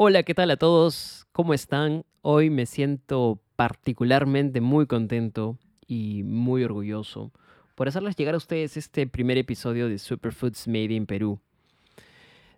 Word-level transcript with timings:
Hola, 0.00 0.22
¿qué 0.22 0.32
tal 0.32 0.48
a 0.52 0.56
todos? 0.56 1.26
¿Cómo 1.32 1.54
están? 1.54 2.04
Hoy 2.22 2.50
me 2.50 2.66
siento 2.66 3.40
particularmente 3.56 4.60
muy 4.60 4.86
contento 4.86 5.58
y 5.88 6.22
muy 6.22 6.62
orgulloso 6.62 7.32
por 7.74 7.88
hacerles 7.88 8.14
llegar 8.14 8.34
a 8.34 8.36
ustedes 8.36 8.76
este 8.76 9.08
primer 9.08 9.38
episodio 9.38 9.88
de 9.88 9.98
Superfoods 9.98 10.68
Made 10.68 10.94
in 10.94 11.06
Perú. 11.06 11.40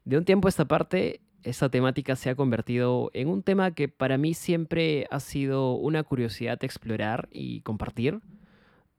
De 0.04 0.18
un 0.18 0.26
tiempo 0.26 0.48
a 0.48 0.50
esta 0.50 0.66
parte, 0.66 1.22
esta 1.42 1.70
temática 1.70 2.14
se 2.14 2.28
ha 2.28 2.34
convertido 2.34 3.10
en 3.14 3.28
un 3.28 3.42
tema 3.42 3.70
que 3.70 3.88
para 3.88 4.18
mí 4.18 4.34
siempre 4.34 5.06
ha 5.10 5.18
sido 5.18 5.76
una 5.76 6.02
curiosidad 6.02 6.62
explorar 6.62 7.30
y 7.32 7.62
compartir, 7.62 8.20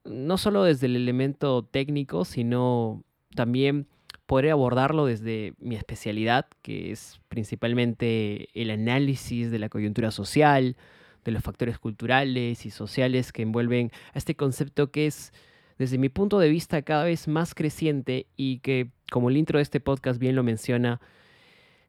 no 0.04 0.36
solo 0.36 0.64
desde 0.64 0.86
el 0.86 0.96
elemento 0.96 1.62
técnico, 1.62 2.24
sino 2.24 3.04
también 3.36 3.86
podré 4.32 4.50
abordarlo 4.50 5.04
desde 5.04 5.52
mi 5.58 5.76
especialidad, 5.76 6.46
que 6.62 6.90
es 6.90 7.20
principalmente 7.28 8.48
el 8.58 8.70
análisis 8.70 9.50
de 9.50 9.58
la 9.58 9.68
coyuntura 9.68 10.10
social, 10.10 10.78
de 11.22 11.32
los 11.32 11.42
factores 11.42 11.78
culturales 11.78 12.64
y 12.64 12.70
sociales 12.70 13.30
que 13.30 13.42
envuelven 13.42 13.90
a 14.14 14.16
este 14.16 14.34
concepto 14.34 14.90
que 14.90 15.06
es, 15.06 15.34
desde 15.76 15.98
mi 15.98 16.08
punto 16.08 16.38
de 16.38 16.48
vista, 16.48 16.80
cada 16.80 17.04
vez 17.04 17.28
más 17.28 17.54
creciente 17.54 18.26
y 18.34 18.60
que, 18.60 18.88
como 19.10 19.28
el 19.28 19.36
intro 19.36 19.58
de 19.58 19.64
este 19.64 19.80
podcast 19.80 20.18
bien 20.18 20.34
lo 20.34 20.42
menciona, 20.42 21.02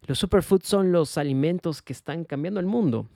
los 0.05 0.19
superfoods 0.19 0.67
son 0.67 0.91
los 0.91 1.17
alimentos 1.17 1.81
que 1.81 1.93
están 1.93 2.25
cambiando 2.25 2.59
el 2.59 2.65
mundo. 2.65 3.07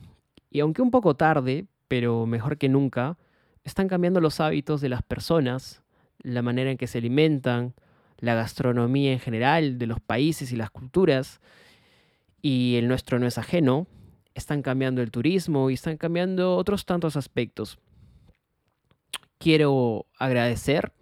Y 0.50 0.60
aunque 0.60 0.80
un 0.80 0.90
poco 0.90 1.16
tarde, 1.16 1.66
pero 1.86 2.24
mejor 2.24 2.56
que 2.56 2.70
nunca, 2.70 3.18
están 3.62 3.88
cambiando 3.88 4.22
los 4.22 4.40
hábitos 4.40 4.80
de 4.80 4.88
las 4.88 5.02
personas, 5.02 5.82
la 6.22 6.40
manera 6.40 6.70
en 6.70 6.78
que 6.78 6.86
se 6.86 6.96
alimentan, 6.96 7.74
la 8.18 8.34
gastronomía 8.34 9.12
en 9.12 9.20
general 9.20 9.78
de 9.78 9.86
los 9.86 10.00
países 10.00 10.52
y 10.52 10.56
las 10.56 10.70
culturas, 10.70 11.40
y 12.42 12.76
el 12.76 12.88
nuestro 12.88 13.18
no 13.18 13.26
es 13.26 13.38
ajeno, 13.38 13.86
están 14.34 14.62
cambiando 14.62 15.02
el 15.02 15.10
turismo 15.10 15.70
y 15.70 15.74
están 15.74 15.96
cambiando 15.96 16.56
otros 16.56 16.84
tantos 16.86 17.16
aspectos. 17.16 17.78
Quiero 19.38 20.06
agradecer 20.18 20.92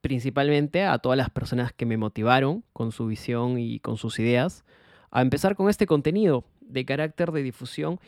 principalmente 0.00 0.84
a 0.84 0.98
todas 0.98 1.16
las 1.16 1.30
personas 1.30 1.72
que 1.72 1.86
me 1.86 1.96
motivaron 1.96 2.64
con 2.74 2.92
su 2.92 3.06
visión 3.06 3.58
y 3.58 3.80
con 3.80 3.96
sus 3.96 4.18
ideas 4.18 4.64
a 5.10 5.22
empezar 5.22 5.56
con 5.56 5.70
este 5.70 5.86
contenido 5.86 6.44
de 6.60 6.84
carácter 6.84 7.32
de 7.32 7.42
difusión 7.42 8.00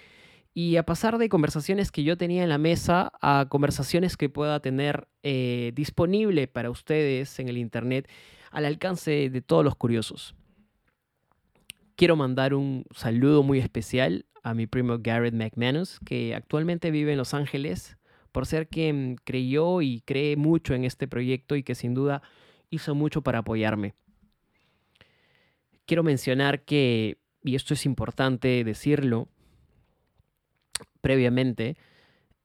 y 0.58 0.78
a 0.78 0.84
pasar 0.84 1.18
de 1.18 1.28
conversaciones 1.28 1.92
que 1.92 2.02
yo 2.02 2.16
tenía 2.16 2.42
en 2.42 2.48
la 2.48 2.56
mesa 2.56 3.12
a 3.20 3.44
conversaciones 3.50 4.16
que 4.16 4.30
pueda 4.30 4.58
tener 4.60 5.06
eh, 5.22 5.70
disponible 5.74 6.48
para 6.48 6.70
ustedes 6.70 7.38
en 7.38 7.50
el 7.50 7.58
Internet 7.58 8.08
al 8.50 8.64
alcance 8.64 9.28
de 9.28 9.42
todos 9.42 9.62
los 9.62 9.76
curiosos. 9.76 10.34
Quiero 11.94 12.16
mandar 12.16 12.54
un 12.54 12.86
saludo 12.94 13.42
muy 13.42 13.58
especial 13.58 14.24
a 14.42 14.54
mi 14.54 14.66
primo 14.66 14.96
Garrett 14.98 15.34
McManus, 15.34 16.00
que 16.06 16.34
actualmente 16.34 16.90
vive 16.90 17.12
en 17.12 17.18
Los 17.18 17.34
Ángeles, 17.34 17.98
por 18.32 18.46
ser 18.46 18.66
quien 18.66 19.16
creyó 19.24 19.82
y 19.82 20.00
cree 20.06 20.36
mucho 20.38 20.72
en 20.72 20.84
este 20.84 21.06
proyecto 21.06 21.56
y 21.56 21.64
que 21.64 21.74
sin 21.74 21.92
duda 21.92 22.22
hizo 22.70 22.94
mucho 22.94 23.20
para 23.20 23.40
apoyarme. 23.40 23.94
Quiero 25.84 26.02
mencionar 26.02 26.64
que, 26.64 27.18
y 27.44 27.56
esto 27.56 27.74
es 27.74 27.84
importante 27.84 28.64
decirlo, 28.64 29.28
previamente, 31.00 31.76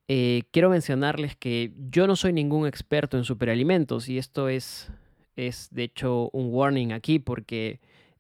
eh, 0.08 0.44
quiero 0.52 0.70
mencionarles 0.70 1.36
que 1.36 1.74
yo 1.90 2.06
no 2.06 2.16
soy 2.16 2.34
ningún 2.34 2.68
experto 2.68 3.18
en 3.18 3.24
superalimentos 3.24 4.10
y 4.10 4.18
esto 4.18 4.50
es, 4.50 4.92
es 5.36 5.70
de 5.72 5.84
hecho 5.84 6.30
un 6.34 6.54
warning 6.54 6.92
aquí 6.92 7.18
porque 7.18 7.80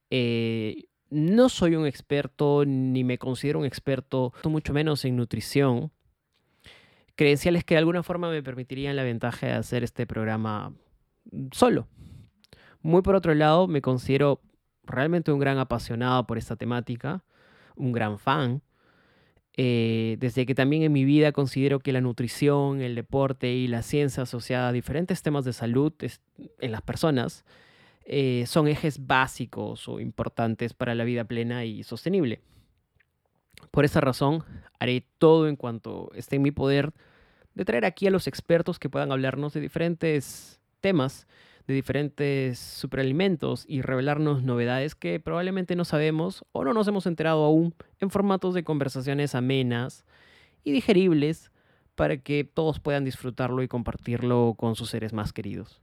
eh, 0.09 0.85
no 1.09 1.49
soy 1.49 1.75
un 1.75 1.85
experto 1.85 2.63
ni 2.66 3.03
me 3.03 3.17
considero 3.17 3.59
un 3.59 3.66
experto, 3.66 4.33
mucho 4.45 4.73
menos 4.73 5.03
en 5.03 5.17
nutrición. 5.17 5.91
Credenciales 7.16 7.66
que 7.66 7.73
de 7.73 7.79
alguna 7.79 8.03
forma 8.03 8.29
me 8.29 8.41
permitirían 8.41 8.95
la 8.95 9.03
ventaja 9.03 9.47
de 9.47 9.53
hacer 9.53 9.83
este 9.83 10.07
programa 10.07 10.73
solo. 11.51 11.88
Muy 12.81 13.01
por 13.01 13.16
otro 13.16 13.35
lado, 13.35 13.67
me 13.67 13.81
considero 13.81 14.41
realmente 14.83 15.31
un 15.31 15.39
gran 15.39 15.57
apasionado 15.57 16.25
por 16.25 16.38
esta 16.38 16.55
temática, 16.55 17.23
un 17.75 17.91
gran 17.91 18.17
fan 18.17 18.61
eh, 19.57 20.17
desde 20.19 20.45
que 20.45 20.56
también 20.56 20.84
en 20.84 20.94
mi 20.94 21.03
vida 21.03 21.34
considero 21.34 21.79
que 21.79 21.91
la 21.91 22.01
nutrición, 22.01 22.81
el 22.81 22.95
deporte 22.95 23.51
y 23.51 23.67
la 23.67 23.81
ciencia 23.81 24.23
asociada 24.23 24.69
a 24.69 24.72
diferentes 24.72 25.22
temas 25.22 25.44
de 25.44 25.53
salud 25.53 25.94
en 26.59 26.72
las 26.72 26.81
personas 26.81 27.44
eh, 28.06 28.45
son 28.47 28.67
ejes 28.67 29.06
básicos 29.06 29.88
o 29.88 30.00
importantes 30.00 30.73
para 30.73 30.95
la 30.95 31.03
vida 31.03 31.25
plena 31.25 31.66
y 31.66 31.84
sostenible. 31.84 32.41
Por 33.72 33.85
esa 33.85 34.01
razón, 34.01 34.44
haré 34.79 35.06
todo 35.17 35.47
en 35.47 35.56
cuanto 35.56 36.11
esté 36.16 36.38
en 36.38 36.41
mi 36.41 36.51
poder 36.51 36.94
de 37.53 37.66
traer 37.66 37.85
aquí 37.85 38.07
a 38.07 38.11
los 38.11 38.28
expertos 38.28 38.79
que 38.79 38.90
puedan 38.90 39.11
hablarnos 39.11 39.53
de 39.53 39.59
diferentes 39.59 40.61
temas 40.79 41.28
de 41.67 41.73
diferentes 41.73 42.59
superalimentos 42.59 43.66
y 43.67 43.81
revelarnos 43.81 44.44
novedades 44.44 44.95
que 44.95 45.19
probablemente 45.19 45.75
no 45.75 45.85
sabemos 45.85 46.44
o 46.51 46.63
no 46.63 46.73
nos 46.73 46.88
hemos 46.88 47.05
enterado 47.05 47.44
aún 47.44 47.73
en 47.99 48.09
formatos 48.09 48.53
de 48.53 48.63
conversaciones 48.63 49.35
amenas 49.35 50.05
y 50.63 50.72
digeribles 50.72 51.51
para 51.95 52.17
que 52.17 52.44
todos 52.44 52.79
puedan 52.79 53.05
disfrutarlo 53.05 53.63
y 53.63 53.67
compartirlo 53.67 54.55
con 54.57 54.75
sus 54.75 54.89
seres 54.89 55.13
más 55.13 55.33
queridos. 55.33 55.81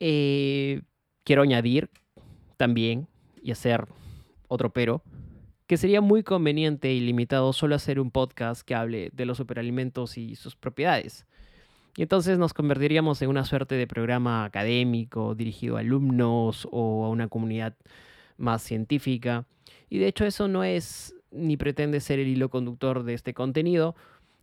Eh, 0.00 0.82
quiero 1.24 1.42
añadir 1.42 1.90
también 2.56 3.08
y 3.42 3.50
hacer 3.50 3.86
otro 4.48 4.72
pero, 4.72 5.02
que 5.66 5.76
sería 5.76 6.00
muy 6.00 6.22
conveniente 6.22 6.92
y 6.92 7.00
limitado 7.00 7.52
solo 7.52 7.74
hacer 7.74 7.98
un 7.98 8.10
podcast 8.10 8.62
que 8.62 8.74
hable 8.74 9.10
de 9.12 9.26
los 9.26 9.36
superalimentos 9.36 10.16
y 10.16 10.36
sus 10.36 10.54
propiedades 10.54 11.26
y 11.96 12.02
entonces 12.02 12.38
nos 12.38 12.52
convertiríamos 12.52 13.22
en 13.22 13.30
una 13.30 13.44
suerte 13.44 13.74
de 13.74 13.86
programa 13.86 14.44
académico 14.44 15.34
dirigido 15.34 15.76
a 15.76 15.80
alumnos 15.80 16.68
o 16.70 17.06
a 17.06 17.08
una 17.08 17.28
comunidad 17.28 17.74
más 18.36 18.62
científica. 18.62 19.46
Y 19.88 19.98
de 19.98 20.06
hecho 20.06 20.26
eso 20.26 20.46
no 20.46 20.62
es 20.62 21.14
ni 21.30 21.56
pretende 21.56 22.00
ser 22.00 22.18
el 22.18 22.28
hilo 22.28 22.50
conductor 22.50 23.02
de 23.02 23.14
este 23.14 23.32
contenido, 23.32 23.96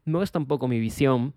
no 0.03 0.24
es 0.24 0.31
tampoco 0.31 0.68
mi 0.68 0.80
visión. 0.80 1.34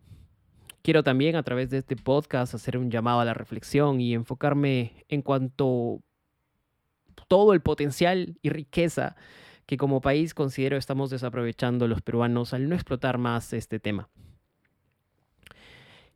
Quiero 0.82 1.02
también 1.02 1.36
a 1.36 1.42
través 1.42 1.68
de 1.70 1.78
este 1.78 1.96
podcast 1.96 2.54
hacer 2.54 2.78
un 2.78 2.90
llamado 2.90 3.20
a 3.20 3.24
la 3.24 3.34
reflexión 3.34 4.00
y 4.00 4.14
enfocarme 4.14 5.04
en 5.08 5.20
cuanto 5.20 6.00
todo 7.28 7.52
el 7.52 7.60
potencial 7.60 8.38
y 8.40 8.50
riqueza 8.50 9.16
que 9.66 9.76
como 9.76 10.00
país 10.00 10.32
considero 10.32 10.76
estamos 10.76 11.10
desaprovechando 11.10 11.88
los 11.88 12.00
peruanos 12.00 12.54
al 12.54 12.68
no 12.68 12.74
explotar 12.74 13.18
más 13.18 13.52
este 13.52 13.80
tema. 13.80 14.08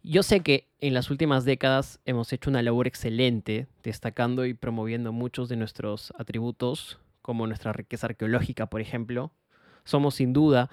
Yo 0.03 0.22
sé 0.22 0.41
que 0.41 0.66
en 0.81 0.94
las 0.94 1.11
últimas 1.11 1.44
décadas 1.44 2.00
hemos 2.06 2.33
hecho 2.33 2.49
una 2.49 2.62
labor 2.62 2.87
excelente 2.87 3.66
destacando 3.83 4.47
y 4.47 4.55
promoviendo 4.55 5.12
muchos 5.12 5.50
de 5.50 5.56
nuestros 5.56 6.11
atributos, 6.17 6.99
como 7.20 7.47
nuestra 7.47 7.75
riqueza 7.75 8.06
arqueológica, 8.06 8.67
por 8.70 8.81
ejemplo. 8.81 9.31
Somos 9.85 10.14
sin 10.14 10.32
duda 10.32 10.70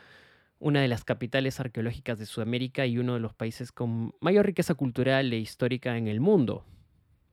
una 0.60 0.80
de 0.82 0.88
las 0.88 1.04
capitales 1.04 1.60
arqueológicas 1.60 2.20
de 2.20 2.26
Sudamérica 2.26 2.86
y 2.86 3.00
uno 3.00 3.16
de 3.16 3.20
los 3.20 3.34
países 3.34 3.74
con 3.74 4.16
mayor 4.22 4.46
riqueza 4.46 4.76
cultural 4.76 5.34
e 5.34 5.38
histórica 5.38 5.98
en 5.98 6.08
el 6.08 6.22
mundo. 6.22 6.64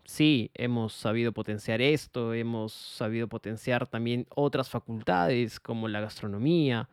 Sí, 0.05 0.51
hemos 0.55 0.95
sabido 0.95 1.31
potenciar 1.31 1.81
esto, 1.81 2.35
hemos 2.35 2.73
sabido 2.73 3.29
potenciar 3.29 3.87
también 3.87 4.27
otras 4.35 4.69
facultades 4.69 5.61
como 5.61 5.87
la 5.87 6.01
gastronomía, 6.01 6.89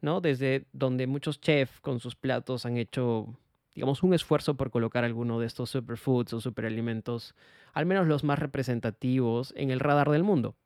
¿no? 0.00 0.20
Desde 0.20 0.64
donde 0.72 1.08
muchos 1.08 1.40
chefs 1.40 1.80
con 1.80 1.98
sus 1.98 2.14
platos 2.14 2.64
han 2.64 2.76
hecho 2.76 3.36
digamos, 3.74 4.02
un 4.02 4.14
esfuerzo 4.14 4.56
por 4.56 4.70
colocar 4.70 5.04
alguno 5.04 5.38
de 5.38 5.46
estos 5.46 5.70
superfoods 5.70 6.34
o 6.34 6.40
superalimentos, 6.40 7.34
al 7.72 7.86
menos 7.86 8.06
los 8.06 8.24
más 8.24 8.38
representativos, 8.38 9.52
en 9.56 9.70
el 9.70 9.80
radar 9.80 10.10
del 10.10 10.24
mundo. 10.24 10.56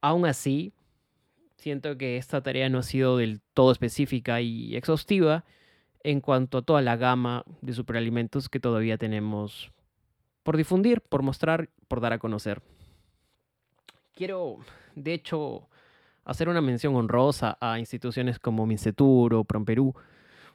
Aún 0.00 0.26
así, 0.26 0.72
siento 1.56 1.96
que 1.96 2.16
esta 2.16 2.42
tarea 2.42 2.68
no 2.68 2.78
ha 2.78 2.82
sido 2.82 3.16
del 3.16 3.40
todo 3.54 3.72
específica 3.72 4.40
y 4.40 4.76
exhaustiva 4.76 5.44
en 6.04 6.20
cuanto 6.20 6.58
a 6.58 6.62
toda 6.62 6.82
la 6.82 6.96
gama 6.96 7.44
de 7.60 7.72
superalimentos 7.72 8.48
que 8.48 8.60
todavía 8.60 8.98
tenemos 8.98 9.72
por 10.42 10.56
difundir, 10.56 11.00
por 11.00 11.22
mostrar, 11.22 11.70
por 11.88 12.00
dar 12.00 12.12
a 12.12 12.18
conocer. 12.18 12.62
Quiero, 14.12 14.58
de 14.96 15.14
hecho, 15.14 15.68
hacer 16.24 16.48
una 16.48 16.60
mención 16.60 16.96
honrosa 16.96 17.56
a 17.60 17.78
instituciones 17.78 18.38
como 18.38 18.66
Mincetur 18.66 19.34
o 19.34 19.44
Promperú 19.44 19.94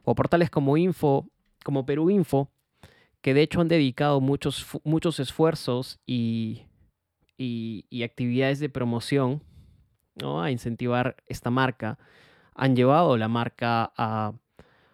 o 0.09 0.15
portales 0.15 0.49
como 0.49 0.77
Info, 0.77 1.29
como 1.65 1.85
Perú 1.85 2.09
Info, 2.09 2.49
que 3.21 3.33
de 3.33 3.41
hecho 3.41 3.59
han 3.59 3.67
dedicado 3.67 4.21
muchos, 4.21 4.65
muchos 4.85 5.19
esfuerzos 5.19 5.99
y, 6.05 6.63
y, 7.37 8.03
actividades 8.03 8.61
de 8.61 8.69
promoción 8.69 9.43
a 10.23 10.49
incentivar 10.49 11.17
esta 11.27 11.49
marca. 11.49 11.99
Han 12.55 12.77
llevado 12.77 13.17
la 13.17 13.27
marca 13.27 13.91
a 13.97 14.31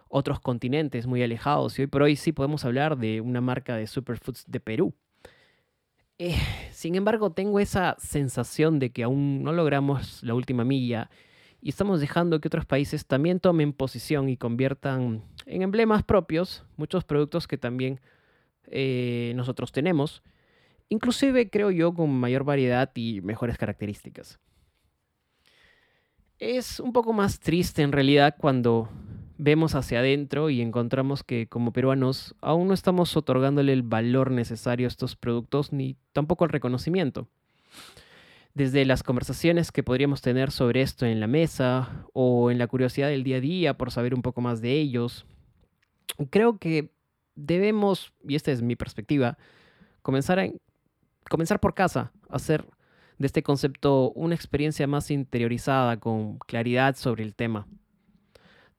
otros 0.10 0.40
continentes 0.40 1.06
muy 1.06 1.22
alejados 1.22 1.78
y 1.78 1.84
hoy 1.84 1.88
por 1.88 2.02
hoy 2.02 2.16
sí 2.16 2.32
podemos 2.32 2.66
hablar 2.66 2.98
de 2.98 3.22
una 3.22 3.40
marca 3.40 3.76
de 3.76 3.86
superfoods 3.86 4.46
de 4.48 4.60
Perú. 4.60 4.96
Eh, 6.18 6.38
sin 6.72 6.96
embargo, 6.96 7.30
tengo 7.30 7.60
esa 7.60 7.98
sensación 8.00 8.80
de 8.80 8.92
que 8.92 9.04
aún 9.04 9.44
no 9.44 9.54
logramos 9.54 10.24
la 10.24 10.34
última 10.34 10.64
milla 10.64 11.12
y 11.64 11.70
estamos 11.70 12.02
dejando 12.02 12.42
que 12.42 12.50
otros 12.50 12.66
países 12.66 13.06
también 13.06 13.40
tomen 13.40 13.72
posición 13.72 14.28
y 14.28 14.36
conviertan 14.36 15.24
en 15.46 15.62
emblemas 15.62 16.04
propios 16.04 16.66
muchos 16.76 17.06
productos 17.06 17.48
que 17.48 17.58
también 17.58 18.02
eh, 18.68 19.32
nosotros 19.38 19.72
tenemos, 19.72 20.24
inclusive 20.90 21.50
creo 21.50 21.72
yo 21.72 21.94
con 21.94 22.10
mayor 22.20 22.44
variedad 22.44 22.92
y 22.96 23.22
mejores 23.22 23.58
características. 23.58 24.40
Es 26.38 26.82
un 26.82 26.92
poco 26.92 27.14
más 27.14 27.40
triste 27.40 27.82
en 27.82 27.94
realidad 27.94 28.36
cuando 28.38 28.90
vemos 29.38 29.74
hacia 29.74 30.00
adentro 30.00 30.50
y 30.50 30.60
encontramos 30.60 31.24
que 31.24 31.48
como 31.48 31.72
peruanos 31.72 32.36
aún 32.42 32.68
no 32.68 32.74
estamos 32.74 33.16
otorgándole 33.16 33.72
el 33.72 33.84
valor 33.84 34.32
necesario 34.32 34.86
a 34.88 34.90
estos 34.90 35.16
productos 35.16 35.72
ni 35.72 35.96
tampoco 36.12 36.44
el 36.44 36.52
reconocimiento. 36.52 37.30
Desde 38.54 38.86
las 38.86 39.02
conversaciones 39.02 39.72
que 39.72 39.82
podríamos 39.82 40.22
tener 40.22 40.52
sobre 40.52 40.82
esto 40.82 41.08
en 41.08 41.20
la 41.20 41.28
mesa 41.28 42.06
o 42.14 42.52
en 42.52 42.60
la 42.60 42.68
curiosidad 42.68 43.08
del 43.08 43.24
día 43.24 43.38
a 43.38 43.42
día 43.42 43.78
por 43.78 43.90
saber 43.90 44.14
un 44.14 44.22
poco 44.22 44.42
más 44.42 44.62
de 44.62 44.74
ellos, 44.74 45.26
creo 46.30 46.60
que 46.60 46.92
debemos, 47.36 48.14
y 48.28 48.36
esta 48.36 48.52
es 48.52 48.62
mi 48.62 48.76
perspectiva, 48.76 49.38
comenzar, 50.04 50.52
comenzar 51.30 51.60
por 51.60 51.74
casa, 51.74 52.12
hacer 52.30 52.68
de 53.18 53.28
este 53.28 53.42
concepto 53.42 54.12
una 54.12 54.36
experiencia 54.36 54.86
más 54.86 55.10
interiorizada, 55.10 56.00
con 56.00 56.38
claridad 56.40 56.96
sobre 56.96 57.24
el 57.24 57.36
tema. 57.36 57.68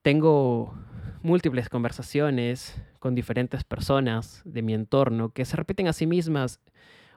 Tengo 0.01 0.77
múltiples 1.21 1.67
conversaciones 1.67 2.81
con 2.99 3.15
diferentes 3.15 3.63
personas 3.63 4.41
de 4.45 4.61
mi 4.61 4.73
entorno 4.73 5.29
que 5.29 5.45
se 5.45 5.57
repiten 5.57 5.87
a 5.87 5.93
sí 5.93 6.05
mismas, 6.05 6.61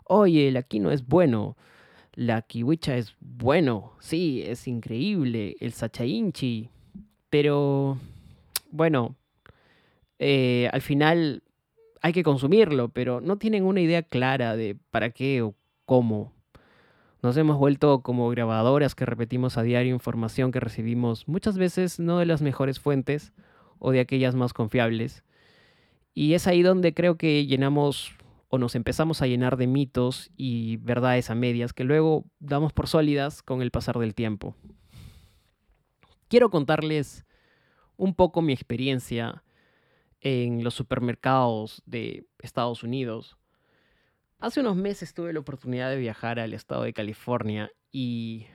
oye, 0.05 0.49
el 0.49 0.65
no 0.81 0.91
es 0.91 1.07
bueno, 1.07 1.57
la 2.19 2.43
kiwicha 2.43 2.97
es 2.97 3.15
bueno, 3.21 3.93
sí, 4.01 4.43
es 4.45 4.67
increíble, 4.67 5.55
el 5.61 5.73
sachainchi, 5.73 6.69
pero 7.31 7.97
bueno, 8.73 9.15
eh, 10.19 10.69
al 10.73 10.83
final 10.83 11.45
hay 12.03 12.13
que 12.13 12.25
consumirlo, 12.25 12.89
pero 12.89 13.21
no 13.21 13.39
tienen 13.39 13.63
una 13.63 13.81
idea 13.81 14.03
clara 14.03 14.57
de 14.57 14.77
para 14.91 15.11
qué 15.11 15.43
o 15.43 15.55
cómo. 15.85 16.33
Nos 17.23 17.37
hemos 17.37 17.57
vuelto 17.57 18.03
como 18.03 18.29
grabadoras 18.31 18.97
que 18.97 19.07
repetimos 19.07 19.57
a 19.57 19.63
diario 19.63 19.95
información 19.95 20.51
que 20.51 20.59
recibimos 20.59 21.29
muchas 21.29 21.57
veces 21.57 22.01
no 22.01 22.19
de 22.19 22.27
las 22.27 22.43
mejores 22.43 22.81
fuentes 22.81 23.33
o 23.79 23.93
de 23.93 24.01
aquellas 24.01 24.35
más 24.35 24.53
confiables. 24.53 25.23
Y 26.15 26.35
es 26.35 26.49
ahí 26.49 26.63
donde 26.63 26.95
creo 26.95 27.17
que 27.17 27.47
llenamos 27.47 28.18
o 28.49 28.59
nos 28.59 28.75
empezamos 28.75 29.23
a 29.23 29.27
llenar 29.27 29.57
de 29.57 29.67
mitos 29.67 30.31
y 30.37 30.79
verdades 30.79 31.31
a 31.31 31.35
medias 31.35 31.73
que 31.73 31.85
luego 31.85 32.25
damos 32.39 32.73
por 32.73 32.89
sólidas 32.89 33.43
con 33.43 33.63
el 33.63 33.71
pasar 33.71 33.99
del 33.99 34.15
tiempo. 34.15 34.57
Quiero 36.29 36.51
contarles 36.51 37.25
un 37.97 38.15
poco 38.15 38.43
mi 38.43 38.53
experiencia 38.53 39.45
en 40.21 40.65
los 40.65 40.75
supermercados 40.75 41.83
de 41.87 42.27
Estados 42.39 42.83
Unidos 42.83 43.39
Hace 44.41 44.61
unos 44.61 44.77
meses 44.77 45.15
tuve 45.15 45.33
la 45.33 45.41
oportunidad 45.41 45.91
de 45.91 45.97
viajar 45.97 46.39
al 46.39 46.55
estado 46.55 46.85
de 46.85 46.93
California 46.93 47.73
y 47.91 48.47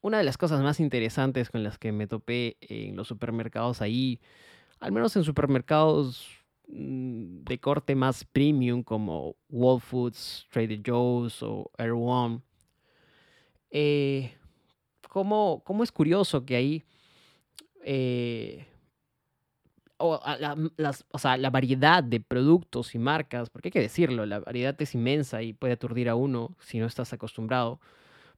una 0.00 0.18
de 0.18 0.24
las 0.24 0.36
cosas 0.36 0.62
más 0.62 0.80
interesantes 0.80 1.48
con 1.48 1.62
las 1.62 1.78
que 1.78 1.92
me 1.92 2.08
topé 2.08 2.56
en 2.60 2.96
los 2.96 3.06
supermercados 3.06 3.80
ahí, 3.80 4.20
al 4.80 4.90
menos 4.90 5.14
en 5.14 5.22
supermercados 5.22 6.43
de 6.66 7.58
corte 7.60 7.94
más 7.94 8.24
premium 8.24 8.82
como 8.82 9.36
Whole 9.48 9.80
Foods, 9.80 10.46
Trader 10.50 10.80
Joe's 10.84 11.42
o 11.42 11.70
Air 11.78 11.92
One, 11.92 12.40
eh, 13.70 14.34
cómo, 15.08 15.62
es 15.82 15.92
curioso 15.92 16.44
que 16.44 16.56
ahí 16.56 16.82
eh, 17.84 18.66
o, 19.96 20.20
la, 20.38 20.56
las, 20.76 21.04
o 21.10 21.18
sea, 21.18 21.36
la 21.36 21.50
variedad 21.50 22.02
de 22.02 22.20
productos 22.20 22.94
y 22.94 22.98
marcas, 22.98 23.50
porque 23.50 23.68
hay 23.68 23.72
que 23.72 23.80
decirlo, 23.80 24.26
la 24.26 24.40
variedad 24.40 24.80
es 24.80 24.94
inmensa 24.94 25.42
y 25.42 25.52
puede 25.52 25.74
aturdir 25.74 26.08
a 26.08 26.14
uno 26.14 26.56
si 26.60 26.78
no 26.78 26.86
estás 26.86 27.12
acostumbrado. 27.12 27.80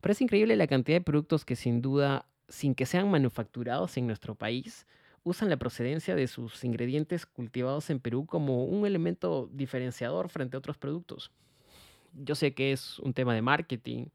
Pero 0.01 0.13
es 0.13 0.21
increíble 0.21 0.57
la 0.57 0.67
cantidad 0.67 0.97
de 0.99 1.05
productos 1.05 1.45
que 1.45 1.57
sin 1.57 1.81
duda, 1.81 2.27
sin 2.49 2.75
que 2.75 2.87
sean 2.87 3.11
manufacturados 3.11 3.97
en 3.97 4.07
nuestro 4.07 4.35
país, 4.35 4.87
usan 5.27 5.51
la 5.51 5.57
procedencia 5.57 6.15
de 6.15 6.29
sus 6.29 6.63
ingredientes 6.63 7.27
cultivados 7.27 7.91
en 7.91 7.99
Perú 7.99 8.27
como 8.27 8.65
un 8.65 8.87
elemento 8.87 9.51
diferenciador 9.53 10.29
frente 10.29 10.57
a 10.57 10.61
otros 10.61 10.79
productos. 10.79 11.33
Yo 12.13 12.37
sé 12.37 12.55
que 12.55 12.71
es 12.71 13.01
un 13.01 13.13
tema 13.13 13.35
de 13.35 13.43
marketing, 13.43 14.07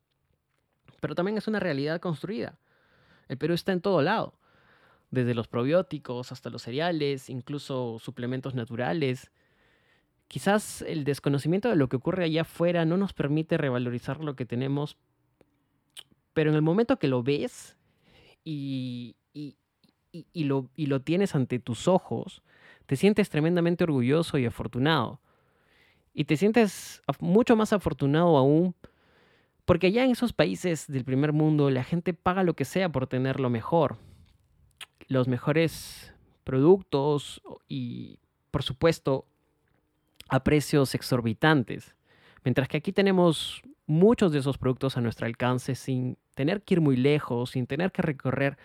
pero 1.02 1.14
también 1.14 1.38
es 1.38 1.50
una 1.50 1.60
realidad 1.60 2.00
construida. 2.00 2.58
El 3.28 3.38
Perú 3.38 3.54
está 3.54 3.74
en 3.74 3.82
todo 3.82 4.02
lado 4.02 4.36
desde 5.10 5.36
los 5.36 5.50
probióticos 5.50 6.32
hasta 6.32 6.50
los 6.50 6.62
cereales, 6.62 7.30
incluso 7.30 8.00
suplementos 8.00 8.56
naturales. 8.56 9.32
Quizás 10.30 10.82
el 10.82 11.04
desconocimiento 11.04 11.68
de 11.68 11.76
lo 11.76 11.90
que 11.90 11.98
ocurre 11.98 12.24
allá 12.24 12.44
afuera 12.44 12.86
no 12.86 12.96
nos 12.96 13.12
permite 13.12 13.58
revalorizar 13.58 14.24
lo 14.24 14.38
que 14.38 14.46
tenemos, 14.46 14.96
pero 16.32 16.52
en 16.52 16.56
el 16.56 16.62
momento 16.62 17.00
que 17.00 17.10
lo 17.10 17.22
ves 17.22 17.76
y, 18.46 19.18
y, 20.12 20.44
lo, 20.44 20.70
y 20.76 20.88
lo 20.88 21.02
tienes 21.02 21.36
ante 21.36 21.60
tus 21.60 21.88
ojos, 21.88 22.42
te 22.86 22.96
sientes 22.96 23.30
tremendamente 23.30 23.84
orgulloso 23.84 24.38
y 24.38 24.46
afortunado. 24.46 25.20
Y 26.14 26.26
te 26.26 26.36
sientes 26.36 27.02
mucho 27.20 27.56
más 27.56 27.72
afortunado 27.72 28.38
aún 28.38 28.76
porque 29.66 29.88
allá 29.88 30.04
en 30.04 30.12
esos 30.12 30.34
países 30.34 30.88
del 30.88 31.06
primer 31.06 31.32
mundo 31.32 31.70
la 31.70 31.84
gente 31.84 32.14
paga 32.14 32.44
lo 32.44 32.56
que 32.56 32.66
sea 32.66 32.90
por 32.90 33.08
tener 33.08 33.40
lo 33.40 33.50
mejor 33.50 33.98
los 35.12 35.28
mejores 35.28 36.14
productos 36.44 37.42
y, 37.68 38.20
por 38.50 38.64
supuesto, 38.64 39.26
a 40.30 40.44
precios 40.44 40.96
exorbitantes. 40.96 41.96
Mientras 42.44 42.68
que 42.68 42.78
aquí 42.78 42.92
tenemos 42.92 43.62
muchos 43.86 44.32
de 44.32 44.40
esos 44.40 44.58
productos 44.58 44.96
a 44.96 45.02
nuestro 45.02 45.28
alcance 45.28 45.76
sin 45.76 46.18
tener 46.34 46.62
que 46.62 46.76
ir 46.76 46.82
muy 46.82 46.96
lejos, 46.96 47.52
sin 47.52 47.68
tener 47.68 47.92
que 47.92 48.02
recorrer 48.02 48.58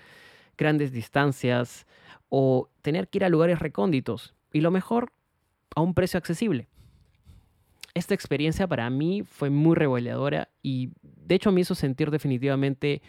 grandes 0.57 0.93
distancias 0.93 1.87
o 2.29 2.69
tener 2.83 3.09
que 3.09 3.19
ir 3.19 3.25
a 3.25 3.29
lugares 3.29 3.59
recónditos. 3.59 4.35
Y 4.53 4.61
lo 4.61 4.71
mejor, 4.71 5.13
a 5.75 5.81
un 5.81 5.95
precio 5.95 6.19
accesible. 6.19 6.69
Esta 7.95 8.15
experiencia 8.15 8.67
para 8.67 8.89
mí 8.91 9.23
fue 9.23 9.51
muy 9.51 9.75
reveladora 9.75 10.49
y 10.63 10.91
de 11.03 11.35
hecho 11.35 11.53
me 11.53 11.63
hizo 11.63 11.75
sentir 11.75 12.11
definitivamente 12.11 13.01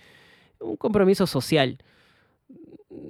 un 0.59 0.77
compromiso 0.77 1.27
social 1.27 1.83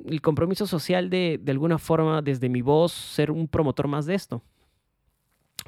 el 0.07 0.21
compromiso 0.21 0.67
social 0.67 1.09
de, 1.09 1.39
de 1.41 1.51
alguna 1.51 1.77
forma, 1.77 2.21
desde 2.21 2.49
mi 2.49 2.61
voz, 2.61 2.91
ser 2.91 3.31
un 3.31 3.47
promotor 3.47 3.87
más 3.87 4.05
de 4.05 4.15
esto. 4.15 4.41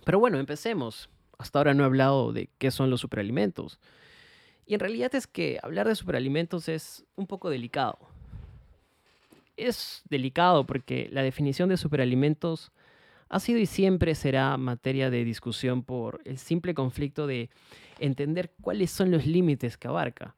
Pero 0.06 0.20
bueno, 0.20 0.40
empecemos. 0.40 1.10
Hasta 1.38 1.60
ahora 1.60 1.74
no 1.74 1.84
he 1.84 1.86
hablado 1.86 2.34
de 2.34 2.50
qué 2.58 2.72
son 2.72 2.90
los 2.90 3.02
superalimentos. 3.02 3.80
Y 4.66 4.74
en 4.74 4.80
realidad 4.80 5.14
es 5.16 5.26
que 5.26 5.60
hablar 5.64 5.88
de 5.88 5.96
superalimentos 5.96 6.70
es 6.70 7.06
un 7.16 7.28
poco 7.28 7.50
delicado. 7.50 7.98
Es 9.60 10.04
delicado 10.10 10.66
porque 10.66 11.10
la 11.12 11.22
definición 11.22 11.68
de 11.68 11.76
superalimentos 11.76 12.72
ha 13.28 13.40
sido 13.40 13.60
y 13.60 13.66
siempre 13.66 14.16
será 14.16 14.56
materia 14.58 15.10
de 15.10 15.24
discusión 15.24 15.84
por 15.84 16.22
el 16.26 16.38
simple 16.38 16.74
conflicto 16.74 17.28
de 17.28 17.50
entender 18.00 18.54
cuáles 18.62 18.90
son 18.90 19.12
los 19.12 19.26
límites 19.26 19.78
que 19.78 19.88
abarca, 19.88 20.36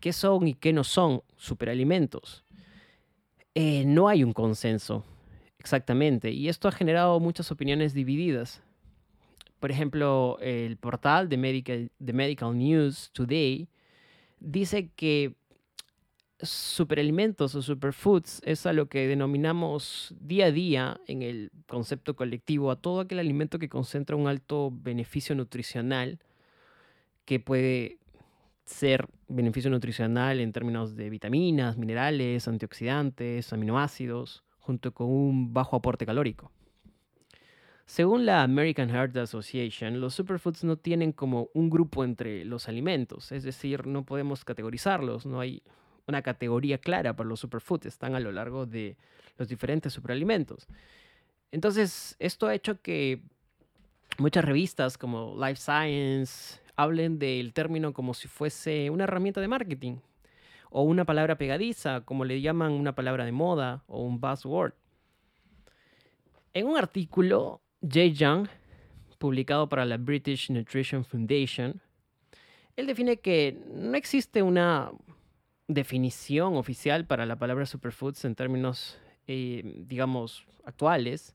qué 0.00 0.12
son 0.12 0.48
y 0.48 0.54
qué 0.54 0.72
no 0.72 0.84
son 0.84 1.22
superalimentos. 1.36 2.44
Eh, 3.54 3.84
no 3.86 4.08
hay 4.08 4.24
un 4.24 4.32
consenso, 4.32 5.04
exactamente, 5.58 6.30
y 6.30 6.48
esto 6.48 6.66
ha 6.66 6.72
generado 6.72 7.20
muchas 7.20 7.50
opiniones 7.52 7.94
divididas. 7.94 8.62
Por 9.60 9.70
ejemplo, 9.70 10.38
el 10.40 10.76
portal 10.76 11.28
de 11.28 11.36
Medical, 11.38 11.90
Medical 12.00 12.58
News 12.58 13.10
Today 13.12 13.68
dice 14.40 14.90
que 14.94 15.36
superalimentos 16.48 17.54
o 17.54 17.62
superfoods 17.62 18.40
es 18.44 18.66
a 18.66 18.72
lo 18.72 18.88
que 18.88 19.06
denominamos 19.06 20.14
día 20.20 20.46
a 20.46 20.50
día 20.52 21.00
en 21.06 21.22
el 21.22 21.50
concepto 21.66 22.16
colectivo 22.16 22.70
a 22.70 22.76
todo 22.76 23.00
aquel 23.00 23.18
alimento 23.18 23.58
que 23.58 23.68
concentra 23.68 24.16
un 24.16 24.28
alto 24.28 24.70
beneficio 24.72 25.34
nutricional 25.34 26.18
que 27.24 27.40
puede 27.40 27.98
ser 28.64 29.08
beneficio 29.28 29.70
nutricional 29.70 30.40
en 30.40 30.52
términos 30.52 30.96
de 30.96 31.10
vitaminas, 31.10 31.76
minerales, 31.76 32.48
antioxidantes, 32.48 33.52
aminoácidos, 33.52 34.42
junto 34.58 34.92
con 34.92 35.08
un 35.08 35.52
bajo 35.52 35.76
aporte 35.76 36.06
calórico. 36.06 36.50
Según 37.86 38.24
la 38.24 38.42
American 38.42 38.88
Heart 38.88 39.16
Association, 39.18 40.00
los 40.00 40.14
superfoods 40.14 40.64
no 40.64 40.78
tienen 40.78 41.12
como 41.12 41.50
un 41.52 41.68
grupo 41.68 42.02
entre 42.02 42.46
los 42.46 42.66
alimentos, 42.66 43.30
es 43.30 43.42
decir, 43.42 43.86
no 43.86 44.06
podemos 44.06 44.44
categorizarlos, 44.44 45.26
no 45.26 45.40
hay 45.40 45.62
una 46.06 46.22
categoría 46.22 46.78
clara 46.78 47.14
para 47.14 47.28
los 47.28 47.40
superfoods, 47.40 47.86
están 47.86 48.14
a 48.14 48.20
lo 48.20 48.32
largo 48.32 48.66
de 48.66 48.96
los 49.38 49.48
diferentes 49.48 49.92
superalimentos. 49.92 50.66
Entonces, 51.50 52.16
esto 52.18 52.46
ha 52.46 52.54
hecho 52.54 52.80
que 52.80 53.22
muchas 54.18 54.44
revistas 54.44 54.98
como 54.98 55.34
Life 55.36 55.56
Science 55.56 56.60
hablen 56.76 57.18
del 57.18 57.52
término 57.52 57.92
como 57.92 58.14
si 58.14 58.28
fuese 58.28 58.90
una 58.90 59.04
herramienta 59.04 59.40
de 59.40 59.48
marketing 59.48 59.96
o 60.70 60.82
una 60.82 61.04
palabra 61.04 61.38
pegadiza, 61.38 62.00
como 62.00 62.24
le 62.24 62.40
llaman 62.40 62.72
una 62.72 62.94
palabra 62.94 63.24
de 63.24 63.32
moda 63.32 63.84
o 63.86 64.02
un 64.02 64.20
buzzword. 64.20 64.74
En 66.52 66.66
un 66.66 66.76
artículo, 66.76 67.60
Jay 67.88 68.12
Young, 68.12 68.48
publicado 69.18 69.68
para 69.68 69.84
la 69.84 69.96
British 69.96 70.50
Nutrition 70.50 71.04
Foundation, 71.04 71.80
él 72.76 72.86
define 72.86 73.18
que 73.18 73.56
no 73.72 73.96
existe 73.96 74.42
una 74.42 74.90
definición 75.68 76.56
oficial 76.56 77.06
para 77.06 77.26
la 77.26 77.36
palabra 77.36 77.66
superfoods 77.66 78.24
en 78.24 78.34
términos, 78.34 78.98
eh, 79.26 79.62
digamos, 79.86 80.46
actuales, 80.64 81.34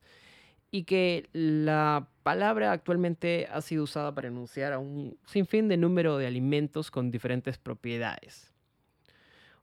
y 0.72 0.84
que 0.84 1.28
la 1.34 2.08
palabra 2.24 2.72
actualmente 2.72 3.48
ha 3.52 3.62
sido 3.62 3.84
usada 3.84 4.14
para 4.14 4.28
enunciar 4.28 4.74
a 4.74 4.80
un 4.80 5.18
sinfín 5.26 5.68
de 5.68 5.78
número 5.78 6.18
de 6.18 6.28
alimentos 6.28 6.92
con 6.92 7.10
diferentes 7.10 7.58
propiedades. 7.58 8.54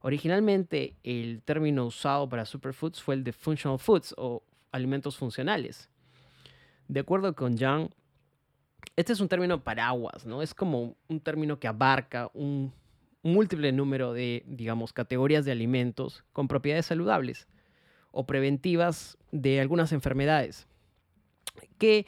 Originalmente 0.01 0.95
el 1.03 1.41
término 1.43 1.85
usado 1.85 2.27
para 2.27 2.45
superfoods 2.45 3.01
fue 3.01 3.15
el 3.15 3.23
de 3.23 3.31
functional 3.31 3.79
foods 3.79 4.13
o 4.17 4.43
alimentos 4.71 5.17
funcionales. 5.17 5.89
De 6.87 6.99
acuerdo 6.99 7.33
con 7.35 7.57
Young, 7.57 7.89
este 8.95 9.13
es 9.13 9.19
un 9.19 9.27
término 9.27 9.63
paraguas, 9.63 10.25
¿no? 10.25 10.41
Es 10.41 10.53
como 10.53 10.95
un 11.07 11.19
término 11.19 11.59
que 11.59 11.67
abarca 11.67 12.29
un 12.33 12.73
múltiple 13.23 13.71
número 13.71 14.13
de, 14.13 14.43
digamos, 14.47 14.93
categorías 14.93 15.45
de 15.45 15.51
alimentos 15.51 16.23
con 16.33 16.47
propiedades 16.47 16.85
saludables 16.85 17.47
o 18.11 18.25
preventivas 18.25 19.17
de 19.31 19.59
algunas 19.59 19.91
enfermedades 19.91 20.67
que, 21.77 22.05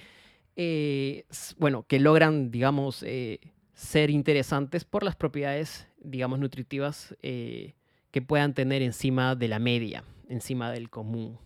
eh, 0.56 1.26
bueno, 1.58 1.84
que 1.88 2.00
logran, 2.00 2.52
digamos, 2.52 3.04
eh, 3.04 3.40
ser 3.74 4.10
interesantes 4.10 4.86
por 4.86 5.04
las 5.04 5.16
propiedades, 5.16 5.88
digamos, 6.00 6.40
nutritivas 6.40 7.16
eh, 7.22 7.74
que 8.12 8.22
puedan 8.22 8.54
tener 8.54 8.82
encima 8.82 9.36
de 9.36 9.48
la 9.48 9.60
media, 9.60 10.04
encima 10.28 10.72
del 10.72 10.90
común. 10.90 11.38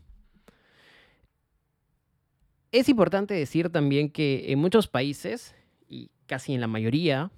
Es 2.72 2.89
importante 2.89 3.36
decir 3.36 3.70
también 3.70 4.10
que 4.10 4.51
en 4.51 4.60
muchos 4.60 4.88
países, 4.88 5.55
y 5.88 6.10
casi 6.25 6.55
en 6.55 6.62
la 6.62 6.67
mayoría, 6.67 7.32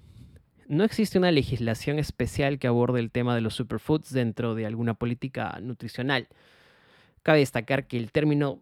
no 0.68 0.84
existe 0.84 1.18
una 1.18 1.30
legislación 1.30 1.98
especial 1.98 2.58
que 2.58 2.66
aborde 2.66 3.00
el 3.00 3.10
tema 3.10 3.34
de 3.34 3.40
los 3.40 3.54
superfoods 3.54 4.12
dentro 4.12 4.54
de 4.54 4.66
alguna 4.66 4.94
política 4.94 5.58
nutricional. 5.62 6.28
Cabe 7.22 7.40
destacar 7.40 7.86
que 7.86 7.96
el 7.96 8.12
término, 8.12 8.60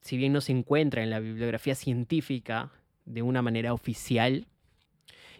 si 0.00 0.16
bien 0.16 0.32
no 0.32 0.40
se 0.40 0.52
encuentra 0.52 1.02
en 1.02 1.10
la 1.10 1.20
bibliografía 1.20 1.74
científica 1.74 2.70
de 3.04 3.22
una 3.22 3.42
manera 3.42 3.72
oficial, 3.72 4.46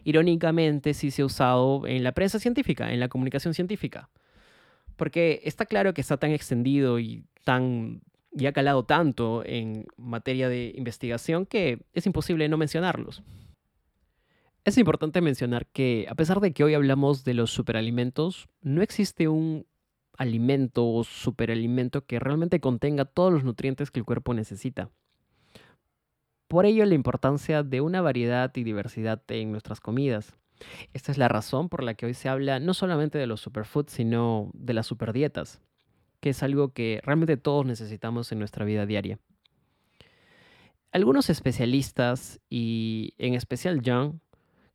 irónicamente 0.04 0.94
sí 0.94 1.10
se 1.10 1.22
ha 1.22 1.26
usado 1.26 1.86
en 1.86 2.02
la 2.02 2.12
prensa 2.12 2.38
científica, 2.38 2.92
en 2.92 3.00
la 3.00 3.08
comunicación 3.08 3.54
científica. 3.54 4.08
Porque 4.96 5.40
está 5.44 5.66
claro 5.66 5.94
que 5.94 6.00
está 6.00 6.16
tan 6.16 6.30
extendido 6.32 6.98
y 6.98 7.24
tan 7.44 8.00
y 8.32 8.46
ha 8.46 8.52
calado 8.52 8.84
tanto 8.84 9.42
en 9.44 9.86
materia 9.96 10.48
de 10.48 10.72
investigación 10.76 11.46
que 11.46 11.80
es 11.94 12.06
imposible 12.06 12.48
no 12.48 12.56
mencionarlos. 12.56 13.22
Es 14.68 14.76
importante 14.76 15.22
mencionar 15.22 15.66
que 15.66 16.06
a 16.10 16.14
pesar 16.14 16.40
de 16.40 16.52
que 16.52 16.62
hoy 16.62 16.74
hablamos 16.74 17.24
de 17.24 17.32
los 17.32 17.50
superalimentos, 17.50 18.50
no 18.60 18.82
existe 18.82 19.26
un 19.26 19.64
alimento 20.18 20.86
o 20.86 21.04
superalimento 21.04 22.04
que 22.04 22.18
realmente 22.18 22.60
contenga 22.60 23.06
todos 23.06 23.32
los 23.32 23.44
nutrientes 23.44 23.90
que 23.90 24.00
el 24.00 24.04
cuerpo 24.04 24.34
necesita. 24.34 24.90
Por 26.48 26.66
ello 26.66 26.84
la 26.84 26.94
importancia 26.94 27.62
de 27.62 27.80
una 27.80 28.02
variedad 28.02 28.54
y 28.56 28.62
diversidad 28.62 29.22
en 29.28 29.52
nuestras 29.52 29.80
comidas. 29.80 30.36
Esta 30.92 31.12
es 31.12 31.16
la 31.16 31.28
razón 31.28 31.70
por 31.70 31.82
la 31.82 31.94
que 31.94 32.04
hoy 32.04 32.12
se 32.12 32.28
habla 32.28 32.60
no 32.60 32.74
solamente 32.74 33.16
de 33.16 33.26
los 33.26 33.40
superfoods, 33.40 33.90
sino 33.90 34.50
de 34.52 34.74
las 34.74 34.86
superdietas, 34.86 35.62
que 36.20 36.28
es 36.28 36.42
algo 36.42 36.74
que 36.74 37.00
realmente 37.04 37.38
todos 37.38 37.64
necesitamos 37.64 38.32
en 38.32 38.38
nuestra 38.38 38.66
vida 38.66 38.84
diaria. 38.84 39.18
Algunos 40.92 41.30
especialistas, 41.30 42.38
y 42.50 43.14
en 43.16 43.32
especial 43.32 43.80
John, 43.82 44.20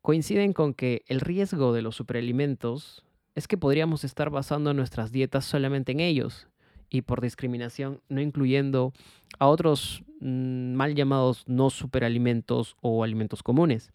coinciden 0.04 0.52
con 0.52 0.74
que 0.74 1.04
el 1.08 1.22
riesgo 1.22 1.72
de 1.72 1.82
los 1.82 1.96
superalimentos 1.96 3.06
es 3.36 3.48
que 3.48 3.58
podríamos 3.58 4.04
estar 4.04 4.30
basando 4.30 4.74
nuestras 4.74 5.14
dietas 5.14 5.46
solamente 5.46 5.94
en 5.94 6.02
ellos 6.02 6.50
y 6.90 7.04
por 7.04 7.22
discriminación 7.22 8.02
no 8.10 8.20
incluyendo 8.20 8.92
a 9.40 9.48
otros 9.48 10.04
mm, 10.20 10.74
mal 10.74 10.94
llamados 10.94 11.46
no 11.48 11.70
superalimentos 11.70 12.76
o 12.82 13.06
alimentos 13.06 13.42
comunes. 13.44 13.94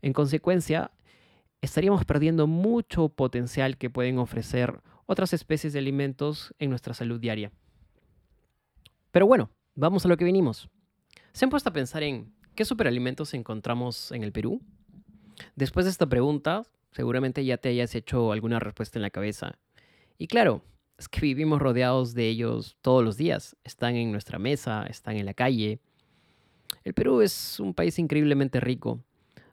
En 0.00 0.12
consecuencia, 0.12 0.92
estaríamos 1.60 2.04
perdiendo 2.04 2.46
mucho 2.46 3.08
potencial 3.08 3.78
que 3.78 3.90
pueden 3.90 4.18
ofrecer 4.18 4.80
otras 5.06 5.32
especies 5.32 5.72
de 5.72 5.80
alimentos 5.80 6.54
en 6.60 6.70
nuestra 6.70 6.94
salud 6.94 7.18
diaria. 7.18 7.50
Pero 9.10 9.26
bueno, 9.26 9.50
vamos 9.74 10.04
a 10.04 10.08
lo 10.08 10.16
que 10.16 10.24
vinimos. 10.24 10.70
¿Se 11.32 11.44
han 11.44 11.50
puesto 11.50 11.70
a 11.70 11.72
pensar 11.72 12.04
en 12.04 12.32
qué 12.54 12.64
superalimentos 12.64 13.34
encontramos 13.34 14.12
en 14.12 14.22
el 14.22 14.30
Perú? 14.30 14.62
Después 15.54 15.86
de 15.86 15.90
esta 15.90 16.06
pregunta, 16.06 16.64
seguramente 16.92 17.44
ya 17.44 17.58
te 17.58 17.68
hayas 17.68 17.94
hecho 17.94 18.32
alguna 18.32 18.58
respuesta 18.58 18.98
en 18.98 19.02
la 19.02 19.10
cabeza. 19.10 19.58
Y 20.18 20.28
claro, 20.28 20.62
es 20.98 21.08
que 21.08 21.20
vivimos 21.20 21.60
rodeados 21.60 22.14
de 22.14 22.28
ellos 22.28 22.76
todos 22.80 23.04
los 23.04 23.16
días. 23.16 23.56
Están 23.64 23.96
en 23.96 24.12
nuestra 24.12 24.38
mesa, 24.38 24.86
están 24.86 25.16
en 25.16 25.26
la 25.26 25.34
calle. 25.34 25.80
El 26.84 26.94
Perú 26.94 27.20
es 27.20 27.60
un 27.60 27.74
país 27.74 27.98
increíblemente 27.98 28.60
rico, 28.60 29.04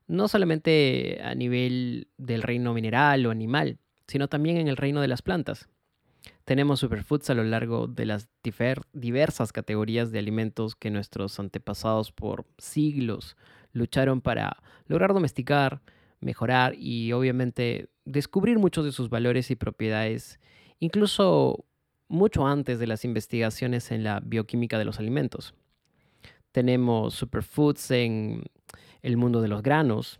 no 0.07 0.27
solamente 0.27 1.19
a 1.23 1.35
nivel 1.35 2.07
del 2.17 2.41
reino 2.41 2.73
mineral 2.73 3.25
o 3.25 3.31
animal, 3.31 3.77
sino 4.07 4.27
también 4.27 4.57
en 4.57 4.67
el 4.67 4.77
reino 4.77 5.01
de 5.01 5.07
las 5.07 5.21
plantas. 5.21 5.67
Tenemos 6.45 6.79
superfoods 6.79 7.29
a 7.29 7.33
lo 7.33 7.43
largo 7.43 7.87
de 7.87 8.05
las 8.05 8.29
diversas 8.93 9.51
categorías 9.51 10.11
de 10.11 10.19
alimentos 10.19 10.75
que 10.75 10.91
nuestros 10.91 11.39
antepasados 11.39 12.11
por 12.11 12.45
siglos 12.57 13.35
lucharon 13.73 14.21
para 14.21 14.63
lograr 14.87 15.13
domesticar, 15.13 15.81
mejorar 16.21 16.75
y 16.77 17.11
obviamente 17.11 17.89
descubrir 18.05 18.59
muchos 18.59 18.85
de 18.85 18.91
sus 18.91 19.09
valores 19.09 19.51
y 19.51 19.55
propiedades, 19.55 20.39
incluso 20.79 21.65
mucho 22.07 22.47
antes 22.47 22.79
de 22.79 22.87
las 22.87 23.05
investigaciones 23.05 23.91
en 23.91 24.03
la 24.03 24.19
bioquímica 24.21 24.77
de 24.77 24.85
los 24.85 24.99
alimentos. 24.99 25.53
Tenemos 26.51 27.15
superfoods 27.15 27.91
en 27.91 28.43
el 29.01 29.17
mundo 29.17 29.41
de 29.41 29.47
los 29.47 29.63
granos, 29.63 30.19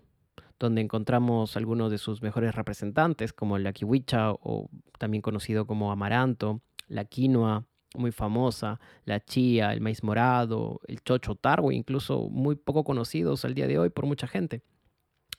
donde 0.60 0.81
encontramos 0.81 1.55
algunos 1.57 1.91
de 1.91 1.98
sus 1.98 2.22
mejores 2.22 2.55
representantes, 2.55 3.33
como 3.33 3.57
la 3.60 3.74
kiwicha 3.74 4.31
o 4.31 4.69
también 4.98 5.22
conocido 5.22 5.67
como 5.67 5.91
amaranto, 5.91 6.62
la 6.88 7.05
quinoa, 7.05 7.65
muy 7.94 8.12
famosa, 8.12 8.80
la 9.06 9.20
chía, 9.20 9.74
el 9.74 9.82
maíz 9.82 10.04
morado, 10.04 10.82
el 10.88 11.02
chocho 11.04 11.36
targo, 11.36 11.72
incluso 11.72 12.30
muy 12.30 12.56
poco 12.56 12.84
conocidos 12.84 13.46
al 13.46 13.54
día 13.54 13.68
de 13.68 13.78
hoy 13.80 13.90
por 13.90 14.06
mucha 14.06 14.28
gente. 14.28 14.62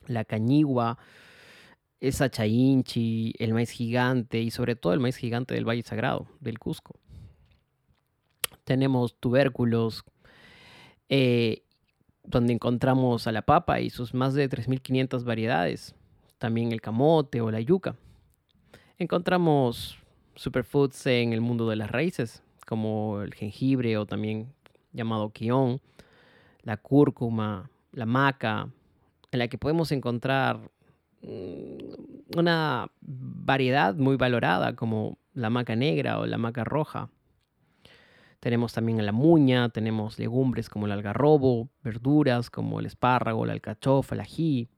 La 0.07 0.25
cañigua, 0.25 0.99
esa 2.01 2.31
chainchi, 2.31 3.35
el 3.39 3.55
maíz 3.55 3.71
gigante 3.71 4.41
y 4.41 4.51
sobre 4.51 4.77
todo 4.77 4.93
el 4.93 5.01
maíz 5.01 5.17
gigante 5.17 5.55
del 5.55 5.69
Valle 5.69 5.83
Sagrado, 5.83 6.27
del 6.41 6.59
Cusco. 6.59 6.99
Tenemos 8.65 9.19
tubérculos, 9.19 10.05
eh, 11.09 11.65
donde 12.23 12.53
encontramos 12.53 13.27
a 13.27 13.33
la 13.33 13.43
papa 13.43 13.81
y 13.81 13.91
sus 13.91 14.15
más 14.15 14.35
de 14.35 14.49
3.500 14.49 15.25
variedades. 15.25 15.95
También 16.39 16.73
el 16.73 16.81
camote 16.81 17.41
o 17.41 17.51
la 17.51 17.61
yuca. 17.61 17.97
Encontramos 18.99 19.99
superfoods 20.37 21.07
en 21.07 21.33
el 21.33 21.41
mundo 21.41 21.69
de 21.69 21.77
las 21.77 21.91
raíces, 21.91 22.44
como 22.65 23.23
el 23.23 23.35
jengibre 23.35 23.97
o 23.99 24.07
también 24.07 24.53
llamado 24.93 25.31
quión, 25.31 25.81
la 26.63 26.77
cúrcuma, 26.77 27.71
la 27.93 28.07
maca, 28.07 28.69
en 29.31 29.39
la 29.39 29.49
que 29.49 29.59
podemos 29.59 29.93
encontrar 29.93 30.59
mm, 31.23 32.39
una 32.39 32.91
variedad 33.01 33.95
muy 33.95 34.17
valorada 34.17 34.75
como 34.75 35.19
la 35.35 35.51
maca 35.51 35.77
negra 35.77 36.19
o 36.19 36.27
la 36.27 36.39
maca 36.39 36.65
roja. 36.65 37.11
Tenemos 38.41 38.73
también 38.73 39.05
la 39.05 39.13
muña, 39.13 39.71
tenemos 39.71 40.19
legumbres 40.19 40.69
como 40.69 40.87
el 40.87 40.93
algarrobo, 40.93 41.71
verduras 41.83 42.51
como 42.51 42.79
el 42.79 42.87
espárrago, 42.87 43.47
la 43.47 43.55
alcachofa, 43.55 44.15
el 44.15 44.21
ají. 44.21 44.69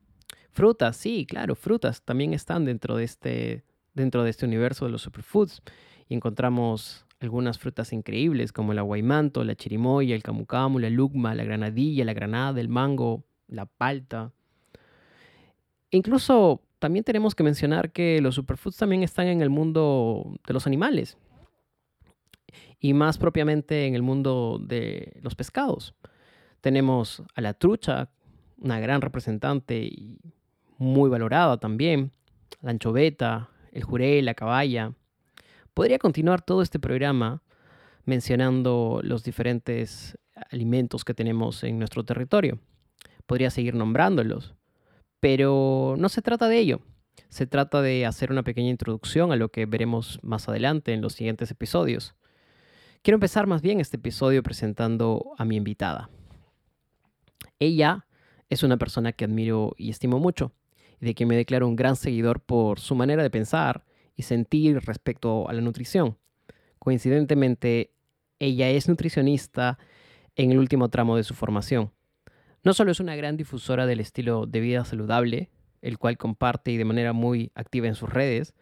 Frutas, 0.52 0.96
sí, 0.96 1.26
claro, 1.26 1.54
frutas 1.54 2.02
también 2.02 2.32
están 2.32 2.64
dentro 2.64 2.96
de 2.96 3.04
este, 3.04 3.64
dentro 3.92 4.22
de 4.22 4.30
este 4.30 4.46
universo 4.46 4.84
de 4.84 4.92
los 4.92 5.02
superfoods. 5.02 5.62
Y 6.08 6.14
encontramos 6.14 7.05
algunas 7.20 7.58
frutas 7.58 7.92
increíbles 7.92 8.52
como 8.52 8.72
el 8.72 8.78
aguaymanto, 8.78 9.44
la 9.44 9.54
chirimoya, 9.54 10.14
el 10.14 10.22
camucamu, 10.22 10.78
la 10.78 10.90
lugma, 10.90 11.34
la 11.34 11.44
granadilla, 11.44 12.04
la 12.04 12.12
granada, 12.12 12.60
el 12.60 12.68
mango, 12.68 13.24
la 13.48 13.66
palta. 13.66 14.32
Incluso 15.90 16.62
también 16.78 17.04
tenemos 17.04 17.34
que 17.34 17.42
mencionar 17.42 17.90
que 17.92 18.20
los 18.20 18.34
superfoods 18.34 18.76
también 18.76 19.02
están 19.02 19.28
en 19.28 19.40
el 19.40 19.50
mundo 19.50 20.38
de 20.46 20.52
los 20.52 20.66
animales 20.66 21.16
y 22.78 22.92
más 22.92 23.18
propiamente 23.18 23.86
en 23.86 23.94
el 23.94 24.02
mundo 24.02 24.60
de 24.60 25.18
los 25.22 25.34
pescados. 25.34 25.94
Tenemos 26.60 27.22
a 27.34 27.40
la 27.40 27.54
trucha, 27.54 28.10
una 28.58 28.80
gran 28.80 29.00
representante 29.00 29.78
y 29.78 30.18
muy 30.78 31.08
valorada 31.08 31.58
también, 31.58 32.12
la 32.60 32.70
anchoveta, 32.72 33.50
el 33.72 33.84
juré, 33.84 34.20
la 34.22 34.34
caballa. 34.34 34.92
Podría 35.76 35.98
continuar 35.98 36.40
todo 36.40 36.62
este 36.62 36.78
programa 36.78 37.42
mencionando 38.06 39.00
los 39.02 39.22
diferentes 39.24 40.16
alimentos 40.50 41.04
que 41.04 41.12
tenemos 41.12 41.62
en 41.64 41.78
nuestro 41.78 42.02
territorio. 42.02 42.58
Podría 43.26 43.50
seguir 43.50 43.74
nombrándolos, 43.74 44.54
pero 45.20 45.94
no 45.98 46.08
se 46.08 46.22
trata 46.22 46.48
de 46.48 46.60
ello. 46.60 46.80
Se 47.28 47.46
trata 47.46 47.82
de 47.82 48.06
hacer 48.06 48.32
una 48.32 48.42
pequeña 48.42 48.70
introducción 48.70 49.32
a 49.32 49.36
lo 49.36 49.50
que 49.50 49.66
veremos 49.66 50.18
más 50.22 50.48
adelante 50.48 50.94
en 50.94 51.02
los 51.02 51.12
siguientes 51.12 51.50
episodios. 51.50 52.14
Quiero 53.02 53.16
empezar 53.16 53.46
más 53.46 53.60
bien 53.60 53.78
este 53.78 53.98
episodio 53.98 54.42
presentando 54.42 55.34
a 55.36 55.44
mi 55.44 55.56
invitada. 55.56 56.08
Ella 57.58 58.06
es 58.48 58.62
una 58.62 58.78
persona 58.78 59.12
que 59.12 59.26
admiro 59.26 59.74
y 59.76 59.90
estimo 59.90 60.20
mucho, 60.20 60.52
y 61.02 61.04
de 61.04 61.14
quien 61.14 61.28
me 61.28 61.36
declaro 61.36 61.68
un 61.68 61.76
gran 61.76 61.96
seguidor 61.96 62.40
por 62.40 62.80
su 62.80 62.94
manera 62.94 63.22
de 63.22 63.28
pensar 63.28 63.85
y 64.16 64.22
sentir 64.22 64.80
respecto 64.84 65.48
a 65.48 65.52
la 65.52 65.60
nutrición. 65.60 66.16
Coincidentemente, 66.78 67.90
ella 68.38 68.70
es 68.70 68.88
nutricionista 68.88 69.78
en 70.34 70.52
el 70.52 70.58
último 70.58 70.88
tramo 70.88 71.16
de 71.16 71.24
su 71.24 71.34
formación. 71.34 71.92
No 72.64 72.74
solo 72.74 72.90
es 72.90 73.00
una 73.00 73.16
gran 73.16 73.36
difusora 73.36 73.86
del 73.86 74.00
estilo 74.00 74.46
de 74.46 74.60
vida 74.60 74.84
saludable, 74.84 75.50
el 75.82 75.98
cual 75.98 76.18
comparte 76.18 76.72
y 76.72 76.76
de 76.76 76.84
manera 76.84 77.12
muy 77.12 77.52
activa 77.54 77.86
en 77.86 77.94
sus 77.94 78.12
redes, 78.12 78.54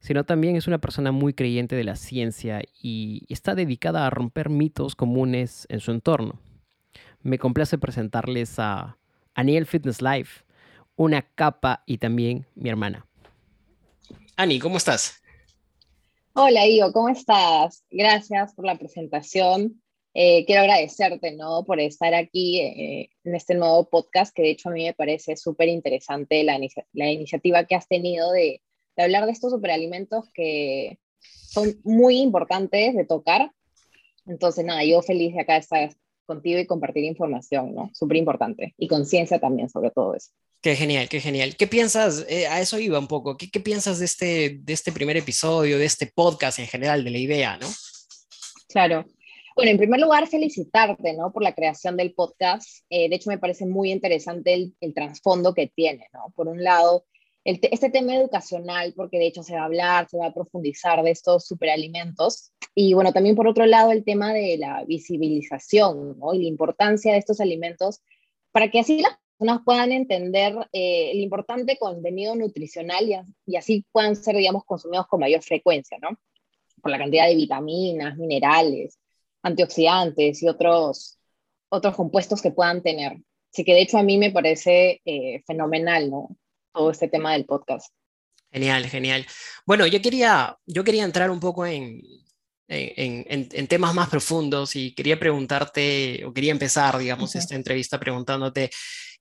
sino 0.00 0.24
también 0.24 0.56
es 0.56 0.66
una 0.66 0.78
persona 0.78 1.12
muy 1.12 1.32
creyente 1.32 1.76
de 1.76 1.84
la 1.84 1.96
ciencia 1.96 2.62
y 2.80 3.24
está 3.28 3.54
dedicada 3.54 4.06
a 4.06 4.10
romper 4.10 4.48
mitos 4.48 4.96
comunes 4.96 5.66
en 5.68 5.80
su 5.80 5.92
entorno. 5.92 6.40
Me 7.22 7.38
complace 7.38 7.78
presentarles 7.78 8.58
a 8.58 8.98
Aniel 9.34 9.66
Fitness 9.66 10.02
Life, 10.02 10.44
una 10.96 11.22
capa 11.22 11.84
y 11.86 11.98
también 11.98 12.46
mi 12.54 12.68
hermana. 12.68 13.06
Ani, 14.36 14.58
¿cómo 14.58 14.78
estás? 14.78 15.22
Hola, 16.32 16.66
Ivo, 16.66 16.90
¿cómo 16.92 17.10
estás? 17.10 17.84
Gracias 17.90 18.54
por 18.54 18.64
la 18.64 18.78
presentación. 18.78 19.82
Eh, 20.14 20.44
quiero 20.46 20.62
agradecerte. 20.62 21.36
Por 21.66 21.80
estar 21.80 22.14
aquí 22.14 22.60
eh, 22.60 23.10
en 23.24 23.34
este 23.34 23.54
nuevo 23.54 23.88
podcast, 23.90 24.34
que 24.34 24.42
de 24.42 24.50
hecho 24.50 24.70
a 24.70 24.72
mí 24.72 24.84
me 24.84 24.94
parece 24.94 25.36
súper 25.36 25.68
interesante 25.68 26.42
la, 26.44 26.58
la, 26.92 27.10
iniciativa 27.10 27.64
que 27.64 27.74
has 27.74 27.86
tenido 27.86 28.32
de, 28.32 28.62
de, 28.96 29.02
hablar 29.02 29.26
de 29.26 29.32
estos 29.32 29.52
superalimentos 29.52 30.30
que 30.32 30.98
son 31.20 31.78
muy 31.84 32.18
importantes 32.18 32.94
de 32.94 33.04
tocar. 33.04 33.52
Entonces, 34.26 34.64
nada, 34.64 34.82
yo 34.84 35.02
feliz 35.02 35.34
de 35.34 35.42
acá 35.42 35.58
estar 35.58 35.94
contigo 36.26 36.58
y 36.58 36.66
compartir 36.66 37.04
información, 37.04 37.74
¿no? 37.74 37.90
Súper 37.92 38.16
importante. 38.16 38.74
Y 38.78 38.88
conciencia 38.88 39.38
también 39.38 39.68
sobre 39.68 39.90
todo 39.90 40.14
eso. 40.14 40.30
Qué 40.60 40.76
genial, 40.76 41.08
qué 41.08 41.20
genial. 41.20 41.56
¿Qué 41.56 41.66
piensas? 41.66 42.24
Eh, 42.28 42.46
a 42.46 42.60
eso 42.60 42.78
iba 42.78 42.98
un 42.98 43.08
poco. 43.08 43.36
¿Qué, 43.36 43.50
¿Qué, 43.50 43.60
piensas 43.60 43.98
de 43.98 44.04
este, 44.04 44.60
de 44.60 44.72
este 44.72 44.92
primer 44.92 45.16
episodio, 45.16 45.78
de 45.78 45.84
este 45.84 46.06
podcast 46.06 46.58
en 46.60 46.66
general, 46.66 47.02
de 47.02 47.10
la 47.10 47.18
idea, 47.18 47.56
¿no? 47.56 47.66
Claro. 48.68 49.04
Bueno, 49.56 49.72
en 49.72 49.78
primer 49.78 50.00
lugar, 50.00 50.28
felicitarte, 50.28 51.12
¿no? 51.14 51.32
Por 51.32 51.42
la 51.42 51.54
creación 51.54 51.96
del 51.96 52.14
podcast. 52.14 52.84
Eh, 52.88 53.08
de 53.08 53.16
hecho, 53.16 53.28
me 53.28 53.38
parece 53.38 53.66
muy 53.66 53.90
interesante 53.90 54.54
el, 54.54 54.74
el 54.80 54.94
trasfondo 54.94 55.52
que 55.52 55.66
tiene, 55.66 56.06
¿no? 56.12 56.32
Por 56.34 56.48
un 56.48 56.62
lado, 56.62 57.04
el 57.44 57.58
este 57.62 57.90
tema 57.90 58.14
educacional, 58.14 58.92
porque 58.96 59.18
de 59.18 59.26
hecho 59.26 59.42
se 59.42 59.54
va 59.54 59.62
a 59.62 59.64
hablar, 59.64 60.08
se 60.08 60.18
va 60.18 60.26
a 60.26 60.34
profundizar 60.34 61.02
de 61.02 61.10
estos 61.10 61.46
superalimentos. 61.46 62.52
Y 62.74 62.94
bueno, 62.94 63.12
también 63.12 63.36
por 63.36 63.48
otro 63.48 63.66
lado, 63.66 63.90
el 63.90 64.04
tema 64.04 64.32
de 64.32 64.58
la 64.58 64.84
visibilización, 64.84 66.18
¿no? 66.18 66.34
Y 66.34 66.42
la 66.42 66.48
importancia 66.48 67.12
de 67.12 67.18
estos 67.18 67.40
alimentos 67.40 68.00
para 68.52 68.70
que 68.70 68.80
así 68.80 69.00
las 69.00 69.18
personas 69.38 69.62
puedan 69.64 69.92
entender 69.92 70.54
eh, 70.72 71.10
el 71.12 71.20
importante 71.20 71.78
contenido 71.78 72.36
nutricional 72.36 73.08
y, 73.08 73.16
y 73.46 73.56
así 73.56 73.84
puedan 73.90 74.14
ser, 74.14 74.36
digamos, 74.36 74.64
consumidos 74.64 75.06
con 75.08 75.20
mayor 75.20 75.42
frecuencia, 75.42 75.98
¿no? 76.00 76.10
Por 76.80 76.90
la 76.90 76.98
cantidad 76.98 77.26
de 77.26 77.34
vitaminas, 77.34 78.16
minerales, 78.18 78.98
antioxidantes 79.42 80.42
y 80.42 80.48
otros, 80.48 81.18
otros 81.68 81.96
compuestos 81.96 82.40
que 82.40 82.52
puedan 82.52 82.82
tener. 82.82 83.18
Así 83.52 83.64
que 83.64 83.74
de 83.74 83.82
hecho 83.82 83.98
a 83.98 84.02
mí 84.02 84.16
me 84.16 84.30
parece 84.30 85.00
eh, 85.04 85.42
fenomenal, 85.46 86.10
¿no? 86.10 86.36
Todo 86.72 86.90
este 86.90 87.08
tema 87.08 87.32
del 87.32 87.44
podcast. 87.44 87.92
Genial, 88.50 88.86
genial. 88.86 89.26
Bueno, 89.66 89.86
yo 89.86 90.00
quería, 90.02 90.56
yo 90.66 90.84
quería 90.84 91.04
entrar 91.04 91.30
un 91.30 91.40
poco 91.40 91.64
en, 91.66 92.02
en, 92.68 93.24
en, 93.28 93.48
en, 93.50 93.66
temas 93.66 93.94
más 93.94 94.08
profundos 94.08 94.76
y 94.76 94.94
quería 94.94 95.18
preguntarte, 95.18 96.22
o 96.24 96.32
quería 96.32 96.52
empezar, 96.52 96.98
digamos, 96.98 97.30
okay. 97.30 97.40
esta 97.40 97.54
entrevista 97.54 97.98
preguntándote, 97.98 98.70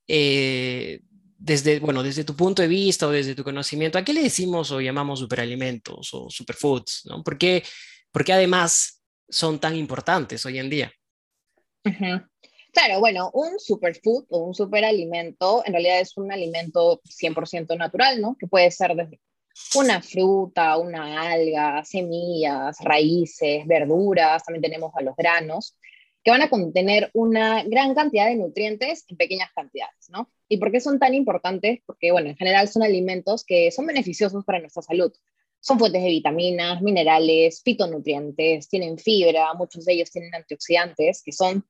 eh, 0.08 1.00
desde, 1.38 1.80
bueno, 1.80 2.04
desde 2.04 2.24
tu 2.24 2.36
punto 2.36 2.62
de 2.62 2.68
vista 2.68 3.08
o 3.08 3.12
desde 3.12 3.36
tu 3.36 3.44
conocimiento, 3.44 3.98
¿a 3.98 4.04
qué 4.04 4.14
le 4.14 4.24
decimos 4.24 4.72
o 4.72 4.82
llamamos 4.82 5.20
superalimentos 5.20 6.14
o 6.14 6.30
superfoods? 6.30 7.04
¿no? 7.06 7.24
¿Por, 7.24 7.38
qué, 7.38 7.64
¿Por 8.12 8.24
qué 8.24 8.34
además 8.34 9.02
son 9.32 9.60
tan 9.60 9.76
importantes 9.76 10.46
hoy 10.46 10.60
en 10.60 10.70
día. 10.70 10.94
Uh 11.86 11.90
-huh. 11.90 12.30
Claro, 12.72 13.00
bueno, 13.00 13.30
un 13.34 13.60
superfood 13.60 14.26
o 14.30 14.40
un 14.46 14.54
superalimento 14.56 15.62
en 15.66 15.74
realidad 15.74 16.00
es 16.00 16.16
un 16.16 16.32
alimento 16.32 17.02
100% 17.04 17.78
natural, 17.78 18.22
¿no? 18.22 18.38
Que 18.40 18.48
puede 18.48 18.72
ser 18.72 18.96
desde 18.96 19.20
una 19.76 20.02
fruta, 20.02 20.78
una 20.78 21.32
alga, 21.32 21.84
semillas, 21.84 22.78
raíces, 22.82 23.68
verduras, 23.68 24.46
también 24.46 24.62
tenemos 24.62 24.92
a 24.96 25.02
los 25.02 25.16
granos, 25.18 25.78
que 26.24 26.32
van 26.32 26.42
a 26.42 26.50
contener 26.50 27.10
una 27.14 27.64
gran 27.64 27.94
cantidad 27.94 28.28
de 28.28 28.36
nutrientes 28.36 29.04
en 29.08 29.18
pequeñas 29.18 29.50
cantidades, 29.54 30.10
¿no? 30.10 30.30
¿Y 30.48 30.58
por 30.58 30.72
qué 30.72 30.80
son 30.80 31.00
tan 31.00 31.14
importantes? 31.14 31.80
Porque, 31.86 32.12
bueno, 32.12 32.30
en 32.30 32.38
general 32.38 32.68
son 32.70 32.84
alimentos 32.84 33.44
que 33.44 33.72
son 33.72 33.86
beneficiosos 33.86 34.46
para 34.46 34.60
nuestra 34.60 34.84
salud. 34.84 35.12
Son 35.60 35.78
fuentes 35.78 36.02
de 36.02 36.10
vitaminas, 36.10 36.82
minerales, 36.82 37.62
fitonutrientes, 37.64 38.70
tienen 38.70 38.98
fibra, 38.98 39.54
muchos 39.56 39.86
de 39.86 39.94
ellos 39.94 40.12
tienen 40.12 40.34
antioxidantes 40.34 41.22
que 41.24 41.32
son, 41.32 41.66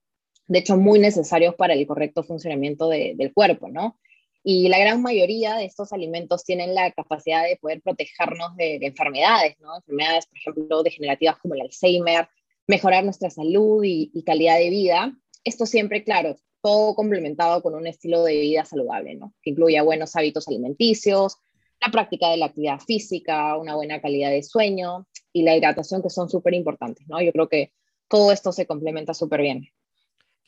de 0.52 0.60
hecho, 0.60 0.76
muy 0.76 1.00
necesarios 1.00 1.56
para 1.56 1.74
el 1.74 1.88
correcto 1.88 2.24
funcionamiento 2.24 2.90
de, 2.90 3.14
del 3.16 3.34
cuerpo, 3.34 3.70
¿no? 3.70 3.98
Y 4.44 4.68
la 4.68 4.80
gran 4.80 5.02
mayoría 5.02 5.56
de 5.56 5.64
estos 5.64 5.94
alimentos 5.94 6.44
tienen 6.44 6.76
la 6.76 6.92
capacidad 6.92 7.44
de 7.46 7.56
poder 7.56 7.82
protegernos 7.82 8.58
de, 8.58 8.78
de 8.78 8.88
enfermedades, 8.88 9.58
¿no? 9.62 9.78
Enfermedades, 9.78 10.26
por 10.26 10.38
ejemplo, 10.38 10.84
degenerativas 10.84 11.38
como 11.38 11.54
el 11.56 11.62
Alzheimer, 11.62 12.28
mejorar 12.68 13.06
nuestra 13.06 13.30
salud 13.30 13.82
y, 13.86 14.24
calidad 14.26 14.58
de 14.58 14.70
vida. 14.70 15.18
Esto 15.46 15.66
siempre, 15.66 16.04
claro, 16.04 16.36
todo 16.62 16.96
complementado 16.96 17.64
con 17.64 17.74
un 17.74 17.88
estilo 17.88 18.22
de 18.26 18.38
vida 18.42 18.66
saludable. 18.66 19.18
Que 19.42 19.52
incluya 19.52 19.84
buenos 19.84 20.18
hábitos 20.18 20.50
alimenticios, 20.50 21.38
la 21.80 21.94
práctica 21.94 22.30
de 22.30 22.36
la 22.36 22.48
actividad 22.48 22.80
física, 22.82 23.56
una 23.56 23.76
buena 23.76 24.02
calidad 24.02 24.32
de 24.32 24.44
sueño 24.44 25.08
y 25.32 25.44
la 25.44 25.56
hidratación, 25.56 26.04
que 26.04 26.10
son 26.10 26.30
súper 26.30 26.56
importantes, 26.56 27.08
¿no? 27.08 27.22
Yo 27.22 27.32
creo 27.32 27.48
que 27.48 27.72
todo 28.10 28.34
esto 28.34 28.52
se 28.52 28.66
complementa 28.66 29.14
súper 29.14 29.44
bien. 29.44 29.70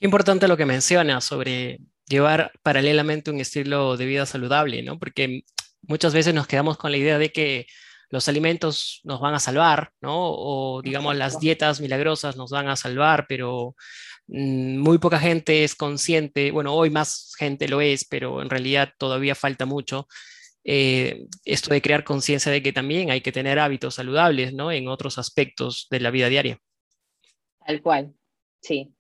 Importante 0.04 0.50
lo 0.50 0.58
que 0.58 0.66
mencionas 0.66 1.24
sobre 1.24 1.80
llevar 2.10 2.52
paralelamente 2.62 3.32
un 3.32 3.40
estilo 3.40 3.96
de 3.96 4.06
vida 4.06 4.26
saludable, 4.26 4.84
¿no? 4.84 5.00
Porque 5.00 5.44
muchas 5.84 6.14
veces 6.14 6.34
nos 6.34 6.46
quedamos 6.46 6.78
con 6.78 6.92
la 6.92 6.98
idea 6.98 7.18
de 7.18 7.32
que 7.32 7.68
los 8.10 8.28
alimentos 8.28 9.00
nos 9.06 9.22
van 9.22 9.34
a 9.34 9.40
salvar, 9.40 9.92
¿no? 10.02 10.14
O 10.14 10.82
digamos 10.82 11.16
las 11.16 11.40
dietas 11.40 11.80
milagrosas 11.80 12.36
nos 12.36 12.52
van 12.52 12.68
a 12.68 12.76
salvar, 12.76 13.28
pero 13.30 13.78
mmm, 14.28 14.78
muy 14.78 14.98
poca 14.98 15.20
gente 15.20 15.64
es 15.64 15.74
consciente, 15.74 16.52
bueno, 16.52 16.74
hoy 16.74 16.90
más 16.90 17.32
gente 17.40 17.70
lo 17.70 17.80
es, 17.80 18.04
pero 18.04 18.42
en 18.42 18.50
realidad 18.50 18.92
todavía 18.98 19.36
falta 19.36 19.66
mucho 19.66 20.10
eh, 20.66 21.28
esto 21.46 21.74
de 21.74 21.82
crear 21.82 22.04
conciencia 22.04 22.52
de 22.52 22.62
que 22.62 22.74
también 22.74 23.10
hay 23.10 23.22
que 23.22 23.32
tener 23.32 23.58
hábitos 23.58 23.96
saludables, 23.96 24.54
¿no? 24.54 24.70
En 24.70 24.90
otros 24.90 25.18
aspectos 25.18 25.88
de 25.90 26.02
la 26.02 26.12
vida 26.12 26.28
diaria. 26.28 26.60
Tal 27.66 27.82
cual, 27.82 28.14
sí. 28.62 28.94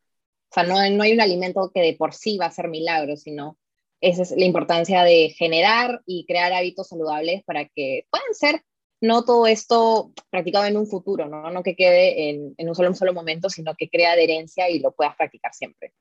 O 0.53 0.61
sea, 0.61 0.63
no, 0.65 0.77
hay 0.77 1.13
un 1.13 1.19
alimento 1.19 1.71
que 1.73 1.81
de 1.81 1.95
por 1.95 2.13
sí 2.13 2.37
va 2.37 2.45
a 2.45 2.51
ser 2.51 2.67
milagro, 2.67 3.17
sino 3.17 3.57
esa 4.01 4.21
es 4.21 4.31
la 4.37 4.45
importancia 4.45 5.03
de 5.03 5.29
generar 5.35 6.03
y 6.05 6.27
crear 6.27 6.53
hábitos 6.53 6.89
saludables 6.89 7.43
para 7.43 7.65
que 7.65 8.05
puedan 8.11 8.35
ser 8.35 8.61
no 9.01 9.25
todo 9.25 9.47
esto 9.47 10.11
practicado 10.29 10.65
en 10.65 10.77
un 10.77 10.85
futuro, 10.85 11.27
no, 11.27 11.49
no 11.49 11.63
que 11.63 11.75
quede 11.75 12.29
en, 12.29 12.53
en 12.55 12.69
un, 12.69 12.75
solo, 12.75 12.89
un 12.89 12.95
solo 12.95 13.15
momento, 13.15 13.49
sino 13.49 13.73
que 13.73 13.89
crea 13.89 14.11
adherencia 14.11 14.69
y 14.69 14.77
lo 14.77 14.91
puedas 14.91 15.15
practicar 15.15 15.55
siempre. 15.55 15.91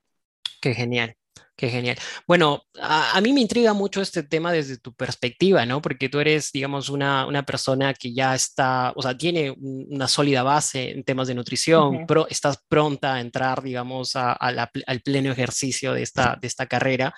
Qué 0.63 0.73
genial. 0.73 1.13
Qué 1.57 1.69
genial. 1.69 1.97
Bueno, 2.25 2.63
a, 2.81 3.19
mí 3.19 3.33
me 3.33 3.41
intriga 3.41 3.73
mucho 3.73 4.01
este 4.01 4.23
tema 4.23 4.53
desde 4.53 4.77
tu 4.77 4.95
perspectiva, 4.95 5.65
¿no? 5.65 5.81
Porque 5.81 6.07
tú 6.07 6.21
eres, 6.21 6.53
digamos, 6.53 6.87
una, 6.87 7.27
una 7.27 7.43
persona 7.43 7.93
que 7.93 8.13
ya 8.13 8.33
está, 8.33 8.93
o 8.95 9.01
sea, 9.01 9.17
tiene 9.17 9.53
una 9.59 10.07
sólida 10.07 10.41
base 10.41 10.91
en 10.91 11.03
temas 11.03 11.27
de 11.27 11.35
nutrición, 11.35 12.05
pero 12.07 12.29
estás 12.29 12.59
pronta 12.69 13.15
a 13.15 13.19
entrar, 13.19 13.61
digamos, 13.61 14.13
al 14.15 15.01
pleno 15.03 15.33
ejercicio 15.33 15.93
de 15.93 16.03
esta, 16.03 16.37
de 16.39 16.47
esta 16.47 16.65
carrera. 16.65 17.13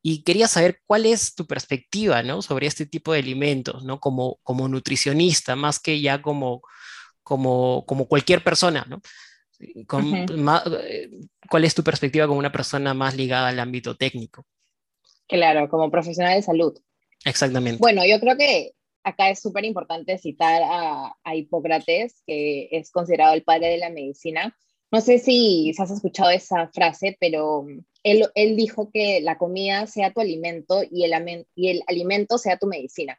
Y 0.00 0.22
quería 0.22 0.46
saber 0.46 0.80
cuál 0.86 1.06
es 1.06 1.34
tu 1.34 1.48
perspectiva, 1.48 2.22
¿no? 2.22 2.42
Sobre 2.42 2.68
este 2.68 2.86
tipo 2.86 3.12
de 3.12 3.18
alimentos, 3.18 3.82
¿no? 3.82 3.98
Como, 3.98 4.38
como 4.44 4.68
nutricionista, 4.68 5.56
más 5.56 5.80
que 5.80 6.00
ya 6.00 6.22
como, 6.22 6.62
como, 7.24 7.84
como 7.86 8.06
cualquier 8.06 8.44
persona, 8.44 8.86
¿no? 8.88 9.00
¿Cuál 9.86 11.64
es 11.64 11.74
tu 11.74 11.82
perspectiva 11.82 12.26
como 12.26 12.38
una 12.38 12.52
persona 12.52 12.94
más 12.94 13.16
ligada 13.16 13.48
al 13.48 13.60
ámbito 13.60 13.96
técnico? 13.96 14.44
Claro, 15.28 15.68
como 15.68 15.90
profesional 15.90 16.34
de 16.36 16.42
salud. 16.42 16.78
Exactamente. 17.24 17.78
Bueno, 17.78 18.02
yo 18.06 18.20
creo 18.20 18.36
que 18.36 18.72
acá 19.02 19.30
es 19.30 19.40
súper 19.40 19.64
importante 19.64 20.18
citar 20.18 20.62
a, 20.64 21.34
Hipócrates, 21.34 22.22
que 22.26 22.68
es 22.70 22.90
considerado 22.90 23.34
el 23.34 23.42
padre 23.42 23.68
de 23.68 23.78
la 23.78 23.90
medicina. 23.90 24.56
No 24.90 25.00
sé 25.00 25.18
si, 25.18 25.72
has 25.78 25.90
escuchado 25.90 26.30
esa 26.30 26.68
frase, 26.68 27.16
pero 27.20 27.66
él, 28.02 28.26
él, 28.34 28.56
dijo 28.56 28.90
que 28.92 29.20
la 29.20 29.38
comida 29.38 29.86
sea 29.86 30.12
tu 30.12 30.20
alimento 30.20 30.82
y 30.90 31.04
el, 31.04 31.46
y 31.54 31.70
el 31.70 31.82
alimento 31.86 32.38
sea 32.38 32.58
tu 32.58 32.66
medicina. 32.66 33.18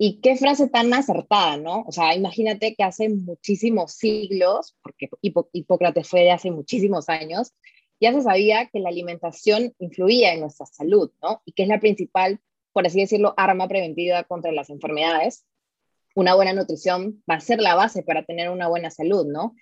Y 0.00 0.20
qué 0.20 0.36
frase 0.36 0.68
tan 0.68 0.94
acertada, 0.94 1.56
¿no? 1.56 1.82
O 1.82 1.90
sea, 1.90 2.14
imagínate 2.14 2.76
que 2.76 2.84
hace 2.84 3.08
muchísimos 3.08 3.92
siglos, 3.92 4.76
porque 4.80 5.08
Hipócrates 5.20 6.08
fue 6.08 6.20
de 6.20 6.30
hace 6.30 6.52
muchísimos 6.52 7.08
años, 7.08 7.52
ya 8.00 8.12
se 8.12 8.22
sabía 8.22 8.68
que 8.68 8.78
la 8.78 8.90
alimentación 8.90 9.74
influía 9.80 10.32
en 10.32 10.40
nuestra 10.40 10.66
salud, 10.66 11.10
¿no? 11.20 11.42
Y 11.44 11.52
que 11.52 11.64
es 11.64 11.68
la 11.68 11.80
principal, 11.80 12.40
por 12.72 12.86
así 12.86 13.00
decirlo, 13.00 13.34
arma 13.36 13.66
preventiva 13.66 14.22
contra 14.22 14.52
las 14.52 14.70
enfermedades. 14.70 15.44
Una 16.14 16.36
buena 16.36 16.52
nutrición 16.52 17.22
va 17.28 17.34
a 17.34 17.40
ser 17.40 17.60
la 17.60 17.74
base 17.74 18.04
para 18.04 18.24
tener 18.24 18.50
una 18.50 18.68
buena 18.68 18.90
salud, 18.90 19.26
¿no? 19.26 19.56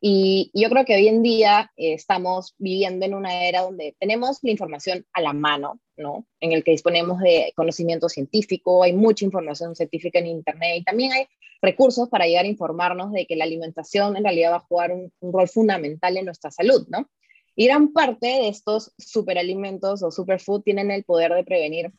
Y, 0.00 0.50
yo 0.54 0.70
creo 0.70 0.84
que 0.86 0.94
hoy 0.94 1.08
en 1.08 1.22
día 1.22 1.70
eh, 1.76 1.92
estamos 1.92 2.54
viviendo 2.58 3.04
en 3.04 3.14
una 3.14 3.44
era 3.44 3.62
donde 3.62 3.94
tenemos 3.98 4.38
la 4.42 4.50
información 4.50 5.06
a 5.12 5.20
la 5.20 5.34
mano, 5.34 5.78
¿no? 5.96 6.26
En 6.40 6.52
el 6.52 6.64
que 6.64 6.70
disponemos 6.70 7.20
de 7.20 7.52
conocimiento 7.54 8.08
científico, 8.08 8.82
hay 8.82 8.94
mucha 8.94 9.26
información 9.26 9.76
científica 9.76 10.18
en 10.18 10.28
Internet 10.28 10.78
y 10.78 10.84
también 10.84 11.12
hay 11.12 11.26
recursos 11.60 12.08
para 12.08 12.26
llegar 12.26 12.46
a 12.46 12.48
informarnos 12.48 13.12
de 13.12 13.26
que 13.26 13.36
la 13.36 13.44
alimentación 13.44 14.16
en 14.16 14.24
realidad 14.24 14.52
va 14.52 14.56
a 14.56 14.60
jugar 14.60 14.92
un, 14.92 15.12
rol 15.20 15.48
fundamental 15.48 16.16
en 16.16 16.24
nuestra 16.24 16.50
salud, 16.50 16.86
¿no? 16.88 17.10
Y 17.54 17.66
gran 17.66 17.92
parte 17.92 18.26
de 18.26 18.48
estos 18.48 18.94
superalimentos 18.96 20.02
o 20.02 20.10
superfood 20.10 20.62
tienen 20.62 20.90
el 20.90 21.04
poder 21.04 21.34
de 21.34 21.44
prevenir 21.44 21.92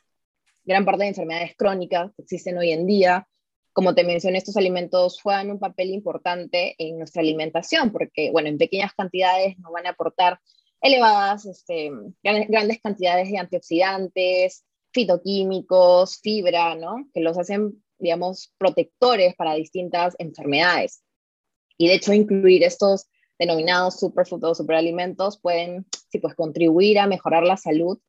gran 0.63 0.85
parte 0.85 1.03
de 1.03 1.09
enfermedades 1.09 1.55
crónicas 1.55 2.11
que 2.15 2.23
existen 2.23 2.57
hoy 2.57 2.71
en 2.71 2.87
día, 2.87 3.27
como 3.73 3.95
te 3.95 4.03
mencioné, 4.03 4.37
estos 4.37 4.57
alimentos 4.57 5.21
juegan 5.21 5.51
un 5.51 5.59
papel 5.59 5.91
importante 5.91 6.75
en 6.77 6.97
nuestra 6.97 7.21
alimentación, 7.21 7.91
porque, 7.91 8.31
bueno, 8.31 8.49
en 8.49 8.57
pequeñas 8.57 8.93
cantidades 8.93 9.57
nos 9.59 9.71
van 9.71 9.87
a 9.87 9.91
aportar 9.91 10.39
elevadas, 10.81 11.45
este, 11.45 11.91
grandes, 12.23 12.81
cantidades 12.81 13.31
de 13.31 13.37
antioxidantes, 13.37 14.65
fitoquímicos, 14.91 16.19
fibra, 16.21 16.75
¿no? 16.75 17.07
Que 17.13 17.21
los 17.21 17.37
hacen, 17.37 17.81
digamos, 17.97 18.53
protectores 18.57 19.35
para 19.35 19.53
distintas 19.53 20.15
enfermedades. 20.19 21.03
Y 21.77 21.87
de 21.87 21.95
hecho, 21.95 22.13
incluir 22.13 22.63
estos 22.63 23.07
denominados 23.39 23.99
superfoods 23.99 24.43
o 24.43 24.55
superalimentos 24.55 25.39
pueden, 25.39 25.85
sí, 26.09 26.19
pues, 26.19 26.35
contribuir 26.35 26.99
a 26.99 27.07
mejorar 27.07 27.43
la 27.43 27.57
salud 27.57 27.99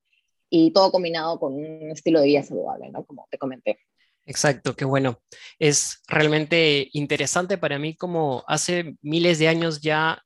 y 0.50 0.72
todo 0.72 0.90
combinado 0.90 1.38
con 1.38 1.54
un 1.54 1.90
estilo 1.90 2.20
de 2.20 2.26
vida 2.26 2.42
saludable, 2.42 2.90
¿no? 2.90 3.04
Como 3.04 3.26
te 3.30 3.38
comenté. 3.38 3.78
Exacto, 4.24 4.76
qué 4.76 4.84
bueno. 4.84 5.20
Es 5.58 6.00
realmente 6.06 6.88
interesante 6.92 7.58
para 7.58 7.78
mí 7.78 7.96
como 7.96 8.44
hace 8.46 8.96
miles 9.02 9.38
de 9.38 9.48
años 9.48 9.80
ya, 9.80 10.22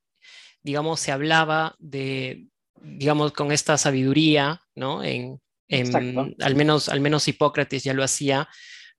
digamos, 0.63 1.01
se 1.01 1.13
hablaba 1.13 1.75
de, 1.79 2.47
digamos, 2.75 3.33
con 3.33 3.53
esta 3.53 3.79
sabiduría, 3.79 4.61
¿no? 4.75 5.03
En, 5.03 5.41
al, 5.69 6.55
menos, 6.55 6.89
al 6.89 7.01
menos 7.01 7.27
Hipócrates 7.27 7.83
ya 7.85 7.95
lo 7.95 8.05
hacía, 8.05 8.49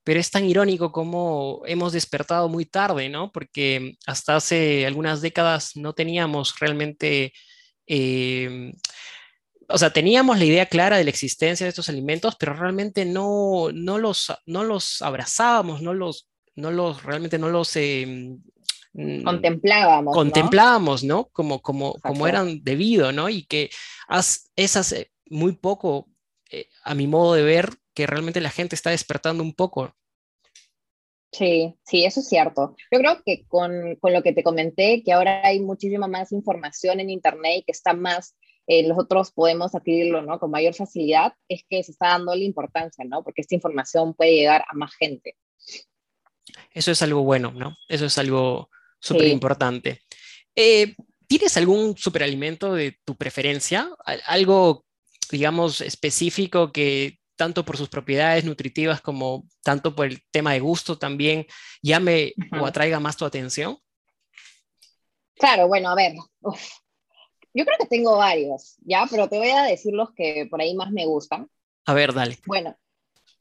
pero 0.03 0.19
es 0.19 0.31
tan 0.31 0.45
irónico 0.45 0.91
como 0.91 1.61
hemos 1.65 1.93
despertado 1.93 2.49
muy 2.49 2.65
tarde, 2.65 3.09
¿no? 3.09 3.31
Porque 3.31 3.97
hasta 4.05 4.35
hace 4.35 4.85
algunas 4.85 5.21
décadas 5.21 5.75
no 5.75 5.93
teníamos 5.93 6.57
realmente... 6.59 7.33
Eh, 7.89 8.71
o 9.69 9.77
sea, 9.77 9.91
teníamos 9.91 10.37
la 10.39 10.45
idea 10.45 10.65
clara 10.65 10.97
de 10.97 11.03
la 11.03 11.09
existencia 11.09 11.65
de 11.65 11.69
estos 11.69 11.89
alimentos, 11.89 12.35
pero 12.39 12.53
realmente 12.53 13.05
no, 13.05 13.69
no, 13.73 13.97
los, 13.97 14.33
no 14.45 14.63
los 14.63 15.01
abrazábamos, 15.01 15.81
no 15.81 15.93
los, 15.93 16.29
no 16.55 16.71
los, 16.71 17.03
realmente 17.03 17.37
no 17.37 17.49
los... 17.49 17.75
Eh, 17.75 18.37
mm, 18.93 19.23
contemplábamos. 19.23 20.15
Contemplábamos, 20.15 21.03
¿no? 21.03 21.29
Como, 21.33 21.61
como, 21.61 21.95
como 21.95 22.27
eran 22.27 22.63
debido, 22.63 23.11
¿no? 23.11 23.27
Y 23.29 23.43
que 23.43 23.69
es 24.55 24.77
hace 24.77 25.11
muy 25.29 25.53
poco, 25.53 26.07
eh, 26.49 26.69
a 26.83 26.95
mi 26.95 27.07
modo 27.07 27.33
de 27.33 27.43
ver, 27.43 27.69
que 27.93 28.07
realmente 28.07 28.39
la 28.39 28.51
gente 28.51 28.75
está 28.75 28.91
despertando 28.91 29.43
un 29.43 29.53
poco. 29.53 29.93
Sí, 31.33 31.75
sí, 31.85 32.05
eso 32.05 32.21
es 32.21 32.29
cierto. 32.29 32.75
Yo 32.89 32.99
creo 32.99 33.21
que 33.25 33.45
con, 33.47 33.97
con, 33.97 34.13
lo 34.13 34.23
que 34.23 34.31
te 34.31 34.43
comenté, 34.43 35.03
que 35.03 35.11
ahora 35.11 35.45
hay 35.45 35.59
muchísima 35.59 36.07
más 36.07 36.31
información 36.31 37.01
en 37.01 37.09
Internet 37.09 37.57
y 37.57 37.63
que 37.63 37.73
está 37.73 37.93
más 37.93 38.35
eh, 38.67 38.85
nosotros 38.85 39.31
podemos 39.31 39.73
adquirirlo 39.73 40.21
¿no? 40.21 40.39
con 40.39 40.51
mayor 40.51 40.73
facilidad, 40.73 41.33
es 41.47 41.63
que 41.69 41.83
se 41.83 41.93
está 41.93 42.09
dando 42.09 42.35
la 42.35 42.43
importancia, 42.43 43.05
¿no? 43.05 43.23
porque 43.23 43.41
esta 43.41 43.55
información 43.55 44.13
puede 44.13 44.33
llegar 44.33 44.65
a 44.69 44.75
más 44.75 44.93
gente. 44.95 45.35
Eso 46.71 46.91
es 46.91 47.01
algo 47.01 47.23
bueno, 47.23 47.51
¿no? 47.51 47.75
Eso 47.87 48.05
es 48.05 48.17
algo 48.17 48.69
súper 48.99 49.27
importante. 49.27 50.01
Eh, 50.55 50.95
¿Tienes 51.27 51.57
algún 51.57 51.97
superalimento 51.97 52.73
de 52.73 52.97
tu 53.03 53.15
preferencia? 53.15 53.89
¿Algo, 54.25 54.85
digamos, 55.29 55.81
específico 55.81 56.71
que 56.71 57.19
tanto 57.35 57.65
por 57.65 57.77
sus 57.77 57.89
propiedades 57.89 58.45
nutritivas 58.45 59.01
como 59.01 59.45
tanto 59.61 59.95
por 59.95 60.07
el 60.07 60.21
tema 60.31 60.53
de 60.53 60.59
gusto 60.59 60.97
también 60.97 61.45
llame 61.81 62.33
o 62.59 62.65
atraiga 62.65 62.99
más 62.99 63.17
tu 63.17 63.25
atención? 63.25 63.77
Claro, 65.35 65.67
bueno, 65.67 65.89
a 65.89 65.95
ver, 65.95 66.13
yo 67.57 67.65
creo 67.65 67.77
que 67.79 67.87
tengo 67.87 68.17
varios, 68.17 68.77
¿ya? 68.85 69.07
Pero 69.09 69.27
te 69.27 69.39
voy 69.39 69.49
a 69.49 69.63
decir 69.63 69.93
los 69.93 70.11
que 70.11 70.47
por 70.49 70.61
ahí 70.61 70.75
más 70.75 70.91
me 70.91 71.07
gustan. 71.07 71.49
A 71.85 71.93
ver, 71.95 72.13
dale. 72.13 72.37
Bueno, 72.45 72.75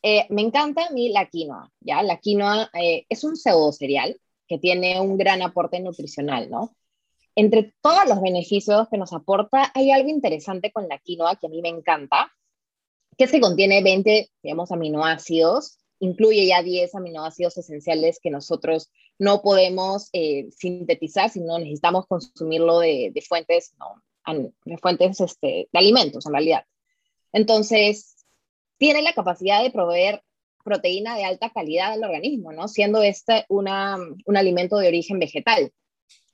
eh, 0.03 0.27
me 0.31 0.41
encanta 0.41 0.87
a 0.87 0.91
mí 0.91 1.11
la 1.11 1.27
quinoa, 1.27 1.71
¿ya? 1.81 2.03
La 2.03 2.19
quinoa 2.19 2.71
eh, 2.73 3.05
es 3.11 3.25
un 3.25 3.37
pseudo 3.37 3.73
cereal 3.73 4.19
que 4.49 4.59
tiene 4.59 5.01
un 5.01 5.19
gran 5.19 5.43
aporte 5.43 5.81
nutricional, 5.81 6.49
¿no? 6.49 6.75
Entre 7.35 7.75
todos 7.83 8.09
los 8.09 8.23
beneficios 8.23 8.89
que 8.89 8.97
nos 8.97 9.13
aporta, 9.13 9.71
hay 9.75 9.91
algo 9.91 10.09
interesante 10.09 10.73
con 10.73 10.89
la 10.89 10.99
quinoa 10.99 11.37
que 11.37 11.49
a 11.49 11.51
mí 11.51 11.61
me 11.61 11.69
encanta, 11.69 12.33
que 13.19 13.25
es 13.25 13.31
que 13.31 13.41
contiene 13.41 13.83
20, 13.83 14.31
digamos, 14.43 14.73
aminoácidos 14.73 15.77
incluye 16.01 16.47
ya 16.47 16.63
10 16.63 16.95
aminoácidos 16.95 17.57
esenciales 17.59 18.19
que 18.21 18.31
nosotros 18.31 18.91
no 19.19 19.43
podemos 19.43 20.09
eh, 20.13 20.49
sintetizar, 20.51 21.31
sino 21.31 21.59
necesitamos 21.59 22.07
consumirlo 22.07 22.81
de, 22.81 23.13
fuentes, 23.27 23.75
no, 23.79 24.03
de 24.65 24.79
fuentes 24.79 25.21
este, 25.21 25.69
de 25.73 25.79
alimentos 25.79 26.27
en 26.27 26.33
realidad. 26.33 26.65
Entonces, 27.33 28.25
tiene 28.79 29.03
la 29.03 29.15
capacidad 29.15 29.63
de 29.63 29.71
proveer 29.71 30.23
proteína 30.65 31.17
de 31.17 31.25
alta 31.25 31.51
calidad 31.51 31.93
al 31.93 32.05
organismo, 32.05 32.53
¿no? 32.53 32.69
Siendo 32.69 33.03
este 33.03 33.47
una, 33.49 33.97
un 33.97 34.37
alimento 34.37 34.79
de 34.79 34.89
origen 34.89 35.19
vegetal, 35.19 35.73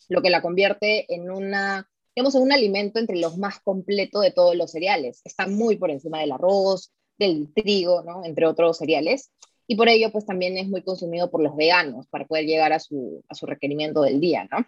lo 0.09 0.23
que 0.23 0.31
la 0.31 0.43
convierte 0.43 1.13
en 1.15 1.31
una, 1.31 1.89
digamos, 2.17 2.35
un 2.35 2.51
alimento 2.51 2.99
entre 2.99 3.19
los 3.19 3.37
más 3.37 3.61
completos 3.61 4.23
de 4.23 4.33
todos 4.33 4.57
los 4.57 4.73
cereales. 4.73 5.21
Está 5.25 5.47
muy 5.47 5.77
por 5.77 5.91
encima 5.91 6.21
del 6.21 6.33
arroz, 6.33 6.93
del 7.19 7.53
trigo, 7.53 8.03
¿no? 8.03 8.25
Entre 8.25 8.47
otros 8.47 8.79
cereales 8.79 9.31
y 9.67 9.77
por 9.77 9.89
ello 9.89 10.11
pues 10.11 10.27
también 10.27 10.57
es 10.57 10.69
muy 10.69 10.83
consumido 10.83 11.31
por 11.31 11.43
los 11.43 11.57
veganos 11.57 12.07
para 12.09 12.27
poder 12.27 12.47
llegar 12.47 12.73
a 12.73 12.81
su, 12.81 13.25
a 13.29 13.35
su 13.35 13.47
requerimiento 13.47 14.03
del 14.03 14.21
día, 14.21 14.49
¿no? 14.51 14.67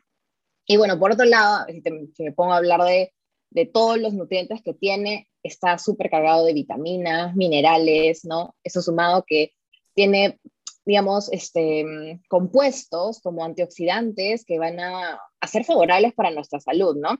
Y 0.66 0.76
bueno, 0.76 0.98
por 0.98 1.12
otro 1.12 1.26
lado, 1.26 1.66
si, 2.14 2.22
me 2.22 2.32
pongo 2.32 2.54
a 2.54 2.56
hablar 2.56 2.82
de, 2.82 3.12
de, 3.50 3.66
todos 3.66 3.98
los 3.98 4.14
nutrientes 4.14 4.62
que 4.62 4.72
tiene, 4.72 5.28
está 5.42 5.76
súper 5.78 6.08
cargado 6.08 6.46
de 6.46 6.54
vitaminas, 6.54 7.36
minerales, 7.36 8.24
¿no? 8.24 8.54
Eso 8.64 8.80
sumado 8.80 9.24
que 9.26 9.52
tiene, 9.94 10.40
digamos, 10.86 11.30
este, 11.32 12.20
compuestos 12.28 13.20
como 13.20 13.44
antioxidantes 13.44 14.44
que 14.46 14.58
van 14.58 14.80
a, 14.80 15.20
a 15.40 15.46
ser 15.46 15.64
favorables 15.64 16.14
para 16.14 16.30
nuestra 16.30 16.60
salud, 16.60 16.96
¿no? 16.96 17.18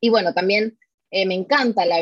Y 0.00 0.10
bueno, 0.10 0.32
también 0.34 0.78
eh, 1.10 1.26
me 1.26 1.34
encanta 1.34 1.84
la 1.84 2.00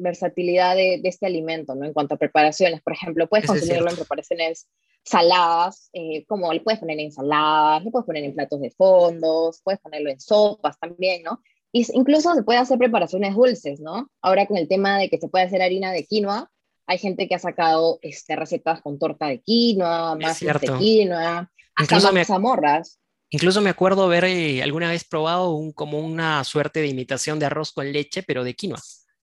versatilidad 0.00 0.74
de, 0.74 1.00
este 1.04 1.26
alimento, 1.26 1.74
¿no? 1.74 1.84
En 1.84 1.92
cuanto 1.92 2.14
a 2.14 2.18
preparaciones, 2.18 2.80
por 2.82 2.92
ejemplo, 2.92 3.28
puedes 3.28 3.46
consumirlo 3.46 3.90
en 3.90 3.96
preparaciones 3.96 4.68
saladas, 5.04 5.88
eh, 5.92 6.24
como 6.26 6.52
le 6.52 6.60
puedes 6.60 6.80
poner 6.80 6.98
en 6.98 7.06
ensaladas, 7.06 7.84
le 7.84 7.90
puedes 7.90 8.06
poner 8.06 8.24
en 8.24 8.34
platos 8.34 8.60
de 8.60 8.70
fondos, 8.70 9.60
puedes 9.62 9.80
ponerlo 9.80 10.10
en 10.10 10.20
sopas 10.20 10.78
también, 10.78 11.22
¿no? 11.22 11.40
Y 11.72 11.86
incluso 11.92 12.34
se 12.34 12.42
puede 12.42 12.58
hacer 12.58 12.78
preparaciones 12.78 13.34
dulces, 13.34 13.80
¿no? 13.80 14.10
Ahora 14.20 14.46
con 14.46 14.56
el 14.56 14.68
tema 14.68 14.98
de 14.98 15.08
que 15.08 15.18
se 15.18 15.28
puede 15.28 15.44
hacer 15.44 15.62
harina 15.62 15.92
de 15.92 16.04
quinoa, 16.04 16.50
hay 16.86 16.98
gente 16.98 17.28
que 17.28 17.36
ha 17.36 17.38
sacado 17.38 18.00
este, 18.02 18.34
recetas 18.34 18.82
con 18.82 18.98
torta 18.98 19.28
de 19.28 19.40
quinoa, 19.40 20.16
más 20.16 20.40
de 20.40 20.78
quinoa, 20.78 21.50
hasta 21.76 22.12
mazamorras. 22.12 22.98
Incluso 23.30 23.60
me 23.60 23.70
acuerdo 23.70 24.02
haber 24.02 24.24
eh, 24.24 24.60
alguna 24.60 24.90
vez 24.90 25.04
probado 25.04 25.54
un, 25.54 25.72
como 25.72 26.00
una 26.00 26.42
suerte 26.42 26.80
de 26.80 26.88
imitación 26.88 27.38
de 27.38 27.46
arroz 27.46 27.70
con 27.70 27.92
leche, 27.92 28.24
pero 28.24 28.42
de 28.42 28.54
quinoa. 28.54 28.80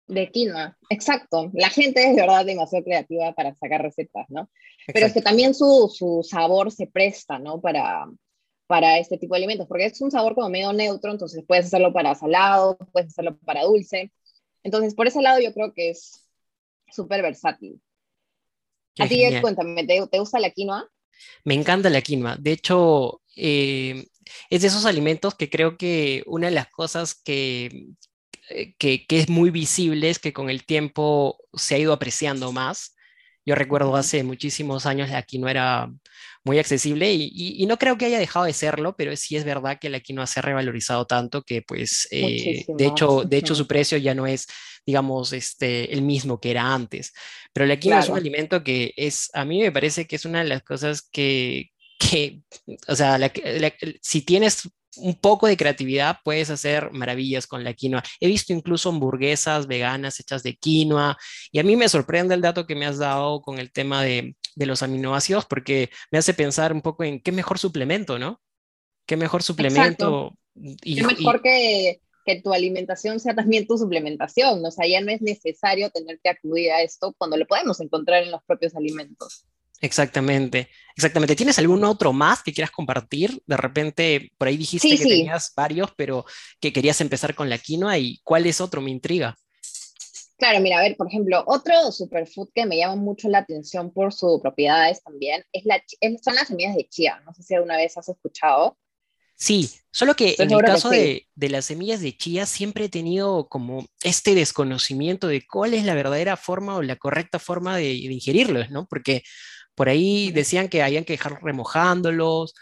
De 0.09 0.31
quinoa, 0.31 0.77
exacto. 0.88 1.51
La 1.53 1.69
gente 1.69 2.03
es 2.03 2.14
de 2.14 2.23
verdad 2.23 2.45
demasiado 2.45 2.85
creativa 2.85 3.33
para 3.33 3.55
sacar 3.57 3.83
recetas, 3.83 4.27
¿no? 4.29 4.49
Pero 4.87 5.07
es 5.07 5.12
que 5.12 5.21
también 5.21 5.53
su, 5.55 5.92
su, 5.92 6.23
sabor 6.23 6.71
se 6.71 6.87
presta, 6.87 7.40
¿no? 7.40 7.61
Para, 7.61 8.07
para 8.69 8.99
este 8.99 9.19
tipo 9.19 9.35
de 9.35 9.38
alimentos, 9.38 9.66
porque 9.66 9.87
es 9.87 10.01
un 10.01 10.12
sabor 10.12 10.35
como 10.35 10.49
medio 10.49 10.73
neutro, 10.73 11.11
entonces 11.11 11.45
puedes 11.47 11.66
hacerlo 11.66 11.92
para 11.92 12.14
salado, 12.14 12.79
puedes 12.92 13.09
hacerlo 13.09 13.37
para 13.38 13.64
dulce. 13.64 14.12
Entonces, 14.62 14.95
por 14.95 15.09
ese 15.09 15.23
lado 15.23 15.40
yo 15.40 15.53
creo 15.53 15.73
que 15.73 15.90
es 15.90 16.25
súper 16.92 17.23
versátil. 17.23 17.81
A 18.99 19.09
ti, 19.09 19.23
cuéntame, 19.40 19.85
¿te, 19.85 20.07
¿te 20.07 20.19
gusta 20.19 20.38
la 20.38 20.51
quinoa? 20.51 20.88
Me 21.45 21.55
encanta 21.55 21.90
la 21.90 22.01
quinoa. 22.01 22.37
De 22.37 22.53
hecho, 22.53 23.23
eh, 23.35 24.07
es 24.51 24.62
de 24.62 24.69
esos 24.69 24.87
alimentos 24.87 25.35
que 25.35 25.51
creo 25.51 25.77
que 25.77 26.23
una 26.27 26.47
de 26.49 26.55
las 26.55 26.69
cosas 26.69 27.14
que, 27.14 27.88
eh, 28.51 28.75
que, 28.79 29.05
es 29.09 29.29
muy 29.29 29.51
visible 29.51 30.11
es 30.11 30.19
que 30.19 30.33
con 30.33 30.51
el 30.51 30.65
tiempo 30.65 31.39
se 31.55 31.75
ha 31.75 31.79
ido 31.79 31.93
apreciando 31.93 32.53
más. 32.53 32.95
Yo 33.45 33.55
recuerdo 33.55 33.95
hace 33.95 34.25
muchísimos 34.25 34.87
años 34.87 35.11
la 35.11 35.23
quinoa 35.23 35.51
era 35.51 35.93
muy 36.45 36.59
accesible 36.59 37.13
y, 37.13 37.65
no 37.67 37.77
creo 37.77 37.97
que 37.97 38.07
haya 38.07 38.19
dejado 38.19 38.45
de 38.45 38.53
serlo, 38.53 38.97
pero 38.97 39.17
sí 39.17 39.37
es 39.37 39.45
verdad 39.45 39.79
que 39.81 39.91
la 39.91 40.01
quinoa 40.01 40.27
se 40.27 40.41
ha 40.41 40.43
revalorizado 40.43 41.07
tanto 41.07 41.43
que 41.43 41.63
pues 41.63 42.09
eh, 42.11 42.65
de, 42.67 42.87
hecho, 42.87 43.23
de 43.25 43.37
hecho 43.37 43.55
su 43.55 43.67
precio 43.67 43.99
ya 43.99 44.15
no 44.15 44.27
es 44.27 44.47
digamos, 44.87 45.33
este, 45.33 45.93
el 45.93 46.03
mismo 46.03 46.41
que 46.41 46.53
era 46.53 46.73
antes. 46.73 47.13
Pero 47.53 47.67
la 47.67 47.77
quinoa 47.77 47.99
es 47.99 48.09
un 48.09 48.17
alimento 48.17 48.63
que 48.63 48.95
es, 48.97 49.29
a 49.35 49.45
mí 49.45 49.61
me 49.61 49.73
parece 49.73 50.07
que 50.07 50.17
es 50.17 50.25
una 50.25 50.39
de 50.39 50.49
las 50.49 50.63
cosas 50.63 51.03
que, 51.03 51.73
que, 51.99 52.41
o 52.87 52.95
sea, 52.95 53.19
si 54.01 54.23
tienes 54.23 54.69
un 54.97 55.15
poco 55.15 55.47
de 55.47 55.57
creatividad, 55.57 56.19
puedes 56.25 56.51
hacer 56.51 56.93
maravillas 56.93 57.47
con 57.47 57.65
la 57.65 57.75
quinoa. 57.75 58.03
He 58.21 58.29
visto 58.29 58.53
incluso 58.53 58.89
hamburguesas 58.89 59.67
veganas 59.67 60.21
hechas 60.21 60.43
de 60.43 60.57
quinoa 60.57 61.17
y 61.53 61.59
a 61.59 61.63
mí 61.63 61.77
me 61.77 61.89
sorprende 61.89 62.35
el 62.35 62.41
dato 62.41 62.67
que 62.67 62.75
me 62.75 62.87
has 62.87 62.99
dado 62.99 63.43
con 63.43 63.59
el 63.59 63.73
tema 63.73 64.03
de, 64.03 64.37
de 64.55 64.67
los 64.67 64.83
aminoácidos 64.83 65.47
porque 65.47 65.91
me 66.11 66.19
hace 66.19 66.35
pensar 66.35 66.73
un 66.73 66.83
poco 66.83 67.05
en 67.05 67.21
qué 67.21 67.33
mejor 67.33 67.59
suplemento, 67.59 68.19
¿no? 68.19 68.41
¿Qué 69.07 69.17
mejor 69.17 69.43
suplemento? 69.43 70.37
Y, 70.55 70.97
qué 70.97 71.03
mejor 71.03 71.43
que, 71.43 72.01
que 72.25 72.43
tu 72.43 72.53
alimentación 72.53 73.21
sea 73.21 73.35
también 73.35 73.67
tu 73.67 73.79
suplementación, 73.79 74.65
o 74.65 74.71
sea, 74.71 74.87
ya 74.87 75.01
no 75.01 75.13
es 75.13 75.23
necesario 75.23 75.91
tener 75.91 76.19
que 76.23 76.31
acudir 76.31 76.73
a 76.73 76.83
esto 76.83 77.15
cuando 77.17 77.37
lo 77.37 77.47
podemos 77.47 77.81
encontrar 77.81 78.25
en 78.25 78.33
los 78.33 78.43
propios 78.45 78.75
alimentos. 78.75 79.47
Exactamente, 79.81 80.69
exactamente. 80.97 81.37
¿Tienes 81.37 81.59
algún 81.59 81.85
otro 81.85 82.12
más 82.12 82.43
que 82.43 82.53
quieras 82.53 82.71
compartir? 82.71 83.43
De 83.47 83.57
repente, 83.57 84.33
por 84.39 84.49
ahí 84.49 84.57
dijiste 84.57 84.97
que 84.97 85.05
tenías 85.05 85.53
varios, 85.55 85.91
pero 85.97 86.25
que 86.61 86.73
querías 86.73 87.01
empezar 87.01 87.35
con 87.35 87.51
la 87.51 87.59
quinoa 87.59 87.99
y 87.99 88.21
¿cuál 88.25 88.47
es 88.47 88.61
otro? 88.61 88.81
Me 88.81 88.91
intriga. 88.91 89.37
Claro, 90.39 90.61
mira, 90.61 90.79
a 90.79 90.83
ver, 90.83 90.97
por 90.97 91.09
ejemplo, 91.09 91.43
otro 91.47 91.91
superfood 91.91 92.51
que 92.55 92.67
me 92.67 92.77
llama 92.77 92.97
mucho 92.97 93.29
la 93.29 93.39
atención 93.39 93.91
por 93.91 94.12
sus 94.12 94.41
propiedades 94.41 95.03
también 95.03 95.45
es 95.53 95.65
la, 95.65 95.83
son 96.23 96.35
las 96.35 96.49
semillas 96.49 96.77
de 96.77 96.87
chía. 96.89 97.23
No 97.25 97.33
sé 97.33 97.43
si 97.43 97.55
alguna 97.55 97.77
vez 97.77 97.97
has 97.97 98.09
escuchado. 98.09 98.77
Sí, 99.35 99.71
solo 99.91 100.15
que 100.15 100.35
en 100.39 100.51
el 100.51 100.62
caso 100.62 100.89
de, 100.89 101.27
las 101.35 101.67
semillas 101.67 102.01
de 102.01 102.17
chía 102.17 102.47
siempre 102.47 102.87
he 102.87 102.89
tenido 102.89 103.49
como 103.49 103.87
este 104.03 104.35
desconocimiento 104.35 105.27
de 105.27 105.47
cuál 105.47 105.75
es 105.75 105.85
la 105.85 105.95
verdadera 105.95 106.39
forma 106.39 106.77
o 106.77 106.83
la 106.83 106.97
correcta 106.97 107.39
forma 107.39 107.77
de, 107.77 107.85
de 107.85 108.12
ingerirlos, 108.12 108.71
¿no? 108.71 108.87
Porque 108.87 109.23
por 109.77 109.89
ahí 109.89 110.33
decían 110.33 110.69
que 110.69 110.83
habían 110.83 111.05
que 111.05 111.12
dejar 111.12 111.41
remojándolos 111.43 112.55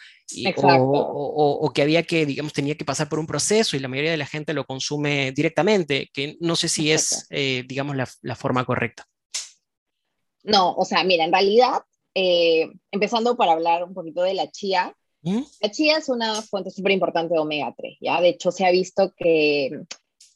o, 0.56 1.70
que 1.74 1.82
había 1.82 2.02
que, 2.02 2.26
digamos, 2.26 2.52
tenía 2.52 2.76
que 2.76 2.84
pasar 2.84 3.08
por 3.08 3.18
un 3.18 3.26
proceso 3.26 3.76
y 3.76 3.80
la 3.80 3.88
mayoría 3.88 4.10
de 4.10 4.16
la 4.16 4.26
gente 4.26 4.54
lo 4.54 4.64
consume 4.64 5.32
directamente, 5.32 6.10
que 6.12 6.36
no 6.40 6.56
sé 6.56 6.68
si 6.68 6.90
es, 6.90 7.26
eh, 7.30 7.64
digamos, 7.66 7.96
la, 7.96 8.36
forma 8.36 8.64
correcta. 8.64 9.06
No, 10.42 10.74
o 10.74 10.84
sea, 10.84 11.04
mira, 11.04 11.24
en 11.24 11.32
realidad, 11.32 11.82
eh, 12.14 12.70
empezando 12.90 13.36
para 13.36 13.52
hablar 13.52 13.84
un 13.84 13.94
poquito 13.94 14.22
de 14.22 14.34
la 14.34 14.50
chía, 14.50 14.94
¿Mm? 15.22 15.42
la 15.60 15.70
chía 15.70 15.98
es 15.98 16.08
una 16.08 16.42
fuente 16.42 16.70
súper 16.70 16.92
importante 16.92 17.34
de 17.34 17.40
omega 17.40 17.72
3, 17.76 17.98
¿ya? 18.00 18.20
De 18.20 18.30
hecho, 18.30 18.50
se 18.50 18.66
ha 18.66 18.70
visto 18.70 19.14
que 19.16 19.70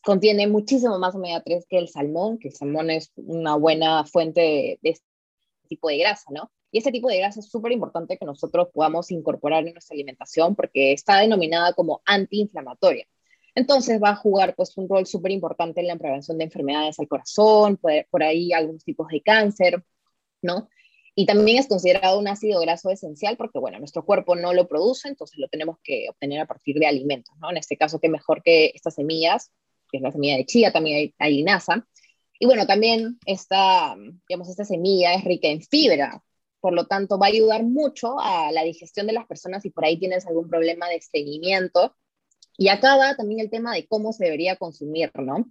contiene 0.03 0.47
muchísimo 0.47 0.99
más 0.99 1.14
omega 1.14 1.43
3 1.43 1.67
que 1.69 1.79
el 1.79 1.88
salmón, 1.88 2.38
que 2.38 2.49
el 2.49 2.55
salmón 2.55 2.91
es 2.91 3.11
una 3.17 3.57
buena 3.57 4.05
fuente 4.05 4.41
de, 4.41 4.79
de 4.83 4.91
este 4.91 5.07
tipo 5.69 5.88
de 5.88 5.99
grasa, 5.99 6.31
¿no? 6.31 6.51
Y 6.71 6.79
ese 6.79 6.93
tipo 6.93 7.09
de 7.09 7.19
grasa 7.19 7.41
es 7.41 7.49
súper 7.49 7.73
importante 7.73 8.19
que 8.19 8.27
nosotros 8.27 8.69
podamos 8.73 9.11
incorporar 9.11 9.67
en 9.67 9.73
nuestra 9.75 9.95
alimentación 9.95 10.55
porque 10.55 10.93
está 10.93 11.19
denominada 11.19 11.73
como 11.73 12.03
antiinflamatoria. 12.05 13.07
Entonces 13.55 14.01
va 14.01 14.11
a 14.11 14.17
jugar 14.17 14.55
pues 14.55 14.77
un 14.77 14.89
rol 14.89 15.07
súper 15.07 15.33
importante 15.33 15.81
en 15.81 15.89
la 15.89 15.97
prevención 15.97 16.39
de 16.39 16.45
enfermedades 16.45 17.01
al 17.01 17.09
corazón, 17.09 17.77
por, 17.77 18.23
ahí 18.23 18.53
algunos 18.53 18.85
tipos 18.85 19.09
de 19.09 19.21
cáncer, 19.21 19.83
¿no? 20.43 20.69
Y 21.15 21.27
también 21.27 21.59
es 21.59 21.67
considerado 21.67 22.21
un 22.21 22.29
ácido 22.29 22.61
graso 22.61 22.91
esencial 22.91 23.37
porque, 23.37 23.59
bueno, 23.59 23.81
nuestro 23.81 24.05
cuerpo 24.05 24.37
no 24.37 24.53
lo 24.55 24.69
produce, 24.69 25.09
entonces 25.09 25.39
lo 25.39 25.49
tenemos 25.49 25.79
que 25.83 26.07
obtener 26.09 26.39
a 26.41 26.47
partir 26.47 26.79
de 26.79 26.87
alimentos, 26.87 27.35
¿no? 27.41 27.51
En 27.51 27.57
este 27.57 27.77
caso, 27.77 27.99
qué 27.99 28.09
mejor 28.09 28.43
que 28.45 28.71
estas 28.75 28.95
semillas, 28.95 29.51
que 29.91 29.97
es 29.97 30.03
la 30.05 30.13
semilla 30.13 30.37
de 30.37 30.47
chía, 30.47 30.71
también 30.71 30.99
hay, 30.99 31.15
hay 31.19 31.35
linaza. 31.35 31.85
Y 32.39 32.47
bueno, 32.47 32.65
también 32.67 33.19
esta, 33.27 33.97
digamos, 34.29 34.49
esta 34.49 34.65
semilla 34.65 35.15
es 35.15 35.25
rica 35.25 35.49
en 35.49 35.63
fibra, 35.63 36.23
por 36.61 36.73
lo 36.73 36.87
tanto 36.87 37.18
va 37.18 37.27
a 37.27 37.31
ayudar 37.31 37.64
mucho 37.64 38.18
a 38.18 38.51
la 38.53 38.64
digestión 38.64 39.07
de 39.07 39.12
las 39.12 39.27
personas 39.27 39.62
si 39.62 39.71
por 39.71 39.85
ahí 39.85 39.99
tienes 39.99 40.27
algún 40.27 40.49
problema 40.49 40.88
de 40.88 40.97
estreñimiento. 40.97 41.94
Y 42.57 42.68
acá 42.68 42.97
va 42.97 43.14
también 43.14 43.40
el 43.40 43.51
tema 43.51 43.75
de 43.75 43.87
cómo 43.87 44.12
se 44.12 44.25
debería 44.25 44.57
consumir, 44.57 45.11
¿no? 45.14 45.47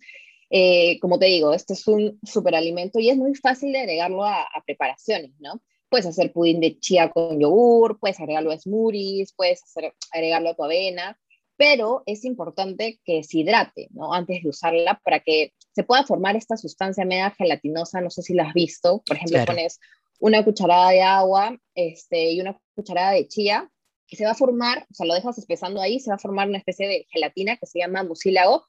Eh, 0.49 0.99
como 0.99 1.19
te 1.19 1.25
digo, 1.25 1.53
este 1.53 1.73
es 1.73 1.87
un 1.87 2.19
superalimento 2.23 2.99
y 2.99 3.09
es 3.09 3.17
muy 3.17 3.35
fácil 3.35 3.73
de 3.73 3.79
agregarlo 3.79 4.23
a, 4.25 4.47
preparaciones, 4.65 5.31
¿no? 5.39 5.61
Puedes 5.89 6.05
hacer 6.05 6.33
pudín 6.33 6.59
de 6.59 6.79
chía 6.79 7.09
con 7.09 7.39
yogur, 7.39 7.99
puedes 7.99 8.19
agregarlo 8.19 8.51
a 8.51 8.57
smoothies, 8.57 9.33
puedes 9.33 9.63
hacer, 9.63 9.93
agregarlo 10.11 10.49
a 10.49 10.55
tu 10.55 10.63
avena, 10.63 11.17
pero 11.57 12.03
es 12.05 12.23
importante 12.23 12.99
que 13.03 13.23
se 13.23 13.39
hidrate, 13.39 13.87
¿no? 13.91 14.13
Antes 14.13 14.43
de 14.43 14.49
usarla 14.49 15.01
para 15.03 15.19
que 15.19 15.53
se 15.73 15.83
pueda 15.83 16.03
formar 16.03 16.35
esta 16.35 16.55
sustancia 16.55 17.05
media 17.05 17.31
gelatinosa, 17.31 18.01
no 18.01 18.09
sé 18.09 18.21
si 18.21 18.33
la 18.33 18.47
has 18.47 18.53
visto, 18.53 19.01
por 19.05 19.17
ejemplo, 19.17 19.45
pones 19.45 19.79
una 20.19 20.43
cucharada 20.43 20.91
de 20.91 21.01
agua 21.01 21.57
este, 21.75 22.31
y 22.31 22.41
una 22.41 22.59
cucharada 22.75 23.11
de 23.11 23.27
chía, 23.27 23.69
y 24.09 24.15
se 24.15 24.25
va 24.25 24.31
a 24.31 24.35
formar, 24.35 24.87
o 24.89 24.93
sea, 24.93 25.05
lo 25.05 25.13
dejas 25.13 25.37
espesando 25.37 25.81
ahí, 25.81 25.99
se 25.99 26.09
va 26.09 26.15
a 26.15 26.19
formar 26.19 26.47
una 26.47 26.57
especie 26.57 26.87
de 26.87 27.05
gelatina 27.09 27.57
que 27.57 27.65
se 27.65 27.79
llama 27.79 28.03
mucílago, 28.03 28.65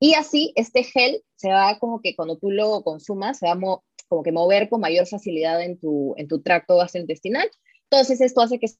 y 0.00 0.14
así 0.14 0.52
este 0.56 0.84
gel 0.84 1.22
se 1.36 1.50
va 1.50 1.78
como 1.78 2.00
que 2.00 2.16
cuando 2.16 2.36
tú 2.36 2.50
lo 2.50 2.82
consumas, 2.82 3.38
se 3.38 3.46
va 3.46 3.58
como 4.08 4.22
que 4.22 4.32
mover 4.32 4.68
con 4.68 4.80
mayor 4.80 5.06
facilidad 5.06 5.62
en 5.62 5.78
tu, 5.78 6.14
en 6.16 6.28
tu 6.28 6.42
tracto 6.42 6.76
gastrointestinal. 6.76 7.48
Entonces 7.90 8.20
esto 8.20 8.40
hace 8.40 8.58
que 8.58 8.68
se 8.68 8.78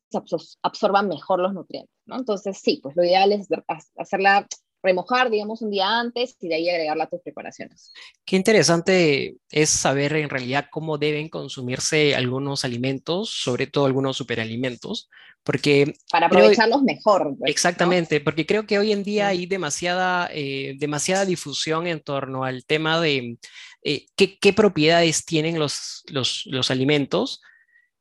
absorban 0.62 1.08
mejor 1.08 1.40
los 1.40 1.54
nutrientes, 1.54 1.94
¿no? 2.06 2.16
Entonces 2.16 2.58
sí, 2.58 2.80
pues 2.82 2.96
lo 2.96 3.04
ideal 3.04 3.32
es 3.32 3.48
hacerla 3.96 4.46
remojar, 4.82 5.30
digamos, 5.30 5.62
un 5.62 5.70
día 5.70 5.98
antes 5.98 6.36
y 6.40 6.48
de 6.48 6.54
ahí 6.54 6.68
agregarla 6.68 7.04
a 7.04 7.08
tus 7.08 7.20
preparaciones. 7.20 7.92
Qué 8.24 8.36
interesante 8.36 9.36
es 9.50 9.70
saber 9.70 10.14
en 10.16 10.28
realidad 10.28 10.66
cómo 10.70 10.98
deben 10.98 11.28
consumirse 11.28 12.14
algunos 12.14 12.64
alimentos, 12.64 13.30
sobre 13.30 13.66
todo 13.66 13.86
algunos 13.86 14.16
superalimentos, 14.16 15.08
porque... 15.42 15.94
Para 16.10 16.26
aprovecharlos 16.26 16.82
mejor. 16.82 17.36
Pues, 17.38 17.50
exactamente, 17.50 18.20
porque 18.20 18.46
creo 18.46 18.66
que 18.66 18.78
hoy 18.78 18.92
en 18.92 19.02
día 19.02 19.28
hay 19.28 19.46
demasiada, 19.46 20.28
eh, 20.32 20.76
demasiada 20.78 21.24
difusión 21.24 21.86
en 21.86 22.00
torno 22.00 22.44
al 22.44 22.64
tema 22.64 23.00
de 23.00 23.38
eh, 23.82 24.06
qué, 24.16 24.38
qué, 24.38 24.52
propiedades 24.52 25.24
tienen 25.24 25.58
los, 25.58 26.04
los, 26.08 26.44
los 26.46 26.70
alimentos 26.70 27.40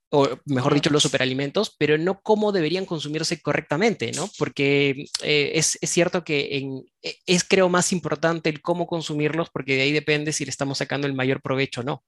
o 0.10 0.28
mejor 0.46 0.74
dicho, 0.74 0.90
los 0.90 1.04
superalimentos, 1.04 1.76
pero 1.78 1.98
no 1.98 2.22
cómo 2.22 2.52
deberían 2.52 2.86
consumirse 2.86 3.42
correctamente, 3.42 4.12
¿no? 4.14 4.30
Porque 4.38 5.06
eh, 5.24 5.52
es, 5.56 5.78
es, 5.82 5.90
cierto 5.90 6.24
que 6.24 6.58
en, 6.58 6.86
e, 7.02 7.16
es, 7.26 7.44
creo, 7.44 7.68
más 7.68 7.92
importante 7.92 8.50
el 8.50 8.62
cómo 8.62 8.88
consumirlos, 8.88 9.50
porque 9.50 9.76
de 9.76 9.82
ahí 9.82 9.92
depende 9.92 10.32
si 10.32 10.46
le 10.46 10.52
estamos 10.52 10.78
sacando 10.78 11.08
el 11.08 11.14
mayor 11.14 11.42
provecho 11.42 11.82
o 11.82 11.84
no. 11.84 12.04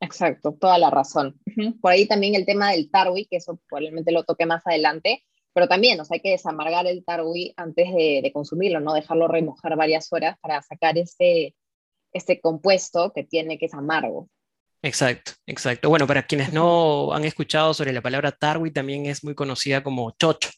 Exacto, 0.00 0.56
toda 0.58 0.78
la 0.78 0.88
razón. 0.88 1.38
Por 1.80 1.92
ahí 1.92 2.06
también 2.06 2.34
el 2.34 2.46
tema 2.46 2.70
del 2.70 2.90
tarwi, 2.90 3.26
que 3.26 3.36
eso 3.36 3.60
probablemente 3.68 4.12
lo 4.12 4.24
toque 4.24 4.46
más 4.46 4.66
adelante, 4.66 5.24
pero 5.52 5.68
también, 5.68 6.00
o 6.00 6.04
sea, 6.04 6.14
hay 6.14 6.20
que 6.20 6.30
desamargar 6.30 6.86
el 6.86 7.04
tarwi 7.04 7.52
antes 7.56 7.92
de, 7.92 8.20
de 8.22 8.32
consumirlo, 8.32 8.80
¿no? 8.80 8.94
Dejarlo 8.94 9.26
remojar 9.26 9.76
varias 9.76 10.12
horas 10.12 10.36
para 10.40 10.62
sacar 10.62 10.96
este, 10.96 11.56
este 12.12 12.40
compuesto 12.40 13.12
que 13.12 13.24
tiene, 13.24 13.58
que 13.58 13.66
es 13.66 13.74
amargo. 13.74 14.28
Exacto, 14.82 15.32
exacto. 15.46 15.88
Bueno, 15.88 16.06
para 16.06 16.26
quienes 16.26 16.52
no 16.52 17.12
han 17.12 17.24
escuchado 17.24 17.74
sobre 17.74 17.92
la 17.92 18.00
palabra 18.00 18.32
tarwi, 18.32 18.70
también 18.70 19.06
es 19.06 19.22
muy 19.22 19.34
conocida 19.34 19.82
como 19.82 20.10
chocho. 20.12 20.50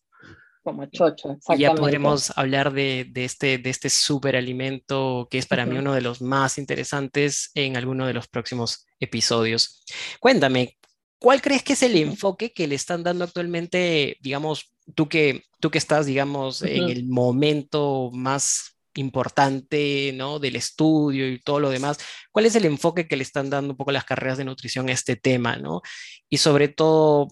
Como 0.62 0.86
chocho, 0.86 1.32
exactamente. 1.32 1.54
Y 1.56 1.58
ya 1.58 1.74
podremos 1.74 2.32
hablar 2.36 2.72
de, 2.72 3.06
de 3.10 3.24
este, 3.24 3.58
de 3.58 3.70
este 3.70 3.90
superalimento 3.90 5.26
que 5.28 5.38
es 5.38 5.46
para 5.46 5.66
mí 5.66 5.76
uno 5.76 5.92
de 5.92 6.02
los 6.02 6.22
más 6.22 6.56
interesantes 6.56 7.50
en 7.54 7.76
alguno 7.76 8.06
de 8.06 8.14
los 8.14 8.28
próximos 8.28 8.86
episodios. 9.00 9.82
Cuéntame, 10.20 10.78
¿cuál 11.18 11.42
crees 11.42 11.64
que 11.64 11.72
es 11.72 11.82
el 11.82 11.96
enfoque 11.96 12.52
que 12.52 12.68
le 12.68 12.76
están 12.76 13.02
dando 13.02 13.24
actualmente, 13.24 14.18
digamos, 14.20 14.72
tú 14.94 15.08
que, 15.08 15.42
tú 15.58 15.70
que 15.70 15.78
estás, 15.78 16.06
digamos, 16.06 16.62
en 16.62 16.90
el 16.90 17.08
momento 17.08 18.10
más 18.12 18.71
importante, 18.94 20.12
¿no? 20.14 20.38
Del 20.38 20.56
estudio 20.56 21.30
y 21.30 21.40
todo 21.40 21.60
lo 21.60 21.70
demás. 21.70 21.98
¿Cuál 22.30 22.46
es 22.46 22.54
el 22.56 22.64
enfoque 22.64 23.08
que 23.08 23.16
le 23.16 23.22
están 23.22 23.50
dando 23.50 23.72
un 23.72 23.76
poco 23.76 23.92
las 23.92 24.04
carreras 24.04 24.38
de 24.38 24.44
nutrición 24.44 24.88
a 24.88 24.92
este 24.92 25.16
tema, 25.16 25.56
¿no? 25.56 25.82
Y 26.28 26.38
sobre 26.38 26.68
todo, 26.68 27.28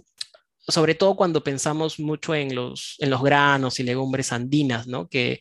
sobre 0.58 0.94
todo 0.94 1.16
cuando 1.16 1.42
pensamos 1.42 1.98
mucho 1.98 2.34
en 2.34 2.54
los, 2.54 2.96
en 2.98 3.10
los 3.10 3.22
granos 3.22 3.80
y 3.80 3.82
legumbres 3.82 4.32
andinas, 4.32 4.86
¿no? 4.86 5.08
Que, 5.08 5.40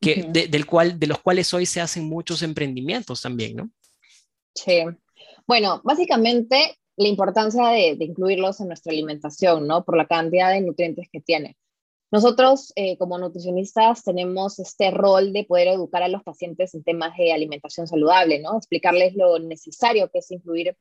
que 0.00 0.24
del 0.30 0.66
cual, 0.66 0.98
de 0.98 1.06
los 1.06 1.20
cuales 1.20 1.52
hoy 1.54 1.66
se 1.66 1.80
hacen 1.80 2.04
muchos 2.04 2.42
emprendimientos 2.42 3.22
también, 3.22 3.56
¿no? 3.56 3.70
Sí. 4.54 4.82
Bueno, 5.46 5.80
básicamente 5.84 6.78
la 6.96 7.08
importancia 7.08 7.68
de, 7.68 7.96
de 7.96 8.04
incluirlos 8.04 8.60
en 8.60 8.68
nuestra 8.68 8.92
alimentación, 8.92 9.66
¿no? 9.66 9.84
Por 9.84 9.96
la 9.96 10.06
cantidad 10.06 10.50
de 10.50 10.60
nutrientes 10.60 11.08
que 11.10 11.20
tiene. 11.20 11.56
Nosotros, 12.14 12.72
eh, 12.76 12.96
como 12.96 13.18
nutricionistas, 13.18 14.04
tenemos 14.04 14.60
este 14.60 14.92
rol 14.92 15.32
de 15.32 15.42
poder 15.42 15.66
educar 15.66 16.04
a 16.04 16.06
los 16.06 16.22
pacientes 16.22 16.72
en 16.72 16.84
temas 16.84 17.16
de 17.16 17.32
alimentación 17.32 17.88
saludable, 17.88 18.38
¿no? 18.38 18.56
Explicarles 18.56 19.16
lo 19.16 19.40
necesario 19.40 20.08
que 20.12 20.20
es 20.20 20.30
incluir 20.30 20.76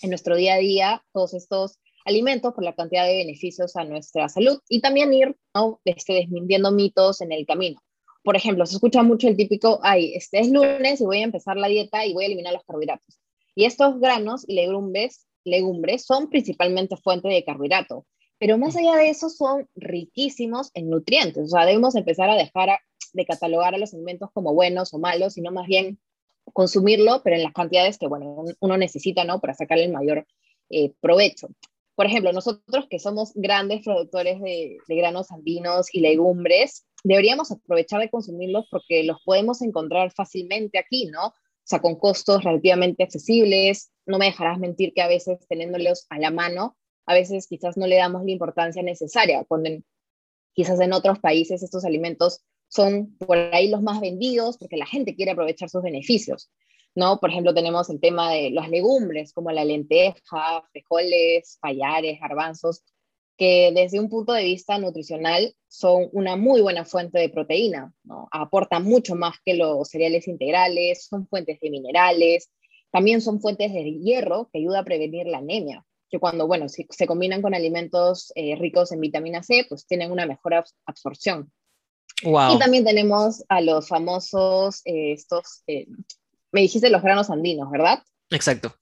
en 0.00 0.08
nuestro 0.08 0.34
día 0.34 0.54
a 0.54 0.58
día 0.60 1.04
todos 1.12 1.34
estos 1.34 1.78
alimentos 2.06 2.54
por 2.54 2.64
la 2.64 2.74
cantidad 2.74 3.06
de 3.06 3.18
beneficios 3.18 3.76
a 3.76 3.84
nuestra 3.84 4.30
salud 4.30 4.60
y 4.66 4.80
también 4.80 5.12
ir 5.12 5.36
¿no? 5.54 5.78
este, 5.84 6.14
desmintiendo 6.14 6.72
mitos 6.72 7.20
en 7.20 7.32
el 7.32 7.44
camino. 7.44 7.78
Por 8.24 8.36
ejemplo, 8.36 8.64
se 8.64 8.76
escucha 8.76 9.02
mucho 9.02 9.28
el 9.28 9.36
típico, 9.36 9.78
ay, 9.82 10.14
este 10.14 10.40
es 10.40 10.50
lunes 10.50 11.02
y 11.02 11.04
voy 11.04 11.18
a 11.18 11.24
empezar 11.24 11.58
la 11.58 11.68
dieta 11.68 12.06
y 12.06 12.14
voy 12.14 12.24
a 12.24 12.26
eliminar 12.28 12.54
los 12.54 12.64
carbohidratos. 12.64 13.20
Y 13.54 13.66
estos 13.66 14.00
granos 14.00 14.48
y 14.48 14.54
legumbres, 14.54 15.26
legumbres 15.44 16.06
son 16.06 16.30
principalmente 16.30 16.96
fuente 16.96 17.28
de 17.28 17.44
carbohidrato. 17.44 18.06
Pero 18.42 18.58
más 18.58 18.74
allá 18.74 18.96
de 18.96 19.08
eso, 19.08 19.28
son 19.28 19.68
riquísimos 19.76 20.72
en 20.74 20.90
nutrientes. 20.90 21.44
O 21.44 21.46
sea, 21.46 21.64
debemos 21.64 21.94
empezar 21.94 22.28
a 22.28 22.34
dejar 22.34 22.76
de 23.12 23.24
catalogar 23.24 23.72
a 23.72 23.78
los 23.78 23.94
alimentos 23.94 24.30
como 24.34 24.52
buenos 24.52 24.92
o 24.92 24.98
malos, 24.98 25.34
sino 25.34 25.52
más 25.52 25.68
bien 25.68 26.00
consumirlo, 26.52 27.20
pero 27.22 27.36
en 27.36 27.44
las 27.44 27.52
cantidades 27.52 27.98
que, 27.98 28.08
bueno, 28.08 28.42
uno 28.58 28.76
necesita, 28.76 29.22
¿no? 29.22 29.40
Para 29.40 29.54
sacarle 29.54 29.84
el 29.84 29.92
mayor 29.92 30.26
eh, 30.70 30.92
provecho. 31.00 31.50
Por 31.94 32.06
ejemplo, 32.06 32.32
nosotros 32.32 32.86
que 32.90 32.98
somos 32.98 33.30
grandes 33.36 33.84
productores 33.84 34.40
de, 34.40 34.76
de, 34.88 34.96
granos 34.96 35.30
andinos 35.30 35.86
y 35.94 36.00
legumbres, 36.00 36.84
deberíamos 37.04 37.52
aprovechar 37.52 38.00
de 38.00 38.10
consumirlos 38.10 38.66
porque 38.72 39.04
los 39.04 39.18
podemos 39.24 39.62
encontrar 39.62 40.10
fácilmente 40.10 40.80
aquí, 40.80 41.06
¿no? 41.06 41.28
O 41.28 41.32
sea, 41.62 41.80
con 41.80 41.94
costos 41.94 42.42
relativamente 42.42 43.04
accesibles. 43.04 43.92
No 44.04 44.18
me 44.18 44.24
dejarás 44.24 44.58
mentir 44.58 44.94
que 44.94 45.02
a 45.02 45.06
veces 45.06 45.46
teniéndolos 45.46 46.06
a 46.10 46.18
la 46.18 46.32
mano, 46.32 46.76
a 47.06 47.14
veces 47.14 47.46
quizás 47.46 47.76
no 47.76 47.86
le 47.86 47.96
damos 47.96 48.24
la 48.24 48.30
importancia 48.30 48.82
necesaria, 48.82 49.44
cuando 49.44 49.70
quizás 50.54 50.80
en 50.80 50.92
otros 50.92 51.18
países 51.18 51.62
estos 51.62 51.84
alimentos 51.84 52.42
son 52.68 53.16
por 53.18 53.36
ahí 53.38 53.68
los 53.68 53.82
más 53.82 54.00
vendidos 54.00 54.58
porque 54.58 54.76
la 54.76 54.86
gente 54.86 55.14
quiere 55.14 55.32
aprovechar 55.32 55.68
sus 55.68 55.82
beneficios. 55.82 56.50
¿no? 56.94 57.18
Por 57.20 57.30
ejemplo, 57.30 57.54
tenemos 57.54 57.88
el 57.90 58.00
tema 58.00 58.32
de 58.32 58.50
las 58.50 58.68
legumbres, 58.68 59.32
como 59.32 59.50
la 59.50 59.64
lenteja, 59.64 60.62
frijoles, 60.72 61.58
payares, 61.60 62.20
garbanzos, 62.20 62.82
que 63.36 63.72
desde 63.74 63.98
un 63.98 64.08
punto 64.08 64.32
de 64.32 64.44
vista 64.44 64.78
nutricional 64.78 65.54
son 65.68 66.08
una 66.12 66.36
muy 66.36 66.60
buena 66.60 66.84
fuente 66.84 67.18
de 67.18 67.30
proteína, 67.30 67.94
¿no? 68.04 68.28
aportan 68.30 68.84
mucho 68.84 69.14
más 69.14 69.36
que 69.44 69.54
los 69.54 69.88
cereales 69.88 70.28
integrales, 70.28 71.06
son 71.06 71.26
fuentes 71.26 71.58
de 71.60 71.70
minerales, 71.70 72.50
también 72.90 73.22
son 73.22 73.40
fuentes 73.40 73.72
de 73.72 73.84
hierro 73.84 74.50
que 74.52 74.58
ayuda 74.58 74.80
a 74.80 74.84
prevenir 74.84 75.26
la 75.26 75.38
anemia 75.38 75.84
que 76.12 76.18
cuando, 76.18 76.46
bueno, 76.46 76.68
si 76.68 76.86
se 76.90 77.06
combinan 77.06 77.40
con 77.40 77.54
alimentos 77.54 78.32
eh, 78.34 78.54
ricos 78.56 78.92
en 78.92 79.00
vitamina 79.00 79.42
C, 79.42 79.64
pues 79.66 79.86
tienen 79.86 80.12
una 80.12 80.26
mejor 80.26 80.62
absorción. 80.84 81.50
Y 82.22 82.58
también 82.58 82.84
tenemos 82.84 83.42
a 83.48 83.62
los 83.62 83.88
famosos, 83.88 84.82
eh, 84.84 85.12
estos, 85.12 85.62
eh, 85.66 85.86
me 86.52 86.60
dijiste 86.60 86.90
los 86.90 87.02
granos 87.02 87.30
andinos, 87.30 87.70
¿verdad? 87.70 88.02
Exacto. 88.28 88.74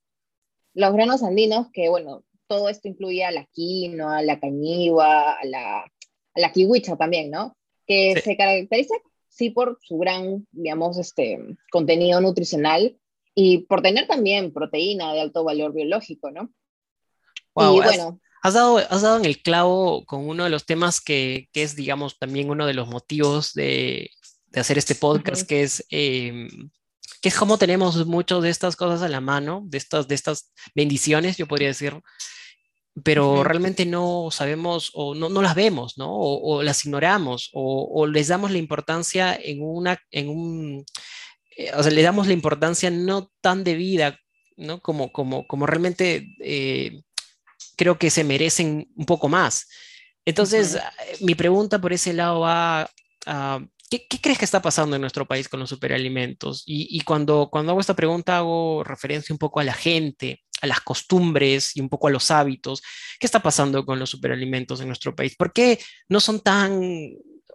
Los 0.75 0.93
granos 0.93 1.23
andinos, 1.23 1.69
que 1.73 1.89
bueno, 1.89 2.25
todo 2.49 2.69
esto 2.69 2.89
incluye 2.89 3.25
a 3.25 3.31
la 3.31 3.47
quinoa, 3.47 4.19
a 4.19 4.23
la 4.23 4.41
cañigua, 4.41 5.35
a 5.35 5.45
la, 5.45 5.79
a 5.83 6.41
la 6.41 6.53
kiwicha 6.53 6.97
también, 6.97 7.31
¿no? 7.31 7.57
Que 7.87 8.21
se 8.21 8.37
caracteriza, 8.37 8.95
sí, 9.29 9.51
por 9.51 9.79
su 9.83 9.99
gran, 9.99 10.49
digamos, 10.51 10.99
este, 10.99 11.39
contenido 11.71 12.21
nutricional 12.21 12.99
y 13.37 13.59
por 13.59 13.83
tener 13.83 14.09
también 14.09 14.53
proteína 14.53 15.15
de 15.15 15.21
alto 15.21 15.45
valor 15.45 15.73
biológico, 15.73 16.33
¿no? 16.33 16.51
Has, 18.43 18.55
dado, 18.55 18.79
has 18.79 19.03
dado 19.03 19.17
en 19.17 19.25
el 19.25 19.43
clavo 19.43 20.05
con 20.07 20.29
uno 20.29 20.45
de 20.45 20.51
los 20.51 20.67
temas 20.67 21.01
que, 21.01 21.49
que 21.53 21.63
es, 21.63 21.77
digamos, 21.77 22.19
también 22.19 22.51
uno 22.51 22.67
de 22.67 22.75
los 22.75 22.89
motivos 22.89 23.53
de, 23.55 24.11
de 24.49 24.61
hacer 24.61 24.79
este 24.79 24.95
podcast, 24.95 25.47
que 25.47 25.63
es... 25.63 25.85
Eh, 25.91 26.49
que 27.23 27.29
es 27.29 27.35
como 27.37 27.59
tenemos 27.59 28.07
muchas 28.07 28.41
de 28.41 28.49
estas 28.49 28.77
cosas 28.77 29.03
a 29.03 29.09
la 29.09 29.21
mano, 29.21 29.63
de 29.67 29.77
estas, 29.77 30.09
de 30.09 30.15
estas 30.15 30.53
bendiciones, 30.75 31.37
yo 31.37 31.47
podría 31.47 31.69
decir, 31.69 32.01
pero 33.05 33.45
realmente 33.45 33.87
no 33.87 34.29
sabemos 34.31 34.91
o 34.95 35.15
no, 35.15 35.29
no 35.29 35.43
las 35.43 35.55
vemos, 35.55 35.97
¿no? 35.97 36.11
O, 36.11 36.63
las 36.63 36.85
ignoramos 36.85 37.51
o, 37.53 37.89
o, 37.93 38.07
les 38.07 38.29
damos 38.29 38.51
la 38.51 38.59
importancia 38.59 39.39
en 39.41 39.63
una, 39.63 39.99
en 40.11 40.29
un, 40.29 40.85
eh, 41.57 41.71
o 41.75 41.83
sea, 41.83 41.93
le 41.93 42.03
damos 42.03 42.27
la 42.27 42.33
importancia 42.33 42.91
no 42.91 43.31
tan 43.41 43.65
debida, 43.65 44.19
¿no? 44.57 44.81
Como, 44.81 45.13
como, 45.13 45.47
como 45.47 45.67
realmente 45.67 46.35
eh, 46.41 47.03
creo 47.81 47.99
que 47.99 48.11
se 48.11 48.25
merecen 48.25 48.91
un 48.95 49.07
poco 49.07 49.27
más. 49.31 49.67
Entonces, 50.27 50.75
eh, 50.75 50.81
mi 51.23 51.35
pregunta 51.35 51.81
por 51.81 51.95
ese 51.95 52.13
lado 52.13 52.41
va 52.41 52.91
a... 53.25 53.65
¿qué, 53.89 54.07
crees 54.21 54.37
que 54.37 54.45
está 54.45 54.61
pasando 54.61 54.97
en 54.97 55.01
nuestro 55.01 55.27
país 55.27 55.49
con 55.49 55.61
los 55.61 55.71
superalimentos? 55.71 56.63
Y, 56.67 57.01
cuando, 57.01 57.49
cuando 57.51 57.73
hago 57.73 57.81
esta 57.81 57.97
pregunta 57.97 58.37
hago 58.37 58.85
referencia 58.85 59.33
un 59.33 59.39
poco 59.39 59.61
a 59.61 59.65
la 59.65 59.73
gente, 59.73 60.43
a 60.61 60.67
las 60.67 60.83
costumbres 60.83 61.75
y 61.75 61.81
un 61.81 61.89
poco 61.89 62.09
a 62.09 62.11
los 62.11 62.31
hábitos. 62.31 62.83
¿Qué 63.19 63.27
está 63.27 63.41
pasando 63.41 63.87
con 63.87 63.99
los 63.99 64.11
superalimentos 64.11 64.83
en 64.83 64.89
nuestro 64.89 65.17
país? 65.17 65.35
¿Por 65.35 65.51
qué 65.51 65.81
no 66.11 66.21
son 66.21 66.41
tan... 66.41 66.83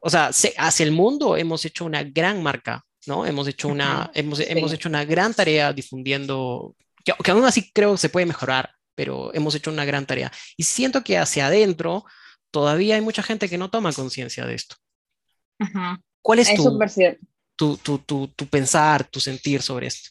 O 0.01 0.09
sea, 0.09 0.31
hacia 0.57 0.83
el 0.83 0.91
mundo 0.91 1.37
hemos 1.37 1.65
hecho 1.65 1.85
una 1.85 2.03
gran 2.03 2.41
marca, 2.41 2.83
¿no? 3.05 3.27
Hemos 3.27 3.47
hecho 3.47 3.67
una, 3.67 4.09
hemos, 4.15 4.39
hemos 4.39 4.73
hecho 4.73 4.89
una 4.89 5.05
gran 5.05 5.35
tarea 5.35 5.71
difundiendo, 5.71 6.75
que, 7.03 7.13
que 7.23 7.29
aún 7.29 7.45
así 7.45 7.71
creo 7.71 7.91
que 7.91 7.99
se 7.99 8.09
puede 8.09 8.25
mejorar, 8.25 8.74
pero 8.95 9.33
hemos 9.33 9.53
hecho 9.55 9.71
una 9.71 9.85
gran 9.85 10.05
tarea. 10.05 10.31
Y 10.57 10.63
siento 10.63 11.03
que 11.03 11.17
hacia 11.17 11.47
adentro 11.47 12.05
todavía 12.51 12.95
hay 12.95 13.01
mucha 13.01 13.21
gente 13.21 13.49
que 13.49 13.57
no 13.57 13.69
toma 13.69 13.93
conciencia 13.93 14.45
de 14.45 14.55
esto. 14.55 14.75
¿Cuál 16.21 16.39
es, 16.39 16.49
tu, 17.55 17.77
tu, 17.77 17.99
tu, 17.99 18.27
tu, 18.27 18.47
pensar, 18.47 19.07
tu 19.07 19.19
sentir 19.19 19.61
sobre 19.61 19.87
esto? 19.87 20.09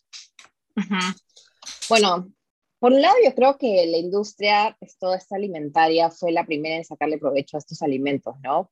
Bueno, 1.88 2.30
por 2.78 2.92
un 2.92 3.02
lado 3.02 3.14
yo 3.24 3.34
creo 3.34 3.58
que 3.58 3.86
la 3.86 3.96
industria, 3.96 4.76
pues, 4.78 4.96
toda 4.98 5.16
esta 5.16 5.36
alimentaria, 5.36 6.10
fue 6.10 6.32
la 6.32 6.44
primera 6.44 6.76
en 6.76 6.84
sacarle 6.84 7.18
provecho 7.18 7.56
a 7.56 7.58
estos 7.58 7.82
alimentos, 7.82 8.34
¿no? 8.42 8.70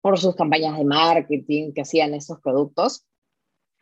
Por 0.00 0.18
sus 0.18 0.34
campañas 0.34 0.76
de 0.76 0.84
marketing 0.84 1.72
que 1.72 1.82
hacían 1.82 2.14
estos 2.14 2.40
productos. 2.40 3.06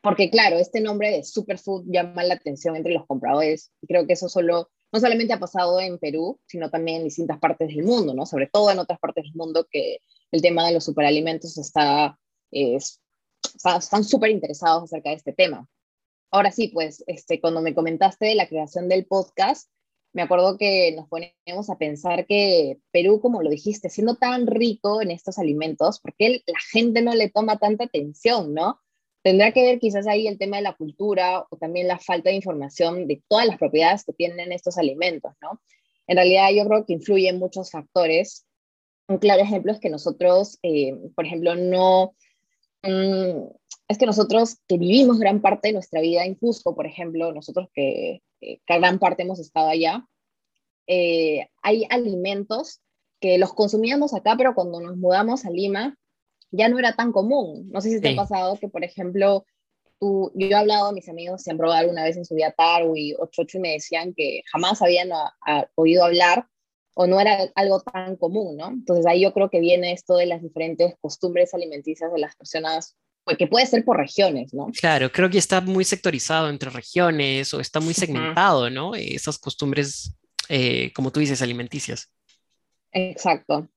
Porque 0.01 0.31
claro, 0.31 0.59
este 0.59 0.81
nombre 0.81 1.11
de 1.11 1.25
superfood 1.25 1.85
llama 1.87 2.25
la 2.25 2.35
atención 2.35 2.75
entre 2.77 2.93
los 2.93 3.07
compradores 3.07 3.73
y 3.81 3.87
creo 3.87 4.07
que 4.07 4.15
eso 4.15 4.29
solo 4.29 4.71
no 4.93 5.01
solamente 5.01 5.33
ha 5.33 5.41
pasado 5.41 5.81
en 5.81 5.99
Perú, 5.99 6.39
sino 6.47 6.71
también 6.71 6.99
en 6.99 7.05
distintas 7.05 7.39
partes 7.39 7.69
del 7.69 7.83
mundo, 7.83 8.13
¿no? 8.15 8.27
Sobre 8.27 8.47
todo 8.47 8.71
en 8.71 8.79
otras 8.79 8.99
partes 8.99 9.25
del 9.25 9.35
mundo 9.35 9.67
que 9.71 9.99
el 10.31 10.43
tema 10.43 10.67
de 10.67 10.75
los 10.75 10.85
superalimentos 10.85 11.57
está, 11.57 12.19
están 12.51 14.05
súper 14.05 14.31
interesados 14.31 14.85
acerca 14.85 15.11
de 15.11 15.17
este 15.17 15.33
tema. 15.33 15.67
Ahora 16.31 16.51
sí, 16.51 16.69
pues 16.69 17.03
este, 17.07 17.41
cuando 17.41 17.63
me 17.63 17.75
comentaste 17.75 18.27
de 18.27 18.35
la 18.35 18.49
creación 18.49 18.89
del 18.89 19.07
podcast, 19.07 19.71
me 20.13 20.23
acuerdo 20.23 20.59
que 20.59 20.93
nos 20.95 21.09
ponemos 21.09 21.71
a 21.71 21.79
pensar 21.79 22.27
que 22.27 22.79
Perú, 22.91 23.21
como 23.21 23.43
lo 23.43 23.49
dijiste, 23.49 23.89
siendo 23.89 24.17
tan 24.17 24.47
rico 24.47 25.01
en 25.01 25.11
estos 25.11 25.39
alimentos, 25.39 26.01
¿por 26.01 26.15
qué 26.17 26.43
la 26.47 26.61
gente 26.71 27.01
no 27.01 27.15
le 27.15 27.31
toma 27.31 27.59
tanta 27.59 27.85
atención, 27.85 28.53
no? 28.53 28.79
Tendrá 29.23 29.53
que 29.53 29.63
ver 29.63 29.79
quizás 29.79 30.07
ahí 30.07 30.27
el 30.27 30.39
tema 30.39 30.57
de 30.57 30.65
la 30.65 30.75
cultura 30.75 31.47
o 31.49 31.57
también 31.57 31.87
la 31.87 31.99
falta 31.99 32.31
de 32.31 32.37
información 32.37 33.07
de 33.07 33.23
todas 33.29 33.47
las 33.47 33.59
propiedades 33.59 34.05
que 34.05 34.13
tienen 34.13 34.51
estos 34.53 34.79
alimentos, 34.79 35.33
¿no? 35.41 35.61
En 36.09 36.17
realidad 36.17 36.51
yo 36.51 36.67
creo 36.67 36.85
que 36.85 36.95
influyen 36.95 37.39
muchos 37.39 37.71
factores. 37.71 38.45
Un 39.09 39.19
claro 39.19 39.43
ejemplo 39.43 39.73
es 39.73 39.79
que 39.79 39.91
nosotros, 39.91 40.59
eh, 40.63 40.95
por 41.15 41.27
ejemplo, 41.27 41.55
no... 41.55 42.15
Mm, 42.83 43.47
es 43.89 43.99
que 43.99 44.07
nosotros 44.07 44.57
que 44.67 44.79
vivimos 44.79 45.19
gran 45.19 45.41
parte 45.41 45.69
de 45.69 45.75
nuestra 45.75 46.01
vida 46.01 46.25
en 46.25 46.35
Cusco, 46.35 46.75
por 46.75 46.87
ejemplo, 46.87 47.33
nosotros 47.33 47.69
que 47.75 48.23
eh, 48.41 48.61
gran 48.67 48.99
parte 48.99 49.23
hemos 49.23 49.39
estado 49.39 49.69
allá, 49.69 50.05
eh, 50.87 51.47
hay 51.63 51.87
alimentos 51.91 52.81
que 53.21 53.39
los 53.39 53.53
consumíamos 53.55 54.15
acá, 54.15 54.35
pero 54.37 54.55
cuando 54.55 54.81
nos 54.81 54.97
mudamos 54.97 55.45
a 55.45 55.51
Lima 55.51 55.97
ya 56.53 56.69
no 56.69 56.79
era 56.79 56.95
tan 56.95 57.11
común. 57.11 57.69
No 57.73 57.81
sé 57.81 57.91
si 57.91 58.01
te 58.01 58.11
ha 58.13 58.17
pasado 58.17 58.57
que, 58.59 58.69
por 58.69 58.85
ejemplo, 58.85 59.45
tú, 59.99 60.31
yo 60.35 60.47
he 60.49 60.55
hablado 60.55 60.87
a 60.87 60.93
mis 60.93 61.09
amigos, 61.09 61.43
se 61.43 61.51
han 61.51 61.59
probado 61.59 61.81
alguna 61.81 62.05
vez 62.05 62.17
en 62.17 62.25
su 62.25 62.35
día 62.35 62.53
Tarwi 62.53 63.15
o 63.19 63.27
Chocho 63.27 63.59
y 63.59 63.61
me 63.61 63.73
decían 63.73 64.15
que 64.15 64.43
jamás 64.53 64.81
habían 64.83 65.11
oído 65.75 66.05
hablar 66.05 66.47
o 66.95 67.07
no 67.07 67.21
era 67.21 67.51
algo 67.55 67.81
tan 67.81 68.17
común, 68.17 68.57
¿no? 68.59 68.69
Entonces 68.69 69.07
ahí 69.07 69.23
yo 69.23 69.33
creo 69.33 69.49
que 69.49 69.61
viene 69.61 69.93
esto 69.93 70.17
de 70.17 70.27
las 70.27 70.43
diferentes 70.43 70.95
costumbres 71.01 71.55
alimenticias 71.55 72.13
de 72.13 72.19
las 72.19 72.37
personas, 72.37 72.97
pues, 73.25 73.39
que 73.39 73.47
puede 73.47 73.65
ser 73.67 73.85
por 73.85 73.97
regiones, 73.97 74.53
¿no? 74.53 74.67
Claro, 74.79 75.11
creo 75.11 75.31
que 75.31 75.39
está 75.39 75.63
muy 75.63 75.85
sectorizado 75.85 76.51
entre 76.51 76.69
regiones 76.69 77.55
o 77.55 77.61
está 77.61 77.81
muy 77.81 77.95
segmentado, 77.95 78.69
¿no? 78.69 78.95
Esas 78.95 79.39
costumbres, 79.39 80.15
eh, 80.51 80.93
como 80.95 81.11
tú 81.11 81.21
dices, 81.21 81.41
alimenticias. 81.41 82.13
Exacto. 82.93 83.69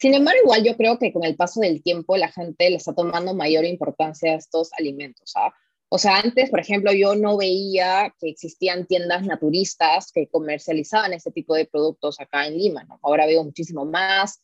Sin 0.00 0.14
embargo, 0.14 0.40
igual 0.44 0.62
yo 0.62 0.76
creo 0.76 0.98
que 0.98 1.12
con 1.12 1.24
el 1.24 1.36
paso 1.36 1.60
del 1.60 1.82
tiempo 1.82 2.16
la 2.16 2.30
gente 2.30 2.70
le 2.70 2.76
está 2.76 2.94
tomando 2.94 3.34
mayor 3.34 3.64
importancia 3.64 4.32
a 4.32 4.36
estos 4.36 4.72
alimentos. 4.74 5.32
¿ah? 5.34 5.52
O 5.88 5.98
sea, 5.98 6.18
antes, 6.18 6.50
por 6.50 6.60
ejemplo, 6.60 6.92
yo 6.92 7.16
no 7.16 7.36
veía 7.36 8.14
que 8.20 8.28
existían 8.28 8.86
tiendas 8.86 9.24
naturistas 9.24 10.12
que 10.12 10.28
comercializaban 10.28 11.14
ese 11.14 11.32
tipo 11.32 11.54
de 11.54 11.64
productos 11.64 12.20
acá 12.20 12.46
en 12.46 12.58
Lima. 12.58 12.86
Ahora 13.02 13.26
veo 13.26 13.42
muchísimo 13.42 13.84
más. 13.86 14.40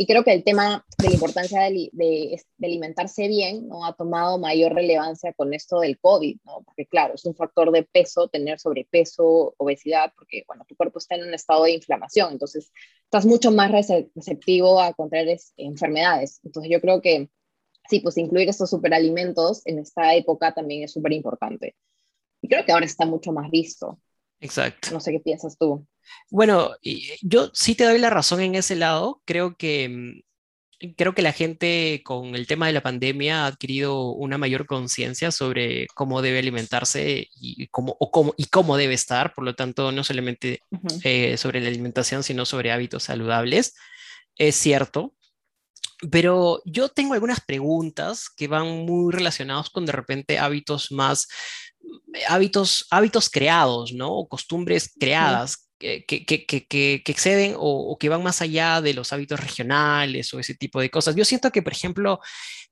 Y 0.00 0.06
creo 0.06 0.22
que 0.22 0.32
el 0.32 0.44
tema 0.44 0.86
de 0.96 1.08
la 1.08 1.14
importancia 1.14 1.62
de, 1.62 1.90
de, 1.92 2.40
alimentarse 2.62 3.26
bien 3.26 3.66
¿no? 3.66 3.84
ha 3.84 3.96
tomado 3.96 4.38
mayor 4.38 4.72
relevancia 4.72 5.32
con 5.32 5.52
esto 5.52 5.80
del 5.80 5.98
COVID, 5.98 6.38
¿no? 6.44 6.62
porque 6.62 6.86
claro, 6.86 7.14
es 7.14 7.24
un 7.24 7.34
factor 7.34 7.72
de 7.72 7.82
peso, 7.82 8.28
tener 8.28 8.60
sobrepeso, 8.60 9.54
obesidad, 9.56 10.12
porque 10.16 10.44
bueno, 10.46 10.64
tu 10.68 10.76
cuerpo 10.76 11.00
está 11.00 11.16
en 11.16 11.26
un 11.26 11.34
estado 11.34 11.64
de 11.64 11.72
inflamación, 11.72 12.32
entonces 12.32 12.70
estás 13.02 13.26
mucho 13.26 13.50
más 13.50 13.72
receptivo 13.72 14.80
a 14.80 14.92
contraer 14.92 15.36
enfermedades. 15.56 16.38
Entonces 16.44 16.70
yo 16.70 16.80
creo 16.80 17.02
que 17.02 17.28
sí, 17.90 17.98
pues 17.98 18.16
incluir 18.18 18.48
estos 18.48 18.70
superalimentos 18.70 19.66
en 19.66 19.80
esta 19.80 20.14
época 20.14 20.54
también 20.54 20.84
es 20.84 20.92
súper 20.92 21.12
importante. 21.12 21.74
Y 22.40 22.48
creo 22.48 22.64
que 22.64 22.70
ahora 22.70 22.86
está 22.86 23.04
mucho 23.04 23.32
más 23.32 23.50
visto. 23.50 23.98
Exacto. 24.38 24.90
No 24.92 25.00
sé 25.00 25.10
qué 25.10 25.18
piensas 25.18 25.58
tú. 25.58 25.84
Bueno, 26.30 26.72
yo 27.22 27.50
sí 27.54 27.74
te 27.74 27.84
doy 27.84 27.98
la 27.98 28.10
razón 28.10 28.40
en 28.40 28.54
ese 28.54 28.76
lado. 28.76 29.22
Creo 29.24 29.56
que, 29.56 29.88
mm, 29.88 30.92
creo 30.96 31.14
que 31.14 31.22
la 31.22 31.32
gente 31.32 32.02
con 32.04 32.34
el 32.34 32.46
tema 32.46 32.66
de 32.66 32.72
la 32.72 32.82
pandemia 32.82 33.44
ha 33.44 33.46
adquirido 33.46 34.12
una 34.12 34.38
mayor 34.38 34.66
conciencia 34.66 35.30
sobre 35.32 35.86
cómo 35.94 36.22
debe 36.22 36.38
alimentarse 36.38 37.28
y 37.34 37.66
cómo, 37.68 37.96
o 37.98 38.10
cómo, 38.10 38.34
y 38.36 38.46
cómo 38.46 38.76
debe 38.76 38.94
estar. 38.94 39.34
Por 39.34 39.44
lo 39.44 39.54
tanto, 39.54 39.92
no 39.92 40.04
solamente 40.04 40.62
eh, 41.04 41.36
sobre 41.36 41.60
la 41.60 41.68
alimentación, 41.68 42.22
sino 42.22 42.44
sobre 42.46 42.72
hábitos 42.72 43.04
saludables. 43.04 43.74
Es 44.36 44.56
cierto, 44.56 45.14
pero 46.10 46.62
yo 46.64 46.88
tengo 46.88 47.14
algunas 47.14 47.40
preguntas 47.40 48.28
que 48.30 48.46
van 48.46 48.86
muy 48.86 49.12
relacionados 49.12 49.70
con 49.70 49.84
de 49.84 49.92
repente 49.92 50.38
hábitos 50.38 50.92
más, 50.92 51.26
hábitos, 52.28 52.86
hábitos 52.90 53.28
creados, 53.30 53.92
¿no? 53.92 54.12
O 54.12 54.28
costumbres 54.28 54.92
creadas 54.98 55.67
que, 55.78 56.04
que, 56.04 56.24
que, 56.24 56.66
que, 56.66 57.02
exceden 57.06 57.54
o, 57.56 57.96
que 57.98 58.08
van 58.08 58.22
más 58.22 58.42
allá 58.42 58.80
de 58.80 58.94
los 58.94 59.12
hábitos 59.12 59.40
regionales 59.40 60.32
o 60.34 60.40
ese 60.40 60.54
tipo 60.54 60.80
de 60.80 60.90
cosas. 60.90 61.14
Yo 61.14 61.24
siento 61.24 61.50
que, 61.50 61.62
por 61.62 61.72
ejemplo, 61.72 62.20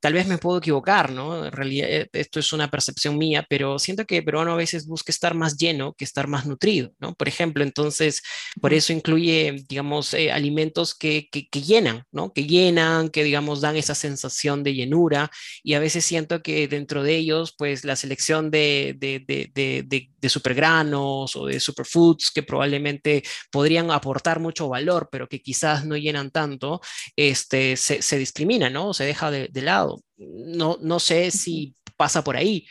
tal 0.01 0.13
vez 0.13 0.27
me 0.27 0.39
puedo 0.39 0.59
equivocar, 0.59 1.13
¿no? 1.13 1.47
En 1.47 1.53
realidad, 1.53 1.89
eh, 1.91 2.09
esto 2.13 2.41
es 2.41 2.53
una 2.53 2.71
percepción 2.71 3.19
mía, 3.19 3.47
pero 3.49 3.79
siento 3.79 4.05
que 4.07 4.19
el 4.19 4.25
peruano 4.25 4.53
a 4.53 4.57
veces 4.57 4.87
busca 4.87 5.13
estar 5.13 5.35
más 5.35 5.57
lleno 5.57 5.95
que 5.95 6.05
estar 6.05 6.29
más 6.29 6.47
nutrido, 6.47 6.93
¿no? 6.99 7.15
Por 7.15 7.29
ejemplo, 7.29 7.63
entonces, 7.65 8.23
por 8.61 8.75
eso 8.75 8.93
incluye, 8.93 9.65
digamos, 9.69 10.15
eh, 10.15 10.33
alimentos 10.33 10.95
que, 10.95 11.29
que, 11.31 11.47
llenan, 11.63 12.05
¿no? 12.13 12.33
Que 12.33 12.45
llenan, 12.47 13.09
que, 13.11 13.25
digamos, 13.25 13.61
dan 13.61 13.77
esa 13.77 13.95
sensación 13.95 14.63
de 14.63 14.75
llenura 14.75 15.31
y 15.63 15.75
a 15.75 15.81
veces 15.81 16.05
siento 16.05 16.43
que 16.43 16.69
dentro 16.69 17.03
de 17.03 17.17
ellos, 17.17 17.55
pues, 17.57 17.85
la 17.85 17.97
selección 17.97 18.51
de, 18.51 18.95
de, 18.99 19.25
de, 19.27 19.51
de, 19.55 20.11
de 20.27 20.29
supergranos 20.29 21.37
o 21.37 21.47
de 21.47 21.61
superfoods 21.61 22.31
que 22.35 22.43
probablemente 22.43 23.23
podrían 23.51 23.91
aportar 23.91 24.41
mucho 24.41 24.69
valor, 24.69 25.09
pero 25.11 25.29
que 25.29 25.41
quizás 25.41 25.85
no 25.87 25.97
llenan 25.97 26.31
tanto, 26.31 26.81
este, 27.15 27.77
se, 27.77 28.19
discrimina, 28.19 28.69
¿no? 28.69 28.93
Se 28.93 29.05
deja 29.05 29.31
de, 29.31 29.49
lado. 29.63 29.86
No, 30.17 30.79
no 30.81 30.99
sé 31.01 31.31
si 31.31 31.75
pasa 31.97 32.23
por 32.23 32.37
ahí 32.37 32.67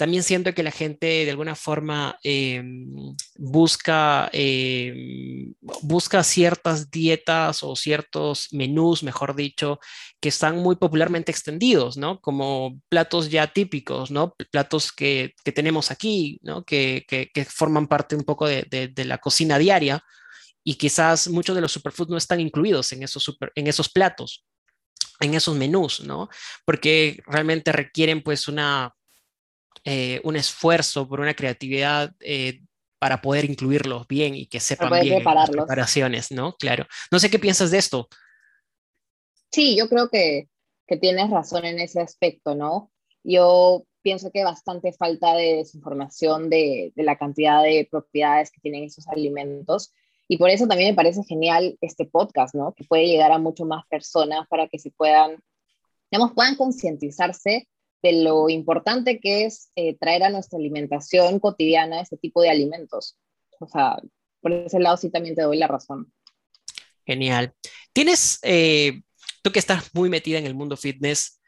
también 0.00 0.22
siento 0.22 0.54
que 0.54 0.62
la 0.62 0.70
gente 0.70 1.26
de 1.26 1.30
alguna 1.30 1.54
forma 1.54 2.18
em, 2.22 3.14
busca, 3.36 4.30
em, 4.32 5.52
busca 5.82 6.24
ciertas 6.24 6.90
dietas 6.90 7.62
o 7.62 7.76
ciertos 7.76 8.48
menús, 8.52 9.02
mejor 9.02 9.36
dicho, 9.36 9.78
que 10.18 10.30
están 10.30 10.56
muy 10.56 10.76
popularmente 10.76 11.30
extendidos, 11.30 11.98
¿no? 11.98 12.18
Como 12.18 12.80
platos 12.88 13.28
ya 13.28 13.52
típicos, 13.52 14.10
¿no? 14.10 14.34
Platos 14.50 14.90
que, 14.90 15.34
que 15.44 15.52
tenemos 15.52 15.90
aquí, 15.90 16.40
¿no? 16.42 16.64
Que, 16.64 17.04
que, 17.06 17.28
que, 17.34 17.44
forman 17.44 17.86
parte 17.86 18.16
un 18.16 18.24
poco 18.24 18.46
de, 18.46 18.62
de, 18.70 19.04
la 19.04 19.18
cocina 19.18 19.58
diaria 19.58 20.02
y 20.64 20.76
quizás 20.76 21.28
muchos 21.28 21.54
de 21.54 21.60
los 21.60 21.72
superfoods 21.72 22.08
no 22.10 22.16
están 22.16 22.40
incluidos 22.40 22.92
en 22.92 23.02
esos, 23.02 23.22
super, 23.22 23.52
en 23.54 23.66
esos 23.66 23.90
platos 23.90 24.46
en 25.20 25.34
esos 25.34 25.56
menús, 25.56 26.00
¿no? 26.00 26.28
Porque 26.64 27.22
realmente 27.26 27.72
requieren 27.72 28.22
pues 28.22 28.48
una 28.48 28.94
eh, 29.84 30.20
un 30.24 30.36
esfuerzo, 30.36 31.08
por 31.08 31.20
una 31.20 31.34
creatividad 31.34 32.14
eh, 32.20 32.60
para 32.98 33.22
poder 33.22 33.46
incluirlos 33.46 34.06
bien 34.06 34.34
y 34.34 34.46
que 34.46 34.60
sepan 34.60 35.00
bien 35.00 35.24
las 35.24 35.48
preparaciones, 35.48 36.30
¿no? 36.30 36.54
Claro. 36.56 36.86
No 37.10 37.18
sé 37.18 37.30
qué 37.30 37.38
piensas 37.38 37.70
de 37.70 37.78
esto. 37.78 38.06
Sí, 39.50 39.76
yo 39.78 39.88
creo 39.88 40.10
que, 40.10 40.48
que 40.86 40.98
tienes 40.98 41.30
razón 41.30 41.64
en 41.64 41.78
ese 41.78 42.00
aspecto, 42.00 42.54
¿no? 42.54 42.92
Yo 43.24 43.86
pienso 44.02 44.30
que 44.30 44.44
bastante 44.44 44.92
falta 44.92 45.34
de 45.34 45.56
desinformación 45.56 46.50
de, 46.50 46.92
de, 46.94 47.02
la 47.02 47.16
cantidad 47.16 47.62
de 47.62 47.88
propiedades 47.90 48.50
que 48.50 48.60
tienen 48.60 48.84
esos 48.84 49.08
alimentos. 49.08 49.94
Y 50.32 50.36
por 50.36 50.48
eso 50.48 50.68
también 50.68 50.90
me 50.90 50.94
parece 50.94 51.24
genial 51.24 51.76
este 51.80 52.04
podcast, 52.04 52.54
¿no? 52.54 52.72
Que 52.72 52.84
puede 52.84 53.08
llegar 53.08 53.32
a 53.32 53.38
mucho 53.38 53.64
más 53.64 53.84
personas 53.88 54.46
para 54.46 54.68
que 54.68 54.78
se 54.78 54.92
puedan, 54.92 55.42
digamos, 56.08 56.34
puedan 56.34 56.54
concientizarse 56.54 57.66
de 58.00 58.12
lo 58.22 58.48
importante 58.48 59.18
que 59.18 59.44
es 59.44 59.72
eh, 59.74 59.96
traer 59.98 60.22
a 60.22 60.30
nuestra 60.30 60.56
alimentación 60.56 61.40
cotidiana 61.40 62.00
ese 62.00 62.16
tipo 62.16 62.42
de 62.42 62.50
alimentos. 62.50 63.18
O 63.58 63.66
sea, 63.66 64.00
por 64.40 64.52
ese 64.52 64.78
lado 64.78 64.96
sí 64.98 65.10
también 65.10 65.34
te 65.34 65.42
doy 65.42 65.58
la 65.58 65.66
razón. 65.66 66.12
Genial. 67.04 67.52
Tienes, 67.92 68.38
eh, 68.42 69.02
tú 69.42 69.50
que 69.50 69.58
estás 69.58 69.92
muy 69.96 70.10
metida 70.10 70.38
en 70.38 70.46
el 70.46 70.54
mundo 70.54 70.76
fitness, 70.76 71.40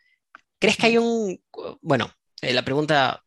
¿crees 0.58 0.76
que 0.76 0.86
hay 0.86 0.98
un, 0.98 1.40
bueno, 1.82 2.10
eh, 2.40 2.52
la 2.52 2.64
pregunta 2.64 3.22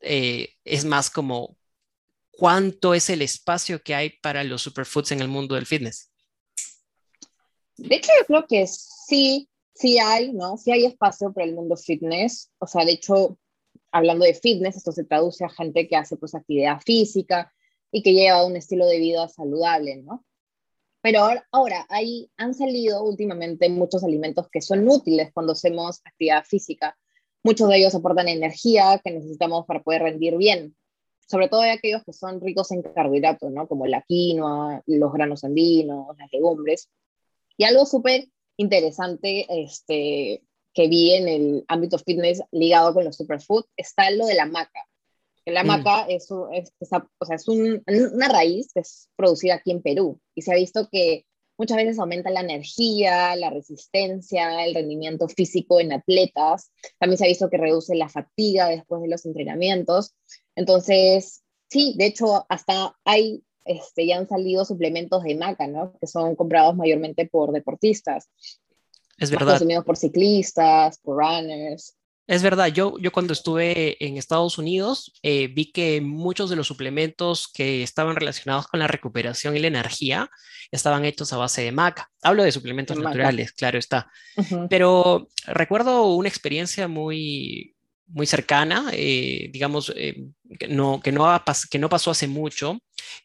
es 0.00 0.84
más 0.84 1.08
como, 1.08 1.56
¿cuánto 2.32 2.94
es 2.94 3.08
el 3.10 3.22
espacio 3.22 3.82
que 3.82 3.94
hay 3.94 4.10
para 4.20 4.42
los 4.44 4.62
superfoods 4.62 5.12
en 5.12 5.20
el 5.20 5.28
mundo 5.28 5.54
del 5.54 5.66
fitness? 5.66 6.10
De 7.76 7.96
hecho, 7.96 8.10
yo 8.20 8.26
creo 8.26 8.46
que 8.46 8.66
sí, 8.66 9.48
sí 9.74 9.98
hay, 9.98 10.32
¿no? 10.32 10.56
Sí 10.56 10.72
hay 10.72 10.84
espacio 10.84 11.32
para 11.32 11.46
el 11.46 11.54
mundo 11.54 11.76
fitness. 11.76 12.50
O 12.58 12.66
sea, 12.66 12.84
de 12.84 12.92
hecho, 12.92 13.38
hablando 13.90 14.24
de 14.24 14.34
fitness, 14.34 14.76
esto 14.76 14.92
se 14.92 15.04
traduce 15.04 15.44
a 15.44 15.48
gente 15.48 15.88
que 15.88 15.96
hace 15.96 16.16
pues 16.16 16.34
actividad 16.34 16.80
física 16.80 17.52
y 17.90 18.02
que 18.02 18.12
lleva 18.12 18.46
un 18.46 18.56
estilo 18.56 18.86
de 18.86 18.98
vida 18.98 19.28
saludable, 19.28 20.02
¿no? 20.02 20.24
Pero 21.02 21.20
ahora, 21.20 21.46
ahora 21.50 21.86
hay, 21.88 22.30
han 22.36 22.54
salido 22.54 23.02
últimamente 23.02 23.68
muchos 23.68 24.04
alimentos 24.04 24.48
que 24.50 24.60
son 24.60 24.88
útiles 24.88 25.30
cuando 25.34 25.52
hacemos 25.52 26.00
actividad 26.04 26.44
física. 26.44 26.96
Muchos 27.42 27.68
de 27.68 27.78
ellos 27.78 27.94
aportan 27.94 28.28
energía 28.28 29.00
que 29.02 29.10
necesitamos 29.10 29.66
para 29.66 29.82
poder 29.82 30.02
rendir 30.02 30.36
bien. 30.36 30.76
Sobre 31.28 31.48
todo 31.48 31.62
aquellos 31.62 32.02
que 32.04 32.12
son 32.12 32.40
ricos 32.40 32.70
en 32.72 32.82
carbohidratos, 32.82 33.50
¿no? 33.50 33.66
Como 33.66 33.86
la 33.86 34.02
quinoa, 34.02 34.82
los 34.86 35.12
granos 35.12 35.44
andinos, 35.44 36.16
las 36.18 36.30
legumbres. 36.32 36.88
Y 37.56 37.64
algo 37.64 37.86
súper 37.86 38.28
interesante 38.56 39.46
este, 39.48 40.42
que 40.74 40.88
vi 40.88 41.14
en 41.14 41.28
el 41.28 41.64
ámbito 41.68 41.98
fitness 41.98 42.42
ligado 42.50 42.94
con 42.94 43.04
los 43.04 43.16
superfoods 43.16 43.68
está 43.76 44.10
lo 44.10 44.26
de 44.26 44.34
la 44.34 44.46
maca. 44.46 44.86
La 45.44 45.64
mm. 45.64 45.66
maca 45.66 46.06
es, 46.08 46.28
es, 46.52 46.72
o 46.80 47.24
sea, 47.24 47.36
es 47.36 47.48
una 47.48 48.28
raíz 48.28 48.72
que 48.72 48.80
es 48.80 49.08
producida 49.16 49.54
aquí 49.54 49.72
en 49.72 49.82
Perú 49.82 50.20
y 50.34 50.42
se 50.42 50.52
ha 50.52 50.56
visto 50.56 50.88
que 50.90 51.26
muchas 51.58 51.76
veces 51.76 51.98
aumenta 51.98 52.30
la 52.30 52.40
energía, 52.40 53.36
la 53.36 53.50
resistencia, 53.50 54.64
el 54.64 54.74
rendimiento 54.74 55.28
físico 55.28 55.80
en 55.80 55.92
atletas. 55.92 56.72
También 56.98 57.18
se 57.18 57.24
ha 57.24 57.28
visto 57.28 57.50
que 57.50 57.58
reduce 57.58 57.94
la 57.94 58.08
fatiga 58.08 58.68
después 58.68 59.02
de 59.02 59.08
los 59.08 59.24
entrenamientos. 59.26 60.14
Entonces, 60.56 61.42
sí, 61.68 61.94
de 61.96 62.06
hecho, 62.06 62.46
hasta 62.48 62.96
hay 63.04 63.42
este, 63.64 64.06
ya 64.06 64.18
han 64.18 64.28
salido 64.28 64.64
suplementos 64.64 65.22
de 65.22 65.34
maca, 65.34 65.66
¿no? 65.66 65.96
Que 66.00 66.06
son 66.06 66.34
comprados 66.36 66.76
mayormente 66.76 67.26
por 67.26 67.52
deportistas. 67.52 68.28
Es 69.18 69.30
verdad. 69.30 69.52
Consumidos 69.52 69.84
por 69.84 69.96
ciclistas, 69.96 70.98
por 70.98 71.18
runners. 71.18 71.96
Es 72.26 72.42
verdad, 72.42 72.68
yo, 72.68 72.96
yo 72.98 73.10
cuando 73.10 73.32
estuve 73.32 74.02
en 74.04 74.16
Estados 74.16 74.56
Unidos 74.56 75.12
eh, 75.22 75.48
vi 75.48 75.72
que 75.72 76.00
muchos 76.00 76.50
de 76.50 76.56
los 76.56 76.68
suplementos 76.68 77.48
que 77.52 77.82
estaban 77.82 78.14
relacionados 78.14 78.68
con 78.68 78.80
la 78.80 78.86
recuperación 78.86 79.56
y 79.56 79.60
la 79.60 79.66
energía 79.66 80.30
estaban 80.70 81.04
hechos 81.04 81.32
a 81.32 81.36
base 81.36 81.62
de 81.62 81.72
maca. 81.72 82.10
Hablo 82.22 82.44
de 82.44 82.52
suplementos 82.52 82.96
naturales, 82.96 83.52
claro 83.52 83.78
está. 83.78 84.10
Pero 84.70 85.28
recuerdo 85.46 86.14
una 86.14 86.28
experiencia 86.28 86.86
muy, 86.86 87.74
muy 88.06 88.26
cercana, 88.26 88.90
eh, 88.92 89.50
digamos, 89.52 89.92
eh, 89.96 90.24
que, 90.58 90.68
no, 90.68 91.00
que, 91.00 91.12
no 91.12 91.42
que 91.70 91.78
no 91.78 91.88
pasó 91.88 92.10
hace 92.10 92.28
mucho, 92.28 92.78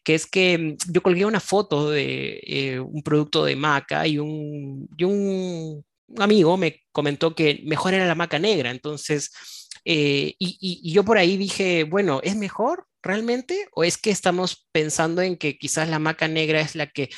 que 0.04 0.14
es 0.14 0.26
que 0.26 0.58
mm, 0.58 0.92
yo 0.92 1.02
colgué 1.02 1.24
una 1.24 1.40
foto 1.40 1.90
de 1.90 2.80
un 2.84 3.02
producto 3.02 3.44
de 3.44 3.56
maca 3.56 4.06
y 4.06 4.18
un, 4.18 4.88
y 4.96 5.04
un 5.04 5.84
amigo 6.16 6.56
me 6.56 6.82
comentó 6.92 7.34
que 7.34 7.60
mejor 7.64 7.94
era 7.94 8.06
la 8.06 8.14
maca 8.14 8.38
negra, 8.38 8.70
entonces, 8.70 9.30
eh, 9.84 10.34
y, 10.38 10.92
yo 10.92 11.04
por 11.04 11.18
ahí 11.18 11.36
dije, 11.36 11.84
bueno, 11.84 12.20
¿es 12.22 12.36
mejor 12.36 12.86
realmente? 13.02 13.68
¿O 13.72 13.84
es 13.84 13.98
que 13.98 14.10
estamos 14.10 14.66
pensando 14.72 15.22
en 15.22 15.36
que 15.36 15.58
quizás 15.58 15.88
la 15.88 15.98
maca 15.98 16.28
negra 16.28 16.60
es 16.60 16.74
la 16.74 16.88
que, 16.88 17.10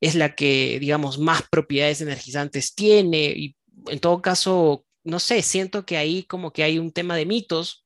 es 0.00 0.14
la 0.14 0.34
que, 0.34 0.78
digamos, 0.80 1.18
más 1.18 1.42
propiedades 1.50 2.00
energizantes 2.00 2.74
tiene? 2.74 3.32
Y 3.36 3.56
en 3.88 4.00
todo 4.00 4.22
caso, 4.22 4.84
no 5.04 5.18
sé, 5.18 5.42
siento 5.42 5.84
que 5.86 5.96
ahí 5.96 6.24
como 6.24 6.52
que 6.52 6.64
hay 6.64 6.78
un 6.78 6.92
tema 6.92 7.16
de 7.16 7.26
mitos 7.26 7.83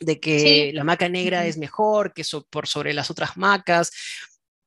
de 0.00 0.20
que 0.20 0.72
la 0.74 0.84
maca 0.84 1.08
negra 1.08 1.46
es 1.46 1.56
mejor 1.56 2.12
que 2.12 2.24
por 2.50 2.66
sobre 2.66 2.92
las 2.92 3.10
otras 3.10 3.36
macas. 3.36 3.90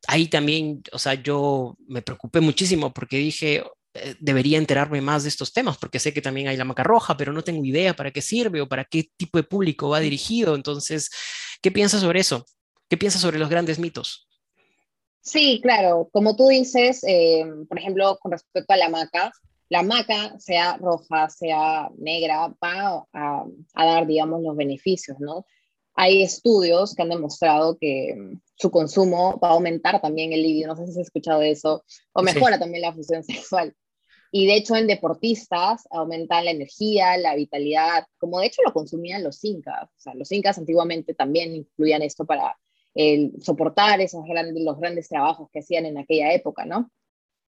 Ahí 0.07 0.27
también, 0.27 0.81
o 0.91 0.99
sea, 0.99 1.15
yo 1.15 1.75
me 1.87 2.01
preocupé 2.01 2.39
muchísimo 2.39 2.93
porque 2.93 3.17
dije, 3.17 3.63
eh, 3.93 4.15
debería 4.19 4.57
enterarme 4.57 5.01
más 5.01 5.23
de 5.23 5.29
estos 5.29 5.53
temas, 5.53 5.77
porque 5.77 5.99
sé 5.99 6.13
que 6.13 6.21
también 6.21 6.47
hay 6.47 6.57
la 6.57 6.65
maca 6.65 6.83
roja, 6.83 7.17
pero 7.17 7.33
no 7.33 7.43
tengo 7.43 7.63
idea 7.65 7.95
para 7.95 8.11
qué 8.11 8.21
sirve 8.21 8.61
o 8.61 8.67
para 8.67 8.85
qué 8.85 9.09
tipo 9.17 9.37
de 9.37 9.43
público 9.43 9.89
va 9.89 9.99
dirigido. 9.99 10.55
Entonces, 10.55 11.09
¿qué 11.61 11.71
piensas 11.71 12.01
sobre 12.01 12.19
eso? 12.19 12.45
¿Qué 12.89 12.97
piensas 12.97 13.21
sobre 13.21 13.39
los 13.39 13.49
grandes 13.49 13.79
mitos? 13.79 14.27
Sí, 15.21 15.59
claro. 15.61 16.09
Como 16.13 16.35
tú 16.35 16.47
dices, 16.47 17.03
eh, 17.05 17.45
por 17.67 17.77
ejemplo, 17.77 18.17
con 18.21 18.31
respecto 18.31 18.73
a 18.73 18.77
la 18.77 18.89
maca, 18.89 19.31
la 19.69 19.83
maca, 19.83 20.39
sea 20.39 20.77
roja, 20.77 21.29
sea 21.29 21.89
negra, 21.97 22.53
va 22.63 23.05
a, 23.13 23.45
a, 23.73 23.85
dar, 23.85 24.07
digamos, 24.07 24.41
los 24.41 24.55
beneficios, 24.55 25.19
¿no? 25.19 25.45
Hay 25.93 26.21
estudios 26.21 26.93
que 26.93 27.01
han 27.01 27.09
demostrado 27.09 27.77
que 27.79 28.15
mm, 28.15 28.39
su 28.55 28.71
consumo 28.71 29.39
va 29.43 29.49
a 29.49 29.53
aumentar 29.53 29.99
también 30.01 30.31
el 30.31 30.43
libido, 30.43 30.67
no 30.67 30.75
sé 30.75 30.85
si 30.85 30.91
has 30.91 31.07
escuchado 31.07 31.41
eso, 31.41 31.83
o 32.13 32.21
mejora 32.21 32.59
también 32.59 32.81
la 32.81 32.93
función 32.93 33.23
sexual. 33.23 33.75
Y 34.31 34.45
de 34.45 34.55
hecho 34.55 34.75
en 34.75 34.87
deportistas 34.87 35.87
aumentan 35.89 36.45
la 36.45 36.51
energía, 36.51 37.17
la 37.17 37.35
vitalidad, 37.35 38.05
como 38.17 38.39
de 38.39 38.47
hecho 38.47 38.61
lo 38.63 38.73
consumían 38.73 39.23
los 39.23 39.43
incas. 39.43 39.89
O 39.89 39.99
sea, 39.99 40.13
los 40.15 40.31
incas 40.31 40.57
antiguamente 40.57 41.13
también 41.13 41.55
incluían 41.55 42.01
esto 42.01 42.25
para 42.25 42.57
el, 42.93 43.33
soportar 43.41 44.01
esos 44.01 44.25
grandes, 44.25 44.63
los 44.63 44.79
grandes 44.79 45.07
trabajos 45.07 45.49
que 45.51 45.59
hacían 45.59 45.85
en 45.85 45.97
aquella 45.97 46.33
época, 46.33 46.65
¿no? 46.65 46.91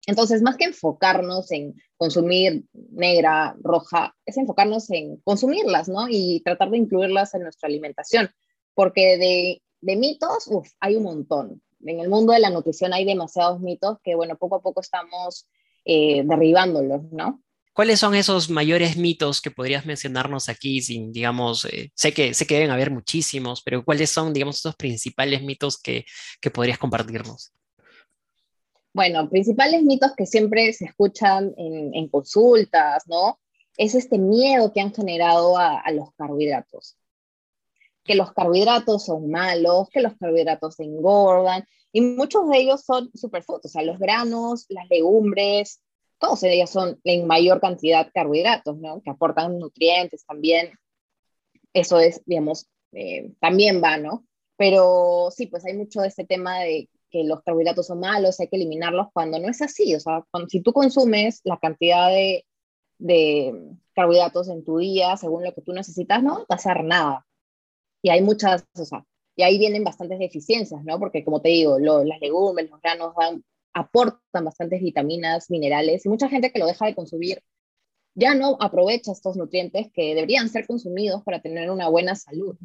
Entonces, 0.09 0.41
más 0.41 0.57
que 0.57 0.65
enfocarnos 0.65 1.51
en 1.51 1.75
consumir 1.95 2.65
negra, 2.73 3.55
roja, 3.61 4.15
es 4.25 4.37
enfocarnos 4.37 4.89
en 4.89 5.17
consumirlas, 5.17 5.87
¿no? 5.87 6.07
Y 6.09 6.41
tratar 6.43 6.71
de 6.71 6.79
incluirlas 6.79 7.35
en 7.35 7.43
nuestra 7.43 7.67
alimentación, 7.67 8.31
porque 8.73 9.61
de, 9.81 9.95
mitos, 9.95 10.49
hay 10.79 10.95
un 10.95 11.03
montón. 11.03 11.61
En 11.85 11.99
el 11.99 12.09
mundo 12.09 12.33
de 12.33 12.39
la 12.39 12.49
nutrición 12.49 12.91
hay 12.91 13.05
demasiados 13.05 13.61
mitos 13.61 13.99
que, 14.03 14.15
bueno, 14.15 14.35
poco 14.35 14.55
a 14.55 14.61
poco 14.63 14.81
estamos 14.81 15.47
eh, 15.85 16.23
derribándolos, 16.25 17.03
¿no? 17.11 17.43
¿Cuáles 17.71 17.99
son 17.99 18.15
esos 18.15 18.49
mayores 18.49 18.97
mitos 18.97 19.41
que 19.41 19.51
podrías 19.51 19.85
mencionarnos 19.85 20.49
aquí? 20.49 20.81
Sin, 20.81 21.11
digamos, 21.11 21.65
eh, 21.65 21.91
sé, 21.93 22.13
que, 22.13 22.33
sé 22.33 22.47
que 22.47 22.55
deben 22.55 22.71
haber 22.71 22.89
muchísimos, 22.89 23.61
pero 23.61 23.85
¿cuáles 23.85 24.09
son, 24.09 24.33
digamos, 24.33 24.57
esos 24.57 24.75
principales 24.75 25.43
mitos 25.43 25.79
que 25.79 26.03
podrías 26.51 26.79
compartirnos? 26.79 27.53
Bueno, 28.93 29.29
principales 29.29 29.83
mitos 29.83 30.15
que 30.15 30.25
siempre 30.25 30.73
se 30.73 30.85
escuchan 30.85 31.53
en, 31.57 32.07
consultas, 32.09 33.03
¿no? 33.07 33.39
Es 33.77 33.95
este 33.95 34.17
miedo 34.17 34.73
que 34.73 34.81
han 34.81 34.93
generado 34.93 35.57
a, 35.57 35.79
a, 35.79 35.91
los 35.91 36.11
carbohidratos. 36.15 36.97
Que 38.03 38.15
los 38.15 38.33
carbohidratos 38.33 39.05
son 39.05 39.29
malos, 39.29 39.89
que 39.89 40.01
los 40.01 40.17
carbohidratos 40.17 40.79
engordan, 40.79 41.65
y 41.91 42.01
muchos 42.01 42.49
de 42.49 42.57
ellos 42.57 42.83
son 42.83 43.11
superfoods, 43.13 43.65
o 43.65 43.69
sea, 43.69 43.83
los 43.83 43.99
granos, 43.99 44.65
las 44.69 44.87
legumbres, 44.89 45.81
todos 46.19 46.43
ellos 46.43 46.69
son 46.69 46.99
en 47.03 47.25
mayor 47.25 47.61
cantidad 47.61 48.11
carbohidratos, 48.13 48.77
¿no? 48.77 49.01
Que 49.01 49.09
aportan 49.09 49.57
nutrientes 49.57 50.25
también. 50.25 50.73
Eso 51.73 51.99
es, 51.99 52.21
digamos, 52.25 52.67
eh, 52.91 53.31
también 53.39 53.81
va, 53.81 53.97
¿no? 53.97 54.25
Pero 54.57 55.29
sí, 55.31 55.47
pues 55.47 55.65
hay 55.65 55.73
mucho 55.77 56.01
de 56.01 56.09
este 56.09 56.25
tema 56.25 56.59
de 56.59 56.89
que 57.09 57.23
los 57.23 57.41
carbohidratos 57.43 57.87
son 57.87 57.99
malos, 57.99 58.39
hay 58.39 58.47
que 58.47 58.55
eliminarlos 58.55 59.07
cuando 59.13 59.39
no 59.39 59.49
es 59.49 59.61
así. 59.61 59.95
O 59.95 59.99
sea, 59.99 60.23
si 60.47 60.61
tú 60.61 60.73
consumes 60.73 61.41
la 61.43 61.57
cantidad 61.57 62.09
de, 62.09 62.45
de 62.97 63.53
carbohidratos 63.93 64.49
en 64.49 64.63
tu 64.63 64.77
día, 64.77 65.17
según 65.17 65.43
lo 65.43 65.53
que 65.53 65.61
tú 65.61 65.73
necesitas, 65.73 66.21
no 66.23 66.35
va 66.35 66.41
a 66.43 66.45
pasar 66.45 66.83
nada. 66.83 67.25
Y 68.01 68.09
hay 68.09 68.21
muchas, 68.21 68.65
o 68.77 68.85
sea, 68.85 69.05
y 69.35 69.43
ahí 69.43 69.57
vienen 69.57 69.83
bastantes 69.83 70.19
deficiencias, 70.19 70.83
¿no? 70.83 70.99
Porque 70.99 71.23
como 71.23 71.41
te 71.41 71.49
digo, 71.49 71.79
las 71.79 72.19
legumbres, 72.19 72.69
los 72.69 72.81
granos 72.81 73.13
aportan 73.73 74.45
bastantes 74.45 74.81
vitaminas, 74.81 75.49
minerales, 75.49 76.05
y 76.05 76.09
mucha 76.09 76.29
gente 76.29 76.51
que 76.51 76.59
lo 76.59 76.65
deja 76.65 76.85
de 76.85 76.95
consumir 76.95 77.41
ya 78.15 78.35
no 78.35 78.57
aprovecha 78.59 79.11
estos 79.11 79.37
nutrientes 79.37 79.87
que 79.93 80.13
deberían 80.13 80.49
ser 80.49 80.67
consumidos 80.67 81.23
para 81.23 81.41
tener 81.41 81.71
una 81.71 81.87
buena 81.87 82.15
salud. 82.15 82.57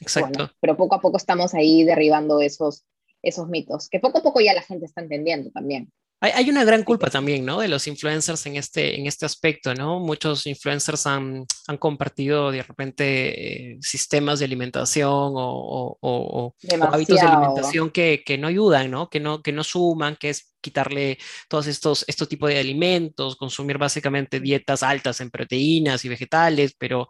exacto. 0.00 0.50
pero 0.60 0.76
poco 0.76 0.96
a 0.96 1.00
poco 1.00 1.16
estamos 1.16 1.54
ahí 1.54 1.84
derribando 1.84 2.40
esos, 2.40 2.84
esos 3.24 3.48
mitos, 3.48 3.88
que 3.88 4.00
poco 4.00 4.18
a 4.18 4.22
poco 4.22 4.40
ya 4.40 4.54
la 4.54 4.62
gente 4.62 4.86
está 4.86 5.00
entendiendo 5.02 5.50
también. 5.50 5.92
Hay, 6.32 6.48
una 6.48 6.64
gran 6.64 6.84
culpa 6.84 7.10
también, 7.10 7.44
¿no? 7.44 7.60
De 7.60 7.68
los 7.68 7.86
influencers 7.86 8.46
en 8.46 8.56
este, 8.56 8.98
en 8.98 9.06
este 9.06 9.26
aspecto, 9.26 9.74
¿no? 9.74 10.00
Muchos 10.00 10.46
influencers 10.46 11.06
han, 11.06 11.44
han 11.66 11.76
compartido 11.76 12.50
de 12.50 12.62
repente 12.62 13.72
eh, 13.72 13.78
sistemas 13.82 14.38
de 14.38 14.46
alimentación 14.46 15.10
o, 15.12 15.98
o, 16.00 16.54
hábitos 16.80 17.20
de 17.20 17.26
alimentación 17.26 17.90
que, 17.90 18.22
que, 18.24 18.38
no 18.38 18.48
ayudan, 18.48 18.90
¿no? 18.90 19.10
Que, 19.10 19.20
¿no? 19.20 19.42
que 19.42 19.52
no 19.52 19.62
suman, 19.62 20.16
que 20.16 20.30
es 20.30 20.54
quitarle 20.62 21.18
todos 21.46 21.66
estos, 21.66 22.06
estos 22.08 22.26
tipos 22.26 22.48
de 22.48 22.58
alimentos, 22.58 23.36
consumir 23.36 23.76
básicamente 23.76 24.40
dietas 24.40 24.82
altas 24.82 25.20
en 25.20 25.30
proteínas 25.30 26.06
y 26.06 26.08
vegetales, 26.08 26.74
pero 26.78 27.06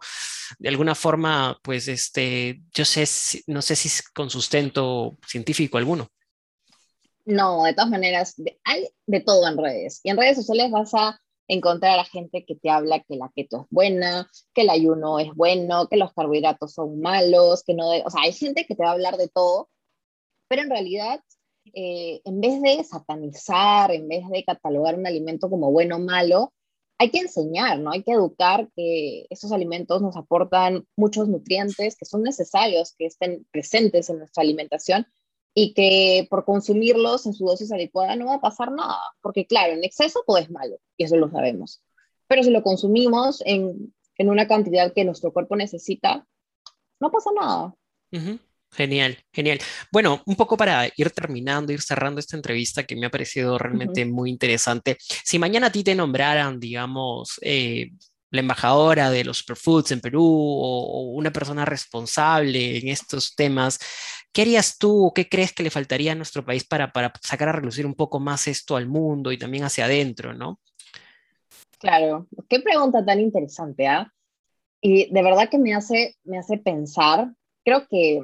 de 0.59 0.67
alguna 0.69 0.93
forma, 0.93 1.57
pues, 1.63 1.87
este, 1.87 2.59
yo 2.73 2.83
sé, 2.83 3.07
no 3.47 3.61
sé 3.61 3.77
si 3.77 3.87
es 3.87 4.01
con 4.09 4.29
sustento 4.29 5.17
científico 5.25 5.77
alguno. 5.77 6.09
No, 7.25 7.63
de 7.63 7.73
todas 7.73 7.89
maneras, 7.89 8.35
hay 8.63 8.87
de 9.07 9.19
todo 9.19 9.47
en 9.47 9.57
redes. 9.57 9.99
Y 10.03 10.11
en 10.11 10.17
redes 10.17 10.37
sociales 10.37 10.71
vas 10.71 10.93
a 10.93 11.19
encontrar 11.47 11.99
a 11.99 12.05
gente 12.05 12.45
que 12.45 12.55
te 12.55 12.69
habla 12.69 13.01
que 13.01 13.15
la 13.15 13.31
keto 13.35 13.61
es 13.61 13.67
buena, 13.69 14.29
que 14.53 14.61
el 14.61 14.69
ayuno 14.69 15.19
es 15.19 15.33
bueno, 15.33 15.87
que 15.87 15.97
los 15.97 16.13
carbohidratos 16.13 16.73
son 16.73 16.99
malos, 16.99 17.63
que 17.63 17.73
no... 17.73 17.89
o 17.89 18.09
sea, 18.09 18.21
hay 18.21 18.33
gente 18.33 18.65
que 18.65 18.75
te 18.75 18.83
va 18.83 18.89
a 18.89 18.93
hablar 18.93 19.17
de 19.17 19.27
todo, 19.27 19.69
pero 20.47 20.61
en 20.61 20.69
realidad, 20.69 21.21
eh, 21.73 22.21
en 22.25 22.41
vez 22.41 22.61
de 22.61 22.83
satanizar, 22.83 23.91
en 23.91 24.07
vez 24.07 24.27
de 24.29 24.43
catalogar 24.43 24.97
un 24.97 25.07
alimento 25.07 25.49
como 25.49 25.71
bueno 25.71 25.97
o 25.97 25.99
malo, 25.99 26.53
hay 26.97 27.11
que 27.11 27.19
enseñar, 27.19 27.79
¿no? 27.79 27.91
Hay 27.91 28.03
que 28.03 28.13
educar 28.13 28.69
que 28.75 29.25
esos 29.29 29.51
alimentos 29.51 30.01
nos 30.01 30.15
aportan 30.15 30.87
muchos 30.95 31.27
nutrientes 31.27 31.97
que 31.97 32.05
son 32.05 32.23
necesarios 32.23 32.93
que 32.97 33.07
estén 33.07 33.45
presentes 33.51 34.09
en 34.09 34.19
nuestra 34.19 34.43
alimentación 34.43 35.05
y 35.55 35.73
que 35.73 36.27
por 36.29 36.45
consumirlos 36.45 37.25
en 37.25 37.33
su 37.33 37.45
dosis 37.45 37.71
adecuada 37.71 38.15
no 38.15 38.27
va 38.27 38.35
a 38.35 38.41
pasar 38.41 38.71
nada, 38.71 38.99
porque 39.21 39.47
claro, 39.47 39.73
en 39.73 39.83
exceso 39.83 40.21
todo 40.27 40.37
es 40.37 40.51
malo, 40.51 40.77
y 40.97 41.05
eso 41.05 41.15
lo 41.15 41.31
sabemos, 41.31 41.81
pero 42.27 42.43
si 42.43 42.51
lo 42.51 42.61
consumimos 42.61 43.41
en, 43.45 43.95
en 44.17 44.29
una 44.29 44.47
cantidad 44.47 44.93
que 44.93 45.05
nuestro 45.05 45.33
cuerpo 45.33 45.55
necesita, 45.55 46.27
no 46.99 47.11
pasa 47.11 47.31
nada. 47.33 47.73
Genial, 48.71 49.17
genial. 49.31 49.59
Bueno, 49.91 50.21
un 50.25 50.35
poco 50.35 50.57
para 50.57 50.89
ir 50.97 51.09
terminando, 51.11 51.71
ir 51.71 51.81
cerrando 51.81 52.19
esta 52.19 52.35
entrevista 52.35 52.83
que 52.83 52.95
me 52.95 53.05
ha 53.05 53.09
parecido 53.09 53.57
realmente 53.57 54.05
muy 54.05 54.29
interesante. 54.29 54.97
Si 54.99 55.39
mañana 55.39 55.67
a 55.67 55.71
ti 55.71 55.83
te 55.83 55.95
nombraran, 55.95 56.59
digamos, 56.59 57.39
eh, 57.41 57.91
la 58.31 58.41
embajadora 58.41 59.09
de 59.09 59.23
los 59.23 59.37
superfoods 59.37 59.91
en 59.91 60.01
Perú 60.01 60.25
o, 60.25 61.11
una 61.13 61.31
persona 61.31 61.63
responsable 61.63 62.77
en 62.77 62.89
estos 62.89 63.33
temas, 63.35 63.79
¿qué 64.35 64.41
harías 64.41 64.77
tú 64.77 65.13
qué 65.15 65.29
crees 65.29 65.53
que 65.53 65.63
le 65.63 65.69
faltaría 65.69 66.11
a 66.11 66.15
nuestro 66.15 66.43
país 66.43 66.65
para, 66.65 66.91
para 66.91 67.13
sacar 67.21 67.47
a 67.47 67.53
relucir 67.53 67.85
un 67.85 67.95
poco 67.95 68.19
más 68.19 68.47
esto 68.47 68.75
al 68.75 68.85
mundo 68.85 69.31
y 69.31 69.37
también 69.37 69.63
hacia 69.63 69.85
adentro, 69.85 70.33
¿no? 70.33 70.59
Claro, 71.79 72.27
qué 72.49 72.59
pregunta 72.59 73.05
tan 73.05 73.21
interesante, 73.21 73.87
¿ah? 73.87 74.13
Y 74.81 75.09
de 75.09 75.23
verdad 75.23 75.47
que 75.49 75.57
me 75.57 75.73
hace, 75.73 76.17
me 76.25 76.37
hace 76.37 76.57
pensar, 76.57 77.31
creo 77.63 77.87
que, 77.87 78.19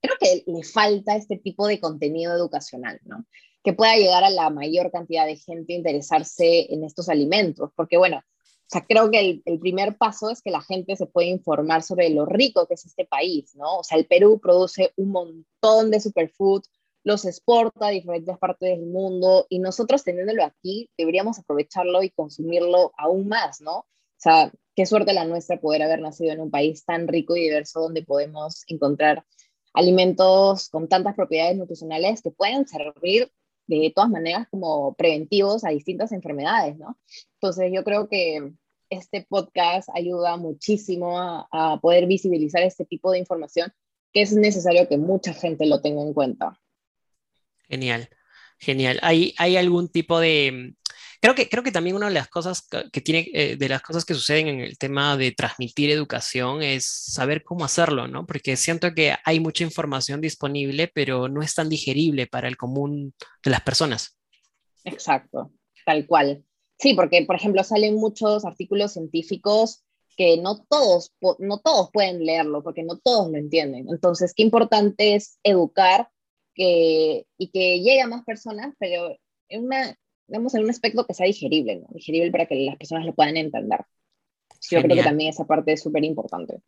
creo 0.00 0.14
que 0.20 0.44
le 0.46 0.62
falta 0.62 1.16
este 1.16 1.36
tipo 1.36 1.66
de 1.66 1.80
contenido 1.80 2.32
educacional, 2.32 3.00
¿no? 3.04 3.26
Que 3.64 3.72
pueda 3.72 3.96
llegar 3.96 4.22
a 4.22 4.30
la 4.30 4.48
mayor 4.48 4.92
cantidad 4.92 5.26
de 5.26 5.36
gente 5.36 5.74
a 5.74 5.76
interesarse 5.76 6.72
en 6.72 6.84
estos 6.84 7.08
alimentos, 7.08 7.70
porque 7.74 7.96
bueno, 7.96 8.22
sea, 8.70 8.86
creo 8.86 9.10
que 9.10 9.42
el, 9.44 9.58
primer 9.58 9.96
paso 9.96 10.30
es 10.30 10.42
que 10.42 10.50
la 10.50 10.62
gente 10.62 10.94
se 10.94 11.06
pueda 11.06 11.28
informar 11.28 11.82
sobre 11.82 12.08
lo 12.10 12.24
rico 12.24 12.66
que 12.66 12.74
es 12.74 12.86
este 12.86 13.04
país, 13.04 13.54
¿no? 13.56 13.78
O 13.78 13.84
sea, 13.84 13.98
el 13.98 14.06
Perú 14.06 14.38
produce 14.40 14.92
un 14.96 15.10
montón 15.10 15.90
de 15.90 16.00
superfood, 16.00 16.62
los 17.02 17.24
exporta 17.24 17.88
a 17.88 17.90
diferentes 17.90 18.38
partes 18.38 18.70
del 18.78 18.86
mundo 18.86 19.46
y 19.48 19.58
nosotros 19.58 20.04
teniéndolo 20.04 20.44
aquí 20.44 20.88
deberíamos 20.96 21.38
aprovecharlo 21.38 22.02
y 22.02 22.10
consumirlo 22.10 22.92
aún 22.96 23.26
más, 23.26 23.60
¿no? 23.60 23.78
O 23.78 24.22
sea, 24.22 24.52
qué 24.76 24.86
suerte 24.86 25.14
la 25.14 25.24
nuestra 25.24 25.60
poder 25.60 25.82
haber 25.82 26.00
nacido 26.00 26.32
en 26.32 26.40
un 26.40 26.50
país 26.50 26.84
tan 26.84 27.08
rico 27.08 27.34
y 27.36 27.42
diverso 27.42 27.80
donde 27.80 28.04
podemos 28.04 28.62
encontrar 28.68 29.24
alimentos 29.72 30.68
con 30.68 30.88
tantas 30.88 31.14
propiedades 31.14 31.56
nutricionales 31.56 32.22
que 32.22 32.30
pueden 32.30 32.68
servir 32.68 33.32
de 33.78 33.92
todas 33.94 34.10
maneras 34.10 34.46
como 34.50 34.94
preventivos 34.94 35.64
a 35.64 35.70
distintas 35.70 36.12
enfermedades, 36.12 36.76
¿no? 36.76 36.98
Entonces 37.34 37.70
yo 37.72 37.84
creo 37.84 38.08
que 38.08 38.52
este 38.90 39.24
podcast 39.28 39.88
ayuda 39.94 40.36
muchísimo 40.36 41.18
a, 41.18 41.78
poder 41.80 42.06
visibilizar 42.06 42.62
este 42.62 42.84
tipo 42.84 43.12
de 43.12 43.18
información 43.18 43.72
que 44.12 44.22
es 44.22 44.32
necesario 44.32 44.88
que 44.88 44.98
mucha 44.98 45.32
gente 45.32 45.66
lo 45.66 45.80
tenga 45.80 46.02
en 46.02 46.12
cuenta. 46.12 46.60
Genial, 47.68 48.08
genial. 48.58 48.98
¿Hay, 49.02 49.34
hay 49.38 49.56
algún 49.56 49.88
tipo 49.88 50.18
de... 50.18 50.74
Creo 51.20 51.34
que, 51.34 51.50
creo 51.50 51.62
que 51.62 51.72
también 51.72 51.96
una 51.96 52.08
de 52.08 52.14
las 52.14 52.28
cosas 52.28 52.66
que 52.92 53.00
tiene, 53.02 53.28
eh, 53.34 53.56
de 53.56 53.68
las 53.68 53.82
cosas 53.82 54.06
que 54.06 54.14
suceden 54.14 54.48
en 54.48 54.60
el 54.60 54.78
tema 54.78 55.18
de 55.18 55.32
transmitir 55.32 55.90
educación 55.90 56.62
es 56.62 56.86
saber 56.86 57.44
cómo 57.44 57.64
hacerlo, 57.64 58.08
¿no? 58.08 58.24
Porque 58.24 58.56
siento 58.56 58.94
que 58.94 59.14
hay 59.24 59.38
mucha 59.38 59.62
información 59.62 60.22
disponible, 60.22 60.90
pero 60.94 61.28
no 61.28 61.42
es 61.42 61.54
tan 61.54 61.68
digerible 61.68 62.26
para 62.26 62.48
el 62.48 62.56
común 62.56 63.12
de 63.44 63.50
las 63.50 63.60
personas. 63.60 64.16
Exacto, 64.84 65.52
tal 65.84 66.06
cual. 66.06 66.42
Sí, 66.78 66.94
porque, 66.94 67.22
por 67.26 67.36
ejemplo, 67.36 67.62
salen 67.64 67.96
muchos 67.96 68.46
artículos 68.46 68.94
científicos 68.94 69.84
que 70.16 70.38
no 70.38 70.64
todos, 70.64 71.12
no 71.38 71.58
todos 71.60 71.90
pueden 71.92 72.24
leerlo, 72.24 72.62
porque 72.62 72.82
no 72.82 72.98
todos 72.98 73.30
lo 73.30 73.36
entienden. 73.36 73.86
Entonces, 73.90 74.32
qué 74.34 74.42
importante 74.42 75.14
es 75.14 75.38
educar 75.42 76.08
que, 76.54 77.26
y 77.38 77.50
que 77.50 77.80
llegue 77.80 78.00
a 78.00 78.06
más 78.06 78.24
personas, 78.24 78.74
pero 78.78 79.16
en, 79.48 79.64
una, 79.64 79.94
digamos, 80.30 80.54
en 80.54 80.64
un 80.64 80.70
aspecto 80.70 81.06
que 81.06 81.14
sea 81.14 81.26
digerible, 81.26 81.76
¿no? 81.76 81.88
digerible 81.90 82.30
para 82.30 82.46
que 82.46 82.54
las 82.54 82.76
personas 82.76 83.04
lo 83.04 83.14
puedan 83.14 83.36
entender. 83.36 83.80
Yo 84.70 84.82
creo 84.82 84.96
que 84.96 85.02
también 85.02 85.30
esa 85.30 85.46
parte 85.46 85.72
es 85.72 85.82
súper 85.82 86.04
importante. 86.04 86.60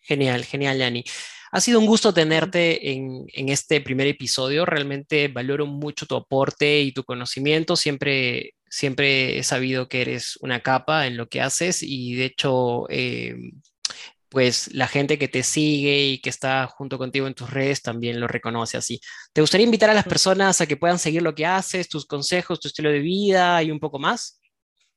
Genial, 0.00 0.44
genial, 0.44 0.78
Yani. 0.78 1.04
Ha 1.52 1.60
sido 1.60 1.78
un 1.80 1.86
gusto 1.86 2.14
tenerte 2.14 2.92
en, 2.92 3.26
en, 3.34 3.50
este 3.50 3.82
primer 3.82 4.06
episodio. 4.06 4.64
Realmente 4.64 5.28
valoro 5.28 5.66
mucho 5.66 6.06
tu 6.06 6.16
aporte 6.16 6.80
y 6.80 6.92
tu 6.92 7.04
conocimiento. 7.04 7.76
Siempre 7.76 8.54
siempre 8.72 9.38
he 9.38 9.42
sabido 9.42 9.86
que 9.86 10.00
eres 10.00 10.38
una 10.40 10.60
capa 10.60 11.06
en 11.06 11.18
lo 11.18 11.28
que 11.28 11.42
haces 11.42 11.82
y 11.82 12.14
de 12.14 12.24
hecho, 12.24 12.86
eh, 12.88 13.36
pues 14.32 14.72
la 14.72 14.88
gente 14.88 15.18
que 15.18 15.28
te 15.28 15.42
sigue 15.42 16.06
y 16.06 16.18
que 16.22 16.30
está 16.30 16.66
junto 16.66 16.96
contigo 16.96 17.26
en 17.26 17.34
tus 17.34 17.50
redes 17.50 17.82
también 17.82 18.18
lo 18.18 18.26
reconoce 18.26 18.78
así. 18.78 18.98
¿Te 19.34 19.42
gustaría 19.42 19.66
invitar 19.66 19.90
a 19.90 19.94
las 19.94 20.06
personas 20.06 20.58
a 20.62 20.66
que 20.66 20.78
puedan 20.78 20.98
seguir 20.98 21.20
lo 21.20 21.34
que 21.34 21.44
haces, 21.44 21.86
tus 21.86 22.06
consejos, 22.06 22.58
tu 22.58 22.68
estilo 22.68 22.90
de 22.90 23.00
vida 23.00 23.62
y 23.62 23.70
un 23.70 23.78
poco 23.78 23.98
más? 23.98 24.40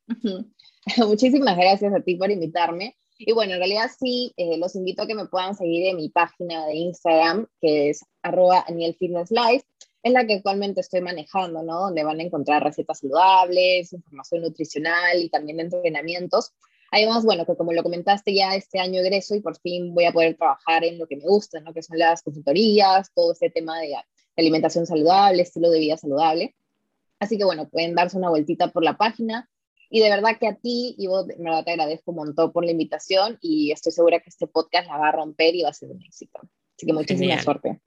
Muchísimas 0.97 1.57
gracias 1.57 1.93
a 1.93 1.99
ti 1.99 2.15
por 2.15 2.31
invitarme. 2.31 2.95
Y 3.17 3.33
bueno, 3.33 3.53
en 3.53 3.59
realidad 3.59 3.91
sí, 3.99 4.33
eh, 4.37 4.57
los 4.57 4.73
invito 4.75 5.03
a 5.03 5.07
que 5.07 5.15
me 5.15 5.25
puedan 5.25 5.53
seguir 5.53 5.87
en 5.87 5.97
mi 5.97 6.07
página 6.07 6.65
de 6.67 6.75
Instagram, 6.75 7.45
que 7.59 7.89
es 7.89 8.05
arroba 8.23 8.65
Life 8.69 9.65
es 10.01 10.13
la 10.13 10.25
que 10.25 10.35
actualmente 10.35 10.81
estoy 10.81 11.01
manejando, 11.01 11.63
¿no? 11.63 11.79
Donde 11.79 12.03
van 12.03 12.19
a 12.19 12.23
encontrar 12.23 12.63
recetas 12.63 12.99
saludables, 12.99 13.91
información 13.91 14.43
nutricional 14.43 15.17
y 15.21 15.29
también 15.29 15.59
entrenamientos. 15.59 16.53
Además, 16.95 17.25
bueno, 17.25 17.45
que 17.45 17.57
como 17.57 17.73
lo 17.73 17.83
comentaste 17.83 18.33
ya 18.33 18.55
este 18.55 18.79
año 18.79 19.01
egreso 19.01 19.35
y 19.35 19.41
por 19.41 19.59
fin 19.59 19.93
voy 19.93 20.05
a 20.05 20.13
poder 20.13 20.37
trabajar 20.37 20.85
en 20.85 20.97
lo 20.97 21.07
que 21.07 21.17
me 21.17 21.25
gusta, 21.25 21.59
¿no? 21.59 21.73
Que 21.73 21.83
son 21.83 21.99
las 21.99 22.21
consultorías, 22.21 23.11
todo 23.13 23.33
este 23.33 23.49
tema 23.49 23.81
de 23.81 23.95
alimentación 24.37 24.85
saludable, 24.85 25.41
estilo 25.41 25.71
de 25.71 25.79
vida 25.79 25.97
saludable. 25.97 26.55
Así 27.19 27.37
que 27.37 27.43
bueno, 27.43 27.67
pueden 27.67 27.95
darse 27.95 28.17
una 28.17 28.29
vueltita 28.29 28.71
por 28.71 28.81
la 28.81 28.95
página. 28.95 29.49
Y 29.89 29.99
de 29.99 30.09
verdad 30.09 30.37
que 30.39 30.47
a 30.47 30.55
ti, 30.55 30.95
Ivo, 30.97 31.25
de 31.25 31.35
verdad 31.37 31.65
te 31.65 31.71
agradezco 31.71 32.11
un 32.11 32.17
montón 32.17 32.53
por 32.53 32.63
la 32.63 32.71
invitación 32.71 33.39
y 33.41 33.73
estoy 33.73 33.91
segura 33.91 34.21
que 34.21 34.29
este 34.29 34.47
podcast 34.47 34.87
la 34.87 34.97
va 34.97 35.09
a 35.09 35.11
romper 35.11 35.53
y 35.53 35.63
va 35.63 35.71
a 35.71 35.73
ser 35.73 35.91
un 35.91 36.01
éxito. 36.01 36.39
Así 36.77 36.85
que 36.85 36.93
muchísima 36.93 37.41
suerte. 37.43 37.81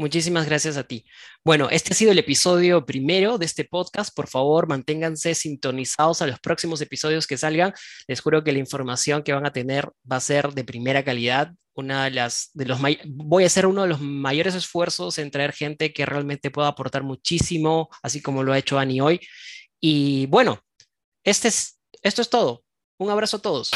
Muchísimas 0.00 0.46
gracias 0.46 0.78
a 0.78 0.84
ti. 0.84 1.04
Bueno, 1.44 1.68
este 1.70 1.92
ha 1.92 1.94
sido 1.94 2.12
el 2.12 2.18
episodio 2.18 2.86
primero 2.86 3.36
de 3.36 3.44
este 3.44 3.66
podcast. 3.66 4.16
Por 4.16 4.28
favor, 4.28 4.66
manténganse 4.66 5.34
sintonizados 5.34 6.22
a 6.22 6.26
los 6.26 6.40
próximos 6.40 6.80
episodios 6.80 7.26
que 7.26 7.36
salgan. 7.36 7.74
Les 8.08 8.22
juro 8.22 8.42
que 8.42 8.50
la 8.52 8.60
información 8.60 9.22
que 9.22 9.34
van 9.34 9.44
a 9.44 9.52
tener 9.52 9.90
va 10.10 10.16
a 10.16 10.20
ser 10.20 10.54
de 10.54 10.64
primera 10.64 11.04
calidad. 11.04 11.52
Una 11.74 12.06
de 12.06 12.12
los 12.12 12.80
voy 13.08 13.42
a 13.44 13.46
hacer 13.46 13.66
uno 13.66 13.82
de 13.82 13.88
los 13.88 14.00
mayores 14.00 14.54
esfuerzos 14.54 15.18
en 15.18 15.30
traer 15.30 15.52
gente 15.52 15.92
que 15.92 16.06
realmente 16.06 16.50
pueda 16.50 16.68
aportar 16.68 17.02
muchísimo, 17.02 17.90
así 18.02 18.22
como 18.22 18.42
lo 18.42 18.54
ha 18.54 18.58
hecho 18.58 18.78
Ani 18.78 19.02
hoy. 19.02 19.20
Y 19.82 20.24
bueno, 20.28 20.60
este 21.24 21.48
es, 21.48 21.78
esto 22.00 22.22
es 22.22 22.30
todo. 22.30 22.64
Un 22.98 23.10
abrazo 23.10 23.36
a 23.36 23.42
todos. 23.42 23.70